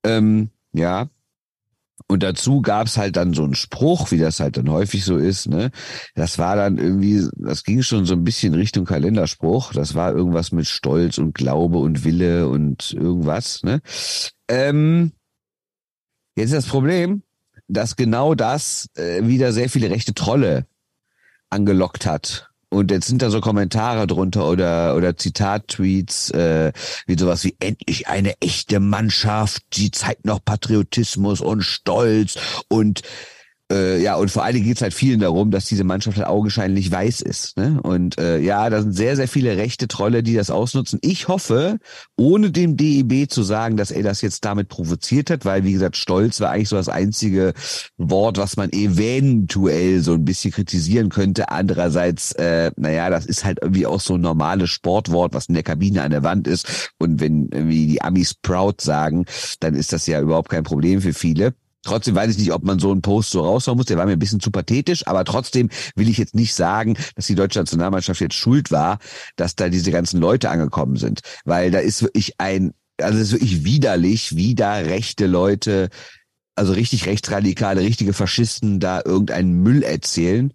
Ähm, 0.05 0.51
ja. 0.73 1.09
Und 2.09 2.23
dazu 2.23 2.61
gab's 2.61 2.97
halt 2.99 3.17
dann 3.17 3.33
so 3.33 3.43
einen 3.43 3.55
Spruch, 3.55 4.11
wie 4.11 4.19
das 4.19 4.39
halt 4.39 4.57
dann 4.59 4.71
häufig 4.71 5.05
so 5.05 5.17
ist, 5.17 5.49
ne? 5.49 5.71
Das 6.15 6.39
war 6.39 6.55
dann 6.55 6.79
irgendwie, 6.79 7.27
das 7.37 7.65
ging 7.65 7.83
schon 7.83 8.05
so 8.05 8.15
ein 8.15 8.23
bisschen 8.23 8.55
Richtung 8.55 8.85
Kalenderspruch. 8.85 9.73
Das 9.73 9.95
war 9.95 10.13
irgendwas 10.13 10.53
mit 10.53 10.67
Stolz 10.67 11.19
und 11.19 11.35
Glaube 11.35 11.79
und 11.79 12.05
Wille 12.05 12.49
und 12.49 12.93
irgendwas, 12.93 13.63
ne? 13.63 13.81
Ähm, 14.49 15.13
Jetzt 16.37 16.53
ist 16.53 16.67
das 16.67 16.67
Problem, 16.67 17.23
dass 17.67 17.97
genau 17.97 18.35
das 18.35 18.91
äh, 18.95 19.27
wieder 19.27 19.53
sehr 19.53 19.71
viele 19.71 19.91
rechte 19.91 20.13
Trolle 20.13 20.67
angelockt 21.49 22.05
hat. 22.05 22.46
Und 22.69 22.91
jetzt 22.91 23.07
sind 23.07 23.23
da 23.23 23.31
so 23.31 23.41
Kommentare 23.41 24.07
drunter 24.07 24.49
oder, 24.49 24.97
oder 24.97 25.17
Zitat-Tweets, 25.17 26.31
äh, 26.31 26.73
wie 27.07 27.19
sowas 27.19 27.45
wie 27.45 27.57
endlich 27.61 28.09
eine 28.09 28.35
echte 28.41 28.81
Mannschaft, 28.81 29.63
die 29.75 29.93
zeigt 29.93 30.25
noch 30.25 30.45
Patriotismus 30.45 31.41
und 31.41 31.63
Stolz 31.63 32.37
und 32.69 33.03
äh, 33.73 34.01
ja, 34.01 34.15
und 34.15 34.31
vor 34.31 34.45
allen 34.45 34.55
Dingen 34.55 34.67
geht 34.67 34.77
es 34.77 34.83
halt 34.83 34.95
vielen 34.95 35.19
darum, 35.19 35.51
dass 35.51 35.65
diese 35.65 35.83
Mannschaft 35.83 36.17
halt 36.19 36.29
augenscheinlich 36.29 36.91
weiß 36.91 37.21
ist. 37.21 37.57
Ne? 37.57 37.81
Und 37.83 38.17
äh, 38.19 38.39
ja, 38.39 38.71
da 38.71 38.81
sind 38.81 38.93
sehr, 38.93 39.17
sehr 39.17 39.27
viele 39.27 39.57
rechte 39.57 39.89
Trolle, 39.89 40.23
die 40.23 40.35
das 40.35 40.51
ausnutzen. 40.51 41.01
Ich 41.03 41.27
hoffe, 41.27 41.79
ohne 42.17 42.53
dem 42.53 42.77
DEB 42.77 43.29
zu 43.29 43.43
sagen, 43.43 43.77
dass 43.77 43.91
er 43.91 44.05
das 44.05 44.23
jetzt 44.23 44.45
damit 44.45 44.69
provoziert 44.69 45.31
hat, 45.31 45.45
weil, 45.45 45.65
wie 45.65 45.73
gesagt, 45.73 45.97
Stolz 45.97 46.41
war 46.41 46.51
eigentlich 46.51 46.69
so 46.69 46.77
das 46.77 46.89
einzige 46.89 47.55
Wort, 47.97 48.39
was 48.39 48.57
man 48.57 48.71
eventuell 48.71 50.01
so 50.01 50.15
ein 50.15 50.25
bisschen 50.25 50.53
kritisieren 50.53 51.09
könnte. 51.09 51.49
Andererseits, 51.49 52.33
äh, 52.33 52.71
naja, 52.77 53.11
das 53.11 53.27
ist 53.27 53.45
halt 53.45 53.59
irgendwie 53.63 53.87
auch 53.87 54.01
so 54.01 54.15
ein 54.15 54.21
normales 54.21 54.71
Sportwort, 54.71 55.35
was 55.35 55.47
in 55.47 55.55
der 55.55 55.65
Kabine 55.65 56.03
an 56.03 56.13
der 56.13 56.23
Wand 56.23 56.47
ist. 56.47 56.93
Und 56.99 57.21
wenn 57.21 57.49
irgendwie 57.51 57.89
die 57.89 58.03
Amis 58.03 58.35
proud 58.35 58.81
sagen, 58.81 59.25
dann 59.59 59.75
ist 59.75 59.93
das 59.93 60.07
ja 60.07 60.21
überhaupt 60.21 60.51
kein 60.51 60.63
Problem 60.63 61.01
für 61.01 61.13
viele. 61.13 61.55
Trotzdem 61.87 62.17
weiß 62.17 62.33
ich 62.33 62.39
nicht, 62.39 62.53
ob 62.53 62.65
man 62.65 62.81
so 62.81 62.91
einen 62.91 63.01
Post 63.01 63.31
so 63.31 63.43
raushauen 63.43 63.79
muss. 63.79 63.87
Der 63.87 63.97
war 63.97 64.07
mir 64.07 64.13
ein 64.13 64.19
bisschen 64.19 64.41
zu 64.41 64.51
pathetisch, 64.51 65.07
aber 65.07 65.25
trotzdem 65.25 65.71
will 65.95 66.09
ich 66.09 66.19
jetzt 66.19 66.35
nicht 66.35 66.53
sagen, 66.53 66.97
dass 67.15 67.29
die 67.29 67.37
deutsche 67.37 67.61
Nationalmannschaft 67.61 68.21
jetzt 68.21 68.35
schuld 68.35 68.73
war, 68.73 68.99
dass 69.37 69.55
da 69.55 69.69
diese 69.69 69.93
ganzen 69.93 70.21
Leute 70.21 70.51
angekommen 70.51 70.97
sind. 70.97 71.21
Weil 71.45 71.71
da 71.71 71.79
ist 71.79 72.03
wirklich 72.03 72.35
ein, 72.39 72.75
also 73.01 73.19
es 73.19 73.29
ist 73.29 73.33
wirklich 73.35 73.65
widerlich, 73.65 74.35
wie 74.35 74.57
da 74.57 74.75
rechte 74.75 75.27
Leute, 75.27 75.91
also 76.57 76.73
richtig 76.73 77.07
rechtsradikale, 77.07 77.83
richtige 77.83 78.13
Faschisten 78.13 78.81
da 78.81 79.01
irgendeinen 79.05 79.63
Müll 79.63 79.85
erzählen 79.85 80.53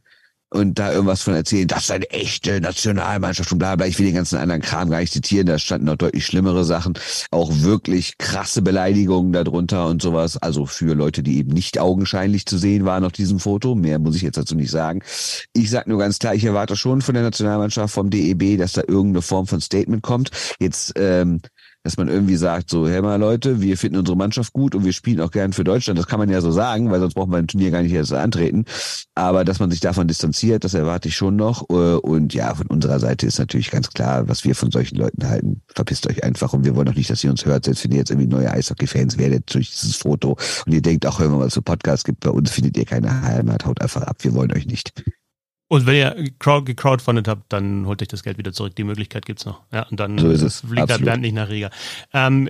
und 0.53 0.79
da 0.79 0.91
irgendwas 0.91 1.21
von 1.21 1.33
erzählen, 1.33 1.67
das 1.67 1.83
ist 1.83 1.91
eine 1.91 2.09
echte 2.09 2.59
Nationalmannschaft 2.59 3.51
und 3.51 3.59
bla 3.59 3.75
bla. 3.75 3.87
Ich 3.87 3.97
will 3.97 4.05
den 4.05 4.15
ganzen 4.15 4.37
anderen 4.37 4.61
Kram 4.61 4.89
gar 4.89 4.99
nicht 4.99 5.13
zitieren, 5.13 5.47
da 5.47 5.57
standen 5.57 5.85
noch 5.85 5.95
deutlich 5.95 6.25
schlimmere 6.25 6.65
Sachen, 6.65 6.93
auch 7.31 7.49
wirklich 7.61 8.17
krasse 8.17 8.61
Beleidigungen 8.61 9.31
darunter 9.31 9.87
und 9.87 10.01
sowas. 10.01 10.37
Also 10.37 10.65
für 10.65 10.93
Leute, 10.93 11.23
die 11.23 11.37
eben 11.37 11.53
nicht 11.53 11.79
augenscheinlich 11.79 12.45
zu 12.45 12.57
sehen 12.57 12.85
waren 12.85 13.05
auf 13.05 13.13
diesem 13.13 13.39
Foto. 13.39 13.75
Mehr 13.75 13.97
muss 13.97 14.17
ich 14.17 14.23
jetzt 14.23 14.37
dazu 14.37 14.55
nicht 14.55 14.71
sagen. 14.71 15.01
Ich 15.53 15.69
sag 15.69 15.87
nur 15.87 15.99
ganz 15.99 16.19
klar, 16.19 16.35
ich 16.35 16.43
erwarte 16.43 16.75
schon 16.75 17.01
von 17.01 17.13
der 17.13 17.23
Nationalmannschaft, 17.23 17.93
vom 17.93 18.09
DEB, 18.09 18.57
dass 18.57 18.73
da 18.73 18.81
irgendeine 18.85 19.21
Form 19.21 19.47
von 19.47 19.61
Statement 19.61 20.03
kommt. 20.03 20.31
Jetzt 20.59 20.93
ähm, 20.97 21.41
dass 21.83 21.97
man 21.97 22.07
irgendwie 22.07 22.35
sagt, 22.35 22.69
so, 22.69 22.87
hey 22.87 23.01
mal 23.01 23.15
Leute, 23.15 23.61
wir 23.61 23.77
finden 23.77 23.97
unsere 23.97 24.17
Mannschaft 24.17 24.53
gut 24.53 24.75
und 24.75 24.85
wir 24.85 24.93
spielen 24.93 25.19
auch 25.21 25.31
gern 25.31 25.53
für 25.53 25.63
Deutschland. 25.63 25.97
Das 25.97 26.07
kann 26.07 26.19
man 26.19 26.29
ja 26.29 26.39
so 26.41 26.51
sagen, 26.51 26.91
weil 26.91 26.99
sonst 26.99 27.15
braucht 27.15 27.29
man 27.29 27.39
ein 27.39 27.47
Turnier 27.47 27.71
gar 27.71 27.81
nicht 27.81 27.93
erst 27.93 28.13
antreten. 28.13 28.65
Aber 29.15 29.43
dass 29.43 29.59
man 29.59 29.71
sich 29.71 29.79
davon 29.79 30.07
distanziert, 30.07 30.63
das 30.63 30.73
erwarte 30.73 31.07
ich 31.07 31.15
schon 31.15 31.35
noch. 31.35 31.69
Äh, 31.69 31.73
und 31.73 32.33
ja, 32.33 32.53
von 32.53 32.67
unserer 32.67 32.99
Seite 32.99 33.25
ist 33.25 33.39
natürlich 33.39 33.71
ganz 33.71 33.89
klar, 33.89 34.27
was 34.27 34.43
wir 34.43 34.55
von 34.55 34.71
solchen 34.71 34.97
Leuten 34.97 35.27
halten. 35.27 35.61
Verpisst 35.73 36.07
euch 36.07 36.23
einfach 36.23 36.53
und 36.53 36.65
wir 36.65 36.75
wollen 36.75 36.89
auch 36.89 36.95
nicht, 36.95 37.09
dass 37.09 37.23
ihr 37.23 37.31
uns 37.31 37.45
hört, 37.45 37.65
selbst 37.65 37.83
wenn 37.83 37.91
ihr 37.91 37.97
jetzt 37.97 38.11
irgendwie 38.11 38.29
neue 38.29 38.51
Eishockey-Fans 38.51 39.17
werdet 39.17 39.53
durch 39.53 39.71
dieses 39.71 39.95
Foto 39.95 40.37
und 40.65 40.73
ihr 40.73 40.81
denkt, 40.81 41.05
auch 41.05 41.19
hören 41.19 41.31
wir 41.31 41.39
mal 41.39 41.49
so 41.49 41.61
Podcast 41.61 42.05
gibt, 42.05 42.19
bei 42.21 42.29
uns 42.29 42.51
findet 42.51 42.77
ihr 42.77 42.85
keine 42.85 43.21
Heimat, 43.21 43.65
haut 43.65 43.81
einfach 43.81 44.03
ab, 44.03 44.17
wir 44.21 44.33
wollen 44.33 44.51
euch 44.53 44.65
nicht. 44.65 44.93
Und 45.71 45.85
wenn 45.85 45.95
ihr 45.95 46.31
crowd, 46.37 46.65
gecrowdfundet 46.65 47.29
habt, 47.29 47.43
dann 47.53 47.85
holt 47.85 48.01
euch 48.01 48.09
das 48.09 48.23
Geld 48.23 48.37
wieder 48.37 48.51
zurück. 48.51 48.75
Die 48.75 48.83
Möglichkeit 48.83 49.25
gibt's 49.25 49.45
noch. 49.45 49.61
Ja, 49.71 49.83
und 49.83 50.01
dann 50.01 50.17
so 50.17 50.29
ist 50.29 50.41
es. 50.41 50.59
fliegt 50.59 50.89
der 50.89 50.97
Bernd 50.97 51.21
nicht 51.21 51.33
nach 51.33 51.47
Riga. 51.47 51.69
Ähm, 52.11 52.49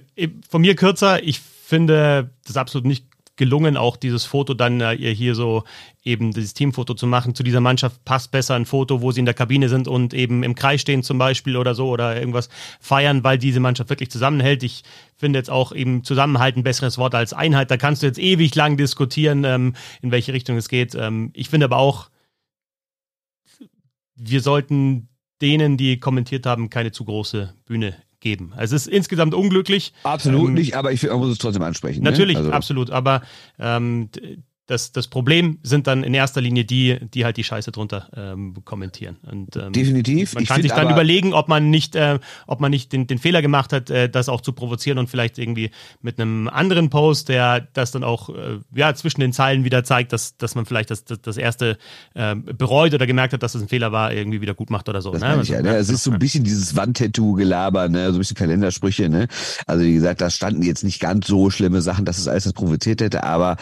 von 0.50 0.62
mir 0.62 0.76
kürzer, 0.76 1.22
ich 1.22 1.40
finde 1.40 2.32
das 2.48 2.58
absolut 2.58 2.88
nicht 2.88 3.06
gelungen, 3.36 3.78
auch 3.78 3.96
dieses 3.96 4.26
Foto 4.26 4.56
dann 4.56 4.82
äh, 4.82 4.94
ihr 4.94 5.12
hier 5.12 5.36
so 5.36 5.66
eben 6.04 6.32
dieses 6.32 6.56
Teamfoto 6.56 6.96
zu 6.96 7.06
machen. 7.06 7.36
Zu 7.36 7.44
dieser 7.44 7.60
Mannschaft 7.60 8.04
passt 8.06 8.32
besser 8.32 8.56
ein 8.56 8.66
Foto, 8.66 9.04
wo 9.04 9.12
sie 9.12 9.20
in 9.20 9.28
der 9.28 9.36
Kabine 9.36 9.70
sind 9.70 9.88
und 9.88 10.16
eben 10.16 10.42
im 10.42 10.56
Kreis 10.56 10.82
stehen 10.82 11.04
zum 11.04 11.20
Beispiel 11.20 11.58
oder 11.58 11.76
so 11.76 11.90
oder 11.90 12.18
irgendwas 12.18 12.50
feiern, 12.80 13.24
weil 13.24 13.38
diese 13.38 13.60
Mannschaft 13.60 13.92
wirklich 13.92 14.10
zusammenhält. 14.10 14.64
Ich 14.64 14.82
finde 15.16 15.38
jetzt 15.38 15.52
auch 15.52 15.74
eben 15.74 16.04
Zusammenhalt 16.04 16.58
ein 16.58 16.64
besseres 16.64 16.98
Wort 16.98 17.14
als 17.14 17.34
Einheit. 17.34 17.70
Da 17.70 17.78
kannst 17.78 18.02
du 18.02 18.08
jetzt 18.08 18.18
ewig 18.18 18.56
lang 18.56 18.78
diskutieren, 18.78 19.44
ähm, 19.44 19.76
in 20.02 20.10
welche 20.10 20.34
Richtung 20.34 20.58
es 20.58 20.70
geht. 20.70 20.96
Ähm, 20.96 21.30
ich 21.36 21.50
finde 21.50 21.66
aber 21.66 21.78
auch, 21.78 22.10
wir 24.24 24.42
sollten 24.42 25.10
denen, 25.42 25.78
die 25.78 26.00
kommentiert 26.00 26.46
haben, 26.46 26.70
keine 26.70 26.92
zu 26.92 27.06
große 27.06 27.54
Bühne 27.66 27.96
geben. 28.20 28.54
Also 28.56 28.76
es 28.76 28.86
ist 28.88 28.94
insgesamt 28.94 29.34
unglücklich. 29.34 29.94
Absolut 30.04 30.50
ähm, 30.50 30.54
nicht, 30.54 30.76
aber 30.76 30.92
ich 30.92 31.04
man 31.04 31.18
muss 31.18 31.32
es 31.32 31.38
trotzdem 31.40 31.64
ansprechen. 31.64 32.04
Ne? 32.04 32.12
Natürlich, 32.12 32.36
ne? 32.36 32.42
also. 32.42 32.52
absolut. 32.52 32.92
Aber 32.92 33.22
ähm, 33.58 34.10
das, 34.72 34.94
das 34.94 35.10
Problem 35.10 35.60
sind 35.64 35.86
dann 35.86 36.04
in 36.04 36.14
erster 36.14 36.40
Linie 36.40 36.64
die, 36.64 36.98
die 37.14 37.26
halt 37.26 37.36
die 37.36 37.44
Scheiße 37.44 37.74
drunter 37.74 38.08
ähm, 38.16 38.56
kommentieren. 38.64 39.18
Und, 39.30 39.58
ähm, 39.58 39.74
Definitiv. 39.74 40.34
Man 40.34 40.46
kann 40.46 40.62
ich 40.62 40.64
sich 40.64 40.72
dann 40.72 40.90
überlegen, 40.90 41.34
ob 41.34 41.50
man 41.50 41.70
nicht, 41.70 41.96
äh, 41.96 42.20
ob 42.48 42.62
man 42.62 42.72
nicht 42.72 42.94
den, 42.94 43.06
den 43.06 43.20
Fehler 43.20 43.42
gemacht 43.42 43.74
hat, 43.74 43.90
äh, 43.90 44.10
das 44.10 44.30
auch 44.30 44.40
zu 44.40 44.54
provozieren 44.54 44.98
und 44.98 45.10
vielleicht 45.10 45.38
irgendwie 45.38 45.72
mit 46.02 46.22
einem 46.22 46.48
anderen 46.48 46.90
Post, 46.90 47.28
der 47.28 47.68
das 47.74 47.92
dann 47.92 48.06
auch 48.06 48.30
äh, 48.30 48.60
ja 48.74 48.96
zwischen 48.96 49.20
den 49.20 49.34
Zeilen 49.34 49.66
wieder 49.66 49.84
zeigt, 49.84 50.14
dass, 50.14 50.38
dass 50.38 50.56
man 50.56 50.66
vielleicht 50.66 50.90
das, 50.90 51.04
das, 51.04 51.22
das 51.22 51.36
erste 51.36 51.78
äh, 52.14 52.34
bereut 52.36 52.94
oder 52.94 53.06
gemerkt 53.06 53.34
hat, 53.34 53.44
dass 53.44 53.52
das 53.52 53.62
ein 53.62 53.68
Fehler 53.68 53.92
war, 53.92 54.14
irgendwie 54.14 54.40
wieder 54.40 54.54
gut 54.54 54.70
macht 54.70 54.88
oder 54.88 55.02
so. 55.02 55.12
Das 55.12 55.20
ne? 55.20 55.28
Also, 55.28 55.54
ja, 55.54 55.62
ne? 55.62 55.76
Es 55.76 55.90
ist 55.90 56.06
so 56.06 56.12
ein 56.12 56.20
bisschen 56.20 56.46
dieses 56.46 56.78
Wandtattoo-Gelaber, 56.78 57.90
ne? 57.90 58.08
so 58.08 58.14
ein 58.14 58.20
bisschen 58.20 58.38
Kalendersprüche. 58.38 59.10
Ne? 59.10 59.28
Also 59.68 59.84
wie 59.84 59.94
gesagt, 59.94 60.22
da 60.22 60.30
standen 60.30 60.64
jetzt 60.64 60.86
nicht 60.86 61.02
ganz 61.02 61.28
so 61.28 61.50
schlimme 61.50 61.82
Sachen, 61.82 62.06
dass 62.06 62.18
es 62.18 62.30
alles 62.30 62.46
das 62.46 62.54
provoziert 62.54 63.02
hätte, 63.02 63.26
aber 63.26 63.58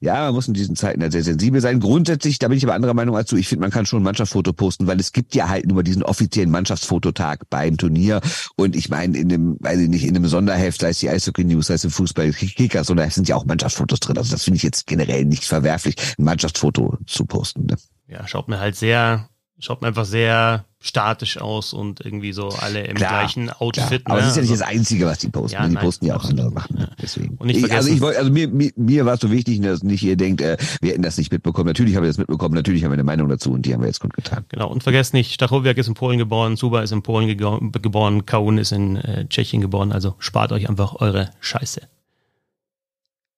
ja, 0.00 0.22
man 0.24 0.34
muss 0.34 0.53
in 0.54 0.58
diesen 0.60 0.76
Zeiten 0.76 1.02
halt 1.02 1.12
sehr 1.12 1.24
sensibel 1.24 1.60
sein. 1.60 1.80
Grundsätzlich, 1.80 2.38
da 2.38 2.48
bin 2.48 2.56
ich 2.56 2.64
aber 2.64 2.74
anderer 2.74 2.94
Meinung 2.94 3.16
als 3.16 3.28
du. 3.28 3.36
Ich 3.36 3.48
finde, 3.48 3.62
man 3.62 3.70
kann 3.70 3.86
schon 3.86 4.00
ein 4.00 4.04
Mannschaftsfoto 4.04 4.52
posten, 4.52 4.86
weil 4.86 5.00
es 5.00 5.12
gibt 5.12 5.34
ja 5.34 5.48
halt 5.48 5.66
nur 5.66 5.82
diesen 5.82 6.02
offiziellen 6.04 6.50
Mannschaftsfototag 6.50 7.50
beim 7.50 7.76
Turnier. 7.76 8.20
Und 8.56 8.76
ich 8.76 8.88
meine, 8.88 9.18
in 9.18 9.28
dem, 9.28 9.56
weiß 9.60 9.80
ich 9.80 9.88
nicht, 9.88 10.04
in 10.04 10.16
einem 10.16 10.26
Sonderheft, 10.26 10.80
sei 10.80 10.90
es 10.90 10.98
die 11.00 11.10
Eishockey 11.10 11.44
News, 11.44 11.66
sei 11.66 11.74
es 11.74 11.84
im 11.84 11.90
Fußball 11.90 12.32
Kickers, 12.32 12.90
oder 12.90 13.10
sind 13.10 13.28
ja 13.28 13.36
auch 13.36 13.44
Mannschaftsfotos 13.44 14.00
drin. 14.00 14.16
Also 14.16 14.30
das 14.30 14.44
finde 14.44 14.56
ich 14.56 14.62
jetzt 14.62 14.86
generell 14.86 15.24
nicht 15.24 15.44
verwerflich, 15.44 15.96
ein 16.18 16.24
Mannschaftsfoto 16.24 16.98
zu 17.06 17.24
posten. 17.26 17.66
Ne? 17.66 17.76
Ja, 18.06 18.26
schaut 18.28 18.48
mir 18.48 18.60
halt 18.60 18.76
sehr, 18.76 19.28
schaut 19.58 19.82
mir 19.82 19.88
einfach 19.88 20.04
sehr 20.04 20.64
statisch 20.84 21.38
aus 21.38 21.72
und 21.72 22.04
irgendwie 22.04 22.34
so 22.34 22.50
alle 22.50 22.82
im 22.82 22.94
klar, 22.94 23.08
gleichen 23.08 23.48
Outfit. 23.48 24.04
Klar. 24.04 24.16
Aber 24.16 24.16
ne? 24.16 24.20
das 24.20 24.30
ist 24.32 24.36
ja 24.36 24.42
nicht 24.42 24.50
also, 24.50 24.64
das 24.64 24.70
Einzige, 24.70 25.06
was 25.06 25.18
die 25.18 25.30
posten. 25.30 25.54
Ja, 25.54 25.66
die 25.66 25.74
nein, 25.74 25.82
posten 25.82 26.04
ja 26.04 26.16
auch 26.16 26.24
andere 26.24 26.50
Sachen. 26.50 26.78
Ja. 26.78 26.88
Deswegen. 27.00 27.36
Und 27.38 27.46
nicht 27.46 27.64
ich, 27.64 27.72
also 27.72 27.88
ich 27.88 28.02
wollte, 28.02 28.18
also 28.18 28.30
mir, 28.30 28.48
mir, 28.48 28.70
mir 28.76 29.06
war 29.06 29.14
es 29.14 29.20
so 29.20 29.30
wichtig, 29.30 29.62
dass 29.62 29.82
nicht 29.82 30.02
ihr 30.02 30.16
denkt, 30.16 30.42
äh, 30.42 30.58
wir 30.82 30.92
hätten 30.92 31.00
das 31.00 31.16
nicht 31.16 31.32
mitbekommen. 31.32 31.68
Natürlich 31.68 31.96
haben 31.96 32.02
wir 32.02 32.10
das 32.10 32.18
mitbekommen, 32.18 32.54
natürlich 32.54 32.84
haben 32.84 32.90
wir 32.90 32.96
eine 32.96 33.04
Meinung 33.04 33.30
dazu 33.30 33.52
und 33.52 33.64
die 33.64 33.72
haben 33.72 33.80
wir 33.80 33.86
jetzt 33.86 34.00
gut 34.00 34.12
getan. 34.12 34.44
Genau. 34.50 34.68
Und 34.68 34.82
vergesst 34.82 35.14
nicht, 35.14 35.32
Stachowiak 35.32 35.78
ist 35.78 35.88
in 35.88 35.94
Polen 35.94 36.18
geboren, 36.18 36.56
Suba 36.56 36.82
ist 36.82 36.92
in 36.92 37.02
Polen 37.02 37.28
geboren, 37.28 38.26
Kaun 38.26 38.58
ist 38.58 38.72
in 38.72 38.96
äh, 38.96 39.26
Tschechien 39.26 39.62
geboren. 39.62 39.90
Also 39.90 40.16
spart 40.18 40.52
euch 40.52 40.68
einfach 40.68 40.96
eure 40.96 41.30
Scheiße. 41.40 41.80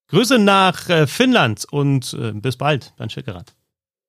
Grüße 0.09 0.41
nach 0.41 0.89
äh, 0.89 1.07
Finnland 1.07 1.65
und 1.71 2.13
äh, 2.15 2.33
bis 2.33 2.57
bald, 2.57 2.93
Bernd 2.97 3.13
Schickerat. 3.13 3.56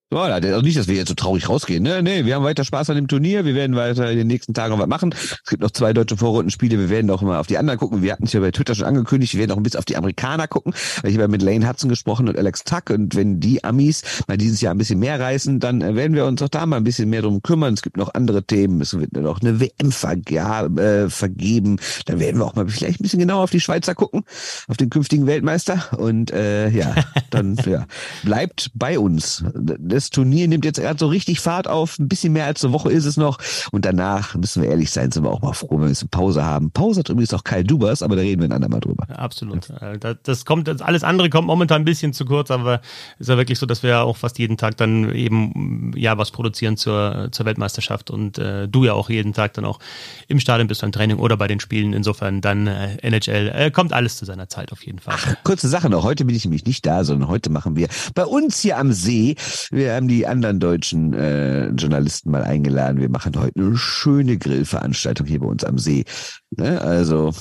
So, 0.10 0.20
also 0.20 0.62
nicht, 0.62 0.78
dass 0.78 0.88
wir 0.88 0.96
jetzt 0.96 1.10
so 1.10 1.16
traurig 1.16 1.50
rausgehen. 1.50 1.84
Ne? 1.84 2.02
Nee, 2.02 2.24
wir 2.24 2.36
haben 2.36 2.46
weiter 2.46 2.64
Spaß 2.64 2.90
an 2.92 2.96
dem 2.96 3.10
Turnier. 3.10 3.44
Wir 3.44 3.56
werden 3.56 3.76
weiter 3.76 4.10
in 4.10 4.18
den 4.18 4.28
nächsten 4.28 4.54
Tagen 4.54 4.80
was 4.80 4.88
machen. 4.88 5.14
Es 5.14 5.50
gibt 5.50 5.62
noch 5.62 5.72
zwei 5.72 5.92
deutsche 5.92 6.16
Vorrundenspiele. 6.16 6.80
Wir 6.80 6.90
werden 6.90 7.12
auch 7.12 7.22
mal 7.22 7.38
auf 7.38 7.48
die 7.48 7.58
anderen 7.58 7.78
gucken. 7.78 8.02
Wir 8.02 8.14
hatten 8.14 8.24
es 8.24 8.32
ja 8.32 8.40
bei 8.40 8.52
Twitter 8.52 8.74
schon 8.74 8.86
angekündigt. 8.86 9.34
Wir 9.34 9.42
werden 9.42 9.52
auch 9.52 9.58
ein 9.58 9.64
bisschen 9.64 9.80
auf 9.80 9.86
die 9.86 9.98
Amerikaner 9.98 10.48
gucken. 10.48 10.74
Ich 11.04 11.14
habe 11.18 11.28
mit 11.28 11.42
Lane 11.42 11.68
Hudson 11.68 11.90
gesprochen 11.90 12.30
und 12.30 12.38
Alex 12.38 12.64
Tuck. 12.64 12.90
Und 12.90 13.16
wenn 13.16 13.42
die 13.42 13.66
Amis 13.66 14.24
mal 14.30 14.38
dieses 14.38 14.62
Jahr 14.62 14.74
ein 14.74 14.78
bisschen 14.78 15.00
mehr 15.00 15.20
reißen, 15.20 15.60
dann 15.60 15.82
äh, 15.82 15.94
werden 15.96 16.14
wir 16.14 16.24
uns 16.24 16.42
auch 16.42 16.48
da 16.48 16.66
mal 16.66 16.78
ein 16.78 16.86
bisschen 16.86 17.10
mehr 17.10 17.24
drum 17.24 17.42
kümmern. 17.42 17.74
Es 17.74 17.82
gibt 17.82 17.98
noch 17.98 18.14
andere 18.14 18.44
Themen. 18.44 18.80
Es 18.80 18.98
wird 18.98 19.12
noch 19.12 19.42
eine 19.42 19.60
WM 19.60 19.90
äh, 19.90 21.10
vergeben. 21.10 21.80
Dann 22.06 22.22
werden 22.22 22.40
wir 22.40 22.46
auch 22.46 22.56
mal 22.56 22.66
vielleicht 22.70 23.02
ein 23.02 23.04
bisschen 23.04 23.20
genauer 23.20 23.44
auf 23.44 23.52
die 23.52 23.60
Schweizer 23.60 23.94
gucken, 23.94 24.24
auf 24.70 24.78
den 24.78 24.90
künftigen 24.90 25.28
Weltmeister. 25.28 25.84
Und 25.98 26.32
äh, 26.32 26.70
ja, 26.70 26.96
dann 27.30 27.58
ja, 27.66 27.86
bleibt 28.24 28.72
bei 28.74 28.98
uns 28.98 29.44
das 29.54 29.97
Turnier 30.10 30.48
nimmt 30.48 30.66
jetzt 30.66 30.80
gerade 30.80 31.00
so 31.00 31.08
richtig 31.08 31.40
Fahrt 31.40 31.68
auf. 31.68 32.00
Ein 32.00 32.08
bisschen 32.08 32.34
mehr 32.34 32.46
als 32.46 32.64
eine 32.64 32.74
Woche 32.74 32.92
ist 32.92 33.06
es 33.06 33.18
noch. 33.18 33.38
Und 33.72 33.86
danach, 33.86 34.36
müssen 34.36 34.62
wir 34.62 34.70
ehrlich 34.70 34.92
sein, 34.92 35.12
sind 35.12 35.24
wir 35.24 35.32
auch 35.32 35.42
mal 35.42 35.54
froh, 35.54 35.72
wenn 35.72 35.80
wir 35.80 35.86
ein 35.86 35.90
bisschen 35.90 36.10
Pause 36.10 36.44
haben. 36.44 36.72
Pause 36.72 37.00
hat 37.00 37.10
übrigens 37.10 37.34
auch 37.34 37.44
Kyle 37.44 37.64
Dubas, 37.64 38.02
aber 38.02 38.16
da 38.16 38.22
reden 38.22 38.42
wir 38.42 38.50
ein 38.50 38.52
andermal 38.52 38.80
drüber. 38.80 39.06
Ja, 39.10 39.16
absolut. 39.16 39.70
Ja. 39.70 40.14
Das 40.24 40.46
kommt, 40.46 40.82
alles 40.82 41.04
andere 41.04 41.30
kommt 41.30 41.48
momentan 41.48 41.82
ein 41.82 41.86
bisschen 41.86 42.14
zu 42.14 42.26
kurz, 42.26 42.52
aber 42.52 42.82
ist 43.20 43.30
ja 43.30 43.38
wirklich 43.38 43.60
so, 43.60 43.66
dass 43.66 43.84
wir 43.84 43.90
ja 43.92 44.02
auch 44.02 44.18
fast 44.18 44.40
jeden 44.40 44.58
Tag 44.58 44.78
dann 44.78 45.14
eben 45.14 45.92
ja 45.96 46.18
was 46.18 46.32
produzieren 46.32 46.78
zur, 46.78 47.30
zur 47.32 47.46
Weltmeisterschaft 47.46 48.12
und 48.12 48.38
äh, 48.38 48.68
du 48.68 48.86
ja 48.86 48.94
auch 48.94 49.10
jeden 49.10 49.34
Tag 49.34 49.54
dann 49.54 49.66
auch 49.66 49.80
im 50.28 50.40
Stadion 50.40 50.68
bist 50.68 50.82
beim 50.82 50.92
Training 50.92 51.18
oder 51.18 51.38
bei 51.38 51.48
den 51.48 51.60
Spielen. 51.60 51.94
Insofern 51.94 52.42
dann 52.42 52.68
äh, 52.68 52.98
NHL 53.02 53.52
äh, 53.54 53.72
kommt 53.72 53.94
alles 53.94 54.18
zu 54.18 54.26
seiner 54.26 54.50
Zeit 54.50 54.72
auf 54.72 54.86
jeden 54.86 55.00
Fall. 55.00 55.16
Ach, 55.18 55.36
kurze 55.44 55.68
Sache 55.68 55.90
noch. 55.90 56.04
Heute 56.04 56.26
bin 56.26 56.36
ich 56.36 56.46
nämlich 56.46 56.66
nicht 56.66 56.86
da, 56.86 57.04
sondern 57.04 57.30
heute 57.30 57.50
machen 57.50 57.76
wir 57.76 57.88
bei 58.14 58.26
uns 58.26 58.60
hier 58.60 58.78
am 58.78 58.92
See. 58.92 59.36
Wir 59.72 59.87
haben 59.96 60.08
die 60.08 60.28
anderen 60.28 60.60
deutschen 60.60 61.14
äh, 61.14 61.70
Journalisten 61.70 62.32
mal 62.32 62.44
eingeladen. 62.44 63.00
Wir 63.00 63.10
machen 63.10 63.34
heute 63.38 63.60
eine 63.60 63.78
schöne 63.78 64.38
Grillveranstaltung 64.38 65.28
hier 65.28 65.40
bei 65.40 65.48
uns 65.48 65.64
am 65.64 65.78
See. 65.78 66.06
Ne? 66.52 66.82
Also 66.82 67.34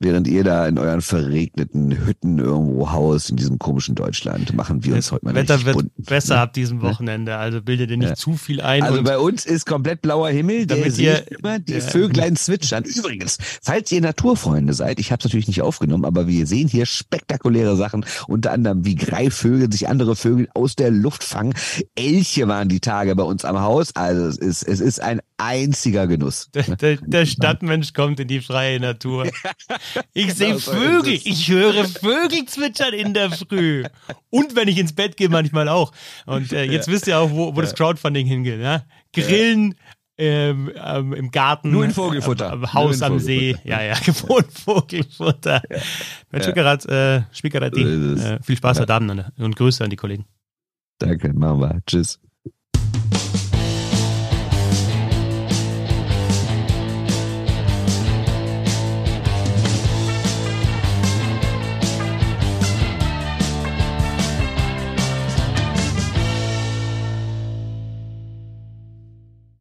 während 0.00 0.28
ihr 0.28 0.44
da 0.44 0.66
in 0.66 0.78
euren 0.78 1.00
verregneten 1.00 2.06
Hütten 2.06 2.38
irgendwo 2.38 2.90
haust 2.92 3.30
in 3.30 3.36
diesem 3.36 3.58
komischen 3.58 3.94
Deutschland, 3.94 4.54
machen 4.54 4.84
wir 4.84 4.94
uns 4.94 5.10
heute 5.10 5.24
mal 5.24 5.34
Wetter 5.34 5.64
wird 5.64 5.76
bunt, 5.76 5.92
besser 5.96 6.36
ne? 6.36 6.40
ab 6.42 6.52
diesem 6.52 6.82
Wochenende, 6.82 7.36
also 7.36 7.60
bildet 7.60 7.90
ihr 7.90 7.96
nicht 7.96 8.10
ja. 8.10 8.14
zu 8.14 8.34
viel 8.34 8.60
ein. 8.60 8.82
Also 8.82 9.02
bei 9.02 9.18
uns 9.18 9.44
ist 9.44 9.66
komplett 9.66 10.02
blauer 10.02 10.28
Himmel, 10.28 10.66
damit 10.66 10.96
ihr 10.98 11.24
immer 11.32 11.58
die 11.58 11.72
ja. 11.72 11.80
Vöglein 11.80 12.36
zwitschern. 12.36 12.84
Übrigens, 12.84 13.38
falls 13.60 13.90
ihr 13.90 14.00
Naturfreunde 14.00 14.72
seid, 14.72 15.00
ich 15.00 15.10
habe 15.10 15.18
es 15.18 15.24
natürlich 15.24 15.48
nicht 15.48 15.62
aufgenommen, 15.62 16.04
aber 16.04 16.28
wir 16.28 16.46
sehen 16.46 16.68
hier 16.68 16.86
spektakuläre 16.86 17.76
Sachen, 17.76 18.04
unter 18.28 18.52
anderem 18.52 18.84
wie 18.84 18.94
Greifvögel 18.94 19.70
sich 19.72 19.88
andere 19.88 20.14
Vögel 20.14 20.48
aus 20.54 20.76
der 20.76 20.90
Luft 20.90 21.24
fangen. 21.24 21.54
Elche 21.96 22.46
waren 22.46 22.68
die 22.68 22.80
Tage 22.80 23.16
bei 23.16 23.24
uns 23.24 23.44
am 23.44 23.60
Haus, 23.60 23.96
also 23.96 24.26
es 24.26 24.38
ist, 24.38 24.62
es 24.62 24.80
ist 24.80 25.00
ein 25.00 25.20
einziger 25.38 26.06
Genuss. 26.06 26.50
Der, 26.52 26.76
der, 26.76 26.96
der 26.96 27.26
Stadtmensch 27.26 27.92
kommt 27.92 28.20
in 28.20 28.28
die 28.28 28.40
freie 28.40 28.80
Natur. 28.80 29.28
Ich 30.12 30.26
genau 30.26 30.58
sehe 30.58 30.58
Vögel. 30.58 31.12
ich 31.12 31.48
höre 31.48 31.84
Vögel 31.84 32.46
zwitschern 32.46 32.94
in 32.94 33.14
der 33.14 33.30
Früh. 33.30 33.84
Und 34.30 34.56
wenn 34.56 34.68
ich 34.68 34.78
ins 34.78 34.92
Bett 34.92 35.16
gehe, 35.16 35.28
manchmal 35.28 35.68
auch. 35.68 35.92
Und 36.26 36.52
äh, 36.52 36.64
jetzt 36.64 36.86
ja. 36.86 36.92
wisst 36.92 37.06
ihr 37.06 37.18
auch, 37.18 37.30
wo, 37.30 37.54
wo 37.54 37.60
das 37.60 37.74
Crowdfunding 37.74 38.26
hingeht. 38.26 38.60
Ja? 38.60 38.84
Grillen, 39.12 39.74
ähm, 40.18 40.72
ähm, 40.74 41.12
im 41.12 41.30
Garten. 41.30 41.70
Nur 41.70 41.84
in 41.84 41.92
Vogelfutter. 41.92 42.60
Äh, 42.60 42.66
Haus 42.74 43.02
am 43.02 43.20
See. 43.20 43.56
Ja, 43.64 43.82
ja, 43.82 43.94
gewohnt 44.04 44.52
Vogelfutter. 44.52 45.62
Ja. 45.70 45.78
Mensch, 46.30 46.46
ja. 46.46 47.16
äh, 47.16 47.22
Spiekerati. 47.32 47.82
Äh, 47.82 48.42
viel 48.42 48.56
Spaß 48.56 48.78
ja. 48.78 48.82
heute 48.82 48.94
Abend 48.94 49.24
und 49.38 49.56
Grüße 49.56 49.84
an 49.84 49.90
die 49.90 49.96
Kollegen. 49.96 50.26
Danke, 50.98 51.32
machen 51.32 51.60
wir. 51.60 51.80
Tschüss. 51.86 52.18